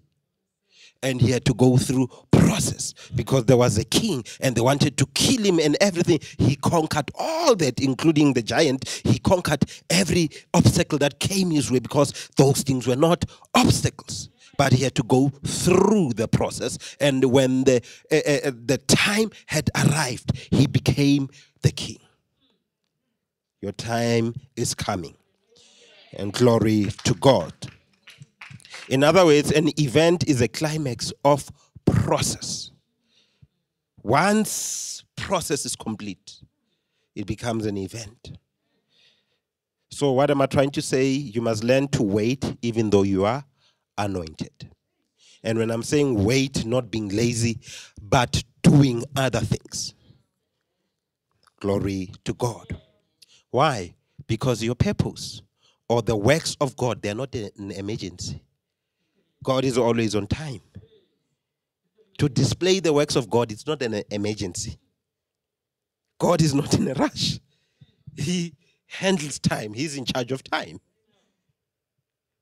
And 1.04 1.20
he 1.20 1.32
had 1.32 1.44
to 1.46 1.54
go 1.54 1.76
through 1.76 2.08
process 2.30 2.94
because 3.16 3.46
there 3.46 3.56
was 3.56 3.76
a 3.76 3.84
king 3.84 4.22
and 4.40 4.54
they 4.54 4.60
wanted 4.60 4.96
to 4.98 5.06
kill 5.14 5.42
him 5.42 5.58
and 5.58 5.76
everything. 5.80 6.20
He 6.38 6.54
conquered 6.56 7.10
all 7.16 7.56
that, 7.56 7.80
including 7.80 8.34
the 8.34 8.42
giant. 8.42 8.88
He 9.04 9.18
conquered 9.18 9.64
every 9.90 10.30
obstacle 10.54 10.98
that 10.98 11.18
came 11.18 11.50
his 11.50 11.70
way 11.70 11.80
because 11.80 12.30
those 12.36 12.62
things 12.62 12.86
were 12.86 12.96
not 12.96 13.24
obstacles 13.54 14.28
but 14.58 14.70
he 14.70 14.84
had 14.84 14.94
to 14.94 15.02
go 15.04 15.30
through 15.44 16.12
the 16.12 16.28
process. 16.28 16.78
And 17.00 17.24
when 17.24 17.64
the, 17.64 17.80
uh, 18.12 18.48
uh, 18.48 18.52
the 18.66 18.78
time 18.86 19.30
had 19.46 19.70
arrived, 19.74 20.36
he 20.50 20.66
became 20.66 21.30
the 21.62 21.72
king. 21.72 21.98
Your 23.62 23.72
time 23.72 24.34
is 24.54 24.74
coming 24.74 25.16
and 26.14 26.32
glory 26.32 26.86
to 27.04 27.14
God. 27.14 27.52
In 28.88 29.04
other 29.04 29.24
words, 29.24 29.50
an 29.50 29.68
event 29.80 30.28
is 30.28 30.40
a 30.40 30.48
climax 30.48 31.12
of 31.24 31.50
process. 31.84 32.70
Once 34.02 35.04
process 35.16 35.64
is 35.64 35.76
complete, 35.76 36.40
it 37.14 37.26
becomes 37.26 37.66
an 37.66 37.76
event. 37.76 38.32
So, 39.90 40.10
what 40.12 40.30
am 40.30 40.40
I 40.40 40.46
trying 40.46 40.70
to 40.72 40.82
say? 40.82 41.06
You 41.06 41.42
must 41.42 41.62
learn 41.62 41.88
to 41.88 42.02
wait 42.02 42.56
even 42.62 42.90
though 42.90 43.02
you 43.02 43.24
are 43.24 43.44
anointed. 43.98 44.70
And 45.44 45.58
when 45.58 45.70
I'm 45.70 45.82
saying 45.82 46.24
wait, 46.24 46.64
not 46.64 46.90
being 46.90 47.08
lazy, 47.08 47.60
but 48.00 48.42
doing 48.62 49.04
other 49.16 49.40
things. 49.40 49.94
Glory 51.60 52.10
to 52.24 52.34
God. 52.34 52.76
Why? 53.50 53.94
Because 54.26 54.62
your 54.62 54.74
purpose 54.74 55.42
or 55.92 56.00
the 56.00 56.16
works 56.16 56.56
of 56.58 56.74
God, 56.74 57.02
they're 57.02 57.14
not 57.14 57.34
an 57.34 57.70
emergency. 57.70 58.42
God 59.44 59.62
is 59.62 59.76
always 59.76 60.14
on 60.14 60.26
time. 60.26 60.62
To 62.16 62.30
display 62.30 62.80
the 62.80 62.94
works 62.94 63.14
of 63.14 63.28
God, 63.28 63.52
it's 63.52 63.66
not 63.66 63.82
an 63.82 64.02
emergency. 64.10 64.78
God 66.18 66.40
is 66.40 66.54
not 66.54 66.72
in 66.72 66.88
a 66.88 66.94
rush. 66.94 67.40
He 68.16 68.54
handles 68.86 69.38
time, 69.38 69.74
He's 69.74 69.98
in 69.98 70.06
charge 70.06 70.32
of 70.32 70.42
time. 70.42 70.80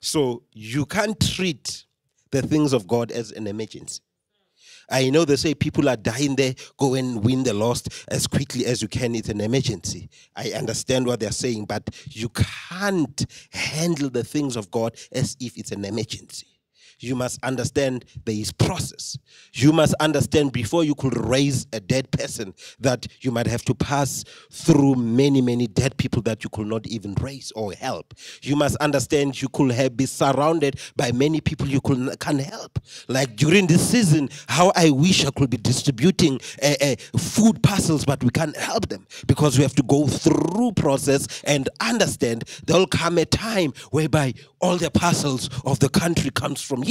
So 0.00 0.44
you 0.52 0.86
can't 0.86 1.18
treat 1.18 1.86
the 2.30 2.42
things 2.42 2.72
of 2.72 2.86
God 2.86 3.10
as 3.10 3.32
an 3.32 3.48
emergency. 3.48 4.00
I 4.90 5.10
know 5.10 5.24
they 5.24 5.36
say 5.36 5.54
people 5.54 5.88
are 5.88 5.96
dying 5.96 6.36
there, 6.36 6.54
go 6.78 6.94
and 6.94 7.24
win 7.24 7.44
the 7.44 7.54
lost 7.54 7.88
as 8.08 8.26
quickly 8.26 8.66
as 8.66 8.82
you 8.82 8.88
can. 8.88 9.14
It's 9.14 9.28
an 9.28 9.40
emergency. 9.40 10.08
I 10.36 10.50
understand 10.50 11.06
what 11.06 11.20
they're 11.20 11.30
saying, 11.30 11.66
but 11.66 11.88
you 12.06 12.28
can't 12.30 13.26
handle 13.50 14.10
the 14.10 14.24
things 14.24 14.56
of 14.56 14.70
God 14.70 14.96
as 15.12 15.36
if 15.40 15.56
it's 15.56 15.72
an 15.72 15.84
emergency 15.84 16.46
you 17.02 17.16
must 17.16 17.42
understand 17.42 18.04
there 18.24 18.34
is 18.34 18.52
process. 18.52 19.18
You 19.52 19.72
must 19.72 19.94
understand 20.00 20.52
before 20.52 20.84
you 20.84 20.94
could 20.94 21.16
raise 21.16 21.66
a 21.72 21.80
dead 21.80 22.10
person 22.10 22.54
that 22.80 23.06
you 23.20 23.30
might 23.30 23.46
have 23.46 23.64
to 23.64 23.74
pass 23.74 24.24
through 24.50 24.96
many, 24.96 25.40
many 25.40 25.66
dead 25.66 25.96
people 25.96 26.22
that 26.22 26.44
you 26.44 26.50
could 26.50 26.66
not 26.66 26.86
even 26.86 27.14
raise 27.14 27.52
or 27.52 27.72
help. 27.72 28.14
You 28.42 28.56
must 28.56 28.76
understand 28.76 29.40
you 29.40 29.48
could 29.48 29.72
have 29.72 29.96
be 29.96 30.06
surrounded 30.06 30.80
by 30.96 31.12
many 31.12 31.40
people 31.40 31.66
you 31.66 31.80
could 31.80 32.18
can 32.20 32.38
help. 32.38 32.78
Like 33.08 33.36
during 33.36 33.66
this 33.66 33.88
season, 33.90 34.28
how 34.48 34.72
I 34.76 34.90
wish 34.90 35.24
I 35.24 35.30
could 35.30 35.50
be 35.50 35.56
distributing 35.56 36.40
uh, 36.62 36.74
uh, 36.80 36.96
food 37.18 37.62
parcels, 37.62 38.04
but 38.04 38.22
we 38.22 38.30
can't 38.30 38.56
help 38.56 38.88
them 38.88 39.06
because 39.26 39.56
we 39.56 39.62
have 39.62 39.74
to 39.74 39.82
go 39.82 40.06
through 40.06 40.72
process 40.72 41.42
and 41.44 41.68
understand 41.80 42.44
there'll 42.66 42.86
come 42.86 43.18
a 43.18 43.24
time 43.24 43.72
whereby 43.90 44.34
all 44.60 44.76
the 44.76 44.90
parcels 44.90 45.48
of 45.64 45.78
the 45.80 45.88
country 45.88 46.30
comes 46.30 46.60
from 46.62 46.82
here. 46.82 46.89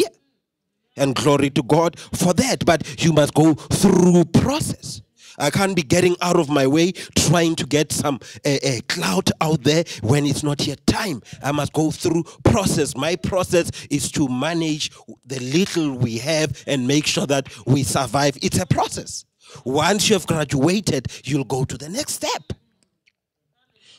And 0.97 1.16
glory 1.16 1.50
to 1.52 1.64
God 1.64 2.00
for 2.00 2.34
that. 2.34 2.66
But 2.66 3.04
you 3.04 3.14
must 3.14 3.34
go 3.34 3.54
through 3.54 4.26
process. 4.26 5.02
I 5.39 5.50
can't 5.50 5.76
be 5.76 5.82
getting 5.84 6.18
out 6.22 6.38
of 6.38 6.50
my 6.50 6.68
way 6.68 6.91
trying 6.91 7.56
to 7.56 7.66
get 7.66 7.91
some 7.91 8.20
uh, 8.45 8.50
uh, 8.50 8.80
clout 8.89 9.32
out 9.39 9.64
there 9.64 9.86
when 10.02 10.26
it's 10.26 10.43
not 10.43 10.68
yet 10.68 10.86
time. 10.86 11.22
I 11.41 11.54
must 11.54 11.72
go 11.72 11.91
through 11.91 12.24
process. 12.43 12.95
My 12.95 13.16
process 13.16 13.72
is 13.89 14.12
to 14.14 14.28
manage 14.28 14.91
the 15.26 15.39
little 15.39 15.97
we 15.97 16.18
have 16.18 16.62
and 16.68 16.86
make 16.86 17.08
sure 17.08 17.26
that 17.28 17.47
we 17.66 17.84
survive. 17.84 18.38
It's 18.41 18.60
a 18.60 18.66
process. 18.66 19.26
Once 19.64 20.10
you 20.10 20.16
have 20.16 20.28
graduated, 20.28 21.08
you'll 21.24 21.45
go 21.45 21.64
to 21.64 21.78
the 21.78 21.89
next 21.89 22.14
step. 22.14 22.54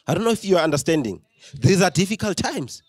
I 0.06 0.14
don't 0.14 0.24
know 0.24 0.30
if 0.30 0.44
you're 0.44 0.60
understanding. 0.60 1.22
These 1.54 1.82
are 1.82 1.90
difficult 1.90 2.36
times. 2.36 2.82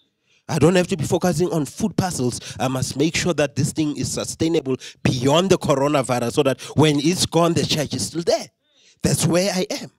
I 0.52 0.60
don't 0.60 0.76
have 0.76 0.88
to 0.88 0.98
be 0.98 1.06
focusing 1.06 1.50
on 1.54 1.66
food 1.66 1.96
parcels. 1.96 2.42
I 2.60 2.68
must 2.68 2.98
make 2.98 3.16
sure 3.16 3.34
that 3.36 3.56
this 3.56 3.72
thing 3.72 3.96
is 3.96 4.12
sustainable 4.12 4.76
beyond 5.02 5.50
the 5.50 5.58
coronavirus 5.58 6.34
so 6.34 6.44
that 6.44 6.60
when 6.76 7.00
it's 7.00 7.26
gone, 7.26 7.54
the 7.54 7.66
church 7.66 7.94
is 7.94 8.08
still 8.08 8.22
there. 8.24 8.48
That's 9.02 9.26
where 9.26 9.50
I 9.54 9.66
am. 9.72 9.90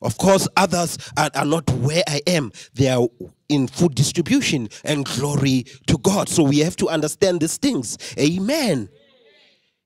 Of 0.00 0.16
course, 0.16 0.48
others 0.56 0.96
are, 1.18 1.28
are 1.34 1.44
not 1.44 1.68
where 1.70 2.02
I 2.08 2.22
am. 2.26 2.50
They 2.72 2.88
are 2.88 3.06
in 3.50 3.66
food 3.66 3.94
distribution 3.94 4.70
and 4.84 5.04
glory 5.04 5.66
to 5.88 5.98
God. 5.98 6.30
So 6.30 6.44
we 6.44 6.60
have 6.60 6.76
to 6.76 6.88
understand 6.88 7.42
these 7.42 7.58
things. 7.58 7.98
Amen. 8.18 8.88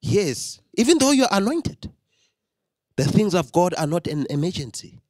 Yes. 0.00 0.60
Even 0.74 0.98
though 0.98 1.10
you're 1.10 1.26
anointed, 1.32 1.90
the 2.96 3.04
things 3.04 3.34
of 3.34 3.50
God 3.50 3.74
are 3.76 3.88
not 3.88 4.06
an 4.06 4.28
emergency. 4.30 5.00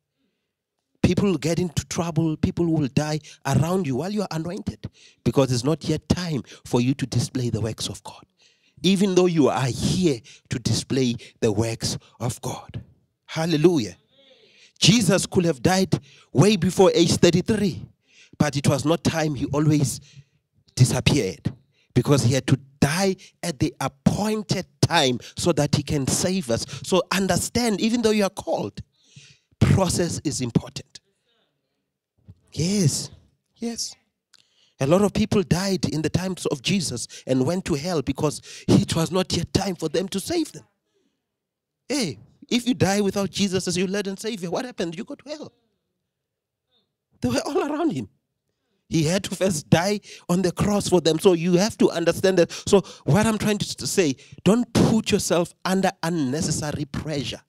People 1.04 1.36
get 1.36 1.58
into 1.58 1.84
trouble, 1.84 2.34
people 2.38 2.64
will 2.64 2.88
die 2.88 3.20
around 3.44 3.86
you 3.86 3.96
while 3.96 4.10
you 4.10 4.22
are 4.22 4.28
anointed 4.30 4.86
because 5.22 5.52
it's 5.52 5.62
not 5.62 5.84
yet 5.84 6.08
time 6.08 6.42
for 6.64 6.80
you 6.80 6.94
to 6.94 7.04
display 7.04 7.50
the 7.50 7.60
works 7.60 7.88
of 7.88 8.02
God. 8.04 8.24
Even 8.82 9.14
though 9.14 9.26
you 9.26 9.50
are 9.50 9.66
here 9.66 10.18
to 10.48 10.58
display 10.58 11.14
the 11.40 11.52
works 11.52 11.98
of 12.20 12.40
God. 12.40 12.82
Hallelujah. 13.26 13.96
Jesus 14.78 15.26
could 15.26 15.44
have 15.44 15.62
died 15.62 15.98
way 16.32 16.56
before 16.56 16.90
age 16.94 17.16
33, 17.16 17.86
but 18.38 18.56
it 18.56 18.66
was 18.66 18.86
not 18.86 19.04
time. 19.04 19.34
He 19.34 19.44
always 19.46 20.00
disappeared 20.74 21.52
because 21.94 22.22
he 22.24 22.32
had 22.32 22.46
to 22.46 22.58
die 22.80 23.16
at 23.42 23.58
the 23.58 23.74
appointed 23.78 24.64
time 24.80 25.18
so 25.36 25.52
that 25.52 25.74
he 25.74 25.82
can 25.82 26.06
save 26.06 26.50
us. 26.50 26.64
So 26.82 27.02
understand, 27.12 27.82
even 27.82 28.00
though 28.00 28.10
you 28.10 28.24
are 28.24 28.30
called, 28.30 28.80
process 29.58 30.20
is 30.24 30.40
important. 30.40 31.00
Yes, 32.52 33.10
yes. 33.56 33.94
A 34.80 34.86
lot 34.86 35.02
of 35.02 35.12
people 35.12 35.42
died 35.42 35.84
in 35.86 36.02
the 36.02 36.10
times 36.10 36.46
of 36.46 36.62
Jesus 36.62 37.06
and 37.26 37.46
went 37.46 37.64
to 37.66 37.74
hell 37.74 38.02
because 38.02 38.42
it 38.68 38.94
was 38.94 39.10
not 39.10 39.34
yet 39.36 39.52
time 39.52 39.76
for 39.76 39.88
them 39.88 40.08
to 40.08 40.20
save 40.20 40.52
them. 40.52 40.64
Hey, 41.88 42.18
if 42.50 42.66
you 42.66 42.74
die 42.74 43.00
without 43.00 43.30
Jesus 43.30 43.68
as 43.68 43.76
your 43.76 43.88
Lord 43.88 44.06
and 44.06 44.18
Savior, 44.18 44.50
what 44.50 44.64
happened? 44.64 44.96
You 44.96 45.04
go 45.04 45.14
to 45.14 45.28
hell. 45.28 45.52
They 47.20 47.28
were 47.28 47.40
all 47.46 47.72
around 47.72 47.92
him. 47.92 48.08
He 48.88 49.04
had 49.04 49.24
to 49.24 49.34
first 49.34 49.70
die 49.70 50.00
on 50.28 50.42
the 50.42 50.52
cross 50.52 50.88
for 50.88 51.00
them. 51.00 51.18
So 51.18 51.32
you 51.32 51.54
have 51.54 51.78
to 51.78 51.90
understand 51.90 52.38
that. 52.38 52.52
So, 52.52 52.82
what 53.04 53.26
I'm 53.26 53.38
trying 53.38 53.58
to 53.58 53.86
say, 53.86 54.16
don't 54.44 54.70
put 54.72 55.10
yourself 55.10 55.54
under 55.64 55.90
unnecessary 56.02 56.84
pressure. 56.84 57.40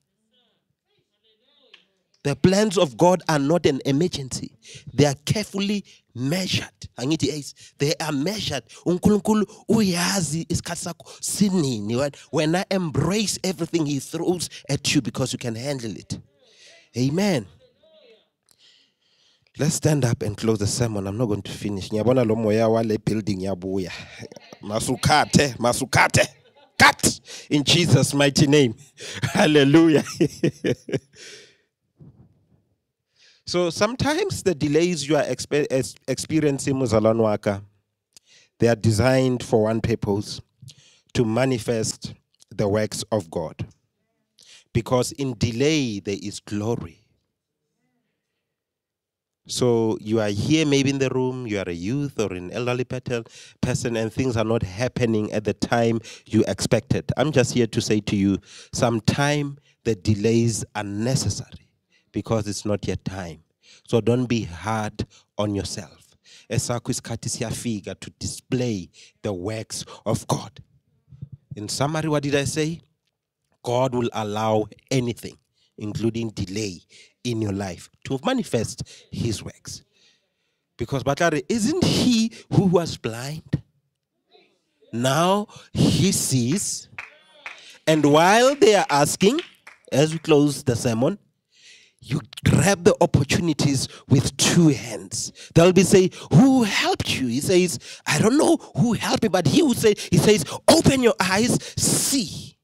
The 2.26 2.34
plans 2.34 2.76
of 2.76 2.96
God 2.96 3.22
are 3.28 3.38
not 3.38 3.66
an 3.66 3.80
emergency. 3.86 4.50
They 4.92 5.04
are 5.04 5.14
carefully 5.24 5.84
measured. 6.12 6.66
Angithi 6.98 7.32
ace, 7.32 7.54
they 7.78 7.94
are 8.00 8.10
measured. 8.10 8.64
sinini. 11.22 12.16
When 12.32 12.56
I 12.56 12.64
embrace 12.68 13.38
everything 13.44 13.86
he 13.86 14.00
throws 14.00 14.50
at 14.68 14.92
you 14.92 15.00
because 15.02 15.32
you 15.32 15.38
can 15.38 15.54
handle 15.54 15.92
it. 15.92 16.18
Amen. 16.98 17.46
Let's 19.56 19.76
stand 19.76 20.04
up 20.04 20.20
and 20.22 20.36
close 20.36 20.58
the 20.58 20.66
sermon. 20.66 21.06
I'm 21.06 21.16
not 21.16 21.26
going 21.26 21.42
to 21.42 21.52
finish. 21.52 21.90
Ngiyabona 21.90 22.26
lo 22.26 22.34
wale 22.34 22.98
building 23.04 23.42
yabuya. 23.42 23.92
Masukate, 24.60 25.56
masukate. 25.58 26.26
Cut 26.76 27.20
in 27.50 27.62
Jesus 27.62 28.12
mighty 28.14 28.48
name. 28.48 28.74
Hallelujah. 29.22 30.02
So 33.46 33.70
sometimes 33.70 34.42
the 34.42 34.56
delays 34.56 35.08
you 35.08 35.16
are 35.16 35.22
expe- 35.22 35.94
experiencing, 36.08 36.74
Muzalwanwaka, 36.74 37.62
they 38.58 38.66
are 38.66 38.74
designed 38.74 39.44
for 39.44 39.64
one 39.64 39.80
purpose 39.80 40.40
to 41.14 41.24
manifest 41.24 42.14
the 42.50 42.66
works 42.66 43.04
of 43.12 43.30
God. 43.30 43.64
Because 44.72 45.12
in 45.12 45.34
delay, 45.38 46.00
there 46.00 46.18
is 46.20 46.40
glory. 46.40 47.04
So 49.46 49.96
you 50.00 50.18
are 50.18 50.28
here, 50.28 50.66
maybe 50.66 50.90
in 50.90 50.98
the 50.98 51.08
room, 51.10 51.46
you 51.46 51.58
are 51.60 51.68
a 51.68 51.72
youth 51.72 52.18
or 52.18 52.32
an 52.32 52.50
elderly 52.50 52.82
person, 52.82 53.96
and 53.96 54.12
things 54.12 54.36
are 54.36 54.44
not 54.44 54.64
happening 54.64 55.32
at 55.32 55.44
the 55.44 55.54
time 55.54 56.00
you 56.26 56.44
expected. 56.48 57.12
I'm 57.16 57.30
just 57.30 57.54
here 57.54 57.68
to 57.68 57.80
say 57.80 58.00
to 58.00 58.16
you, 58.16 58.38
sometime 58.72 59.58
the 59.84 59.94
delays 59.94 60.64
are 60.74 60.82
necessary 60.82 61.65
because 62.16 62.48
it's 62.48 62.64
not 62.64 62.88
yet 62.88 63.04
time. 63.04 63.42
So 63.86 64.00
don't 64.00 64.24
be 64.24 64.44
hard 64.44 65.06
on 65.36 65.54
yourself. 65.54 66.16
Esakho 66.50 66.90
isikhathi 66.90 67.28
siyafika 67.28 68.00
to 68.00 68.08
display 68.18 68.88
the 69.20 69.34
works 69.34 69.84
of 70.06 70.26
God. 70.26 70.62
In 71.56 71.68
summary, 71.68 72.08
what 72.08 72.22
did 72.22 72.34
I 72.34 72.44
say? 72.44 72.80
God 73.62 73.94
will 73.94 74.08
allow 74.14 74.64
anything, 74.90 75.36
including 75.76 76.30
delay 76.30 76.80
in 77.22 77.42
your 77.42 77.52
life, 77.52 77.90
to 78.06 78.18
manifest 78.24 78.82
his 79.12 79.42
works. 79.42 79.82
Because 80.78 81.04
Batlare, 81.04 81.44
isn't 81.50 81.84
he 81.84 82.32
who 82.50 82.64
was 82.64 82.96
blind? 82.96 83.62
Now 84.90 85.48
he 85.74 86.12
sees. 86.12 86.88
And 87.86 88.06
while 88.06 88.54
they 88.54 88.74
are 88.74 88.86
asking, 88.88 89.42
as 89.92 90.14
we 90.14 90.18
close 90.18 90.62
the 90.62 90.76
sermon, 90.76 91.18
you 92.00 92.20
grab 92.44 92.84
the 92.84 92.94
opportunities 93.00 93.88
with 94.08 94.36
two 94.36 94.68
hands. 94.68 95.32
They'll 95.54 95.72
be 95.72 95.82
say, 95.82 96.10
"Who 96.32 96.62
helped 96.62 97.18
you?" 97.20 97.26
He 97.26 97.40
says, 97.40 97.78
"I 98.06 98.18
don't 98.18 98.38
know 98.38 98.56
who 98.76 98.92
helped 98.92 99.22
me, 99.22 99.28
but 99.28 99.46
he 99.46 99.62
will 99.62 99.74
say, 99.74 99.94
he 100.10 100.18
says, 100.18 100.44
open 100.68 101.02
your 101.02 101.14
eyes, 101.20 101.58
see." 101.76 102.56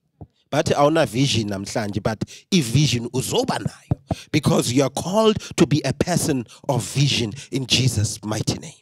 But 0.50 0.66
awuna 0.66 1.08
vision 1.08 1.48
namhlanje, 1.48 2.02
but 2.02 2.22
a 2.52 2.60
vision 2.60 3.08
uzoba 3.10 3.58
nayo 3.58 3.98
because 4.30 4.70
you 4.70 4.82
are 4.82 4.90
called 4.90 5.38
to 5.56 5.66
be 5.66 5.80
a 5.84 5.92
person 5.94 6.44
of 6.68 6.84
vision 6.84 7.32
in 7.50 7.66
Jesus' 7.66 8.22
mighty 8.22 8.58
name. 8.58 8.74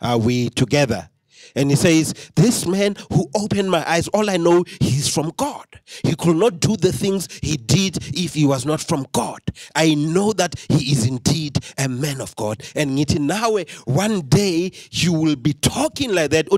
Are 0.00 0.18
we 0.18 0.50
together? 0.50 1.08
And 1.54 1.70
he 1.70 1.76
says, 1.76 2.30
This 2.36 2.66
man 2.66 2.96
who 3.12 3.28
opened 3.34 3.70
my 3.70 3.88
eyes, 3.88 4.08
all 4.08 4.30
I 4.30 4.36
know, 4.36 4.64
he's 4.80 5.12
from 5.12 5.32
God. 5.36 5.66
He 6.04 6.14
could 6.14 6.36
not 6.36 6.60
do 6.60 6.76
the 6.76 6.92
things 6.92 7.28
he 7.42 7.56
did 7.56 7.98
if 8.16 8.34
he 8.34 8.46
was 8.46 8.66
not 8.66 8.80
from 8.80 9.06
God. 9.12 9.40
I 9.74 9.94
know 9.94 10.32
that 10.34 10.54
he 10.68 10.92
is 10.92 11.06
indeed 11.06 11.58
a 11.78 11.88
man 11.88 12.20
of 12.20 12.34
God. 12.36 12.62
And 12.74 12.96
now, 13.20 13.58
one 13.84 14.20
day 14.22 14.72
you 14.90 15.12
will 15.12 15.36
be 15.36 15.52
talking 15.54 16.12
like 16.12 16.30
that. 16.30 16.48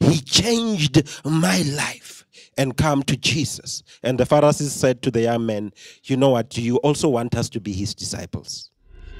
He 0.00 0.20
changed 0.20 1.02
my 1.24 1.62
life 1.62 2.24
and 2.56 2.76
come 2.76 3.02
to 3.04 3.16
Jesus. 3.16 3.82
And 4.02 4.18
the 4.18 4.26
Pharisees 4.26 4.72
said 4.72 5.02
to 5.02 5.10
the 5.10 5.22
young 5.22 5.46
man, 5.46 5.72
You 6.04 6.16
know 6.16 6.30
what? 6.30 6.56
You 6.56 6.76
also 6.78 7.08
want 7.08 7.34
us 7.34 7.48
to 7.50 7.60
be 7.60 7.72
his 7.72 7.94
disciples? 7.94 8.70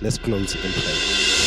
Let's 0.01 0.19
close 0.19 0.55
in 0.55 0.73
prayer. 0.73 1.40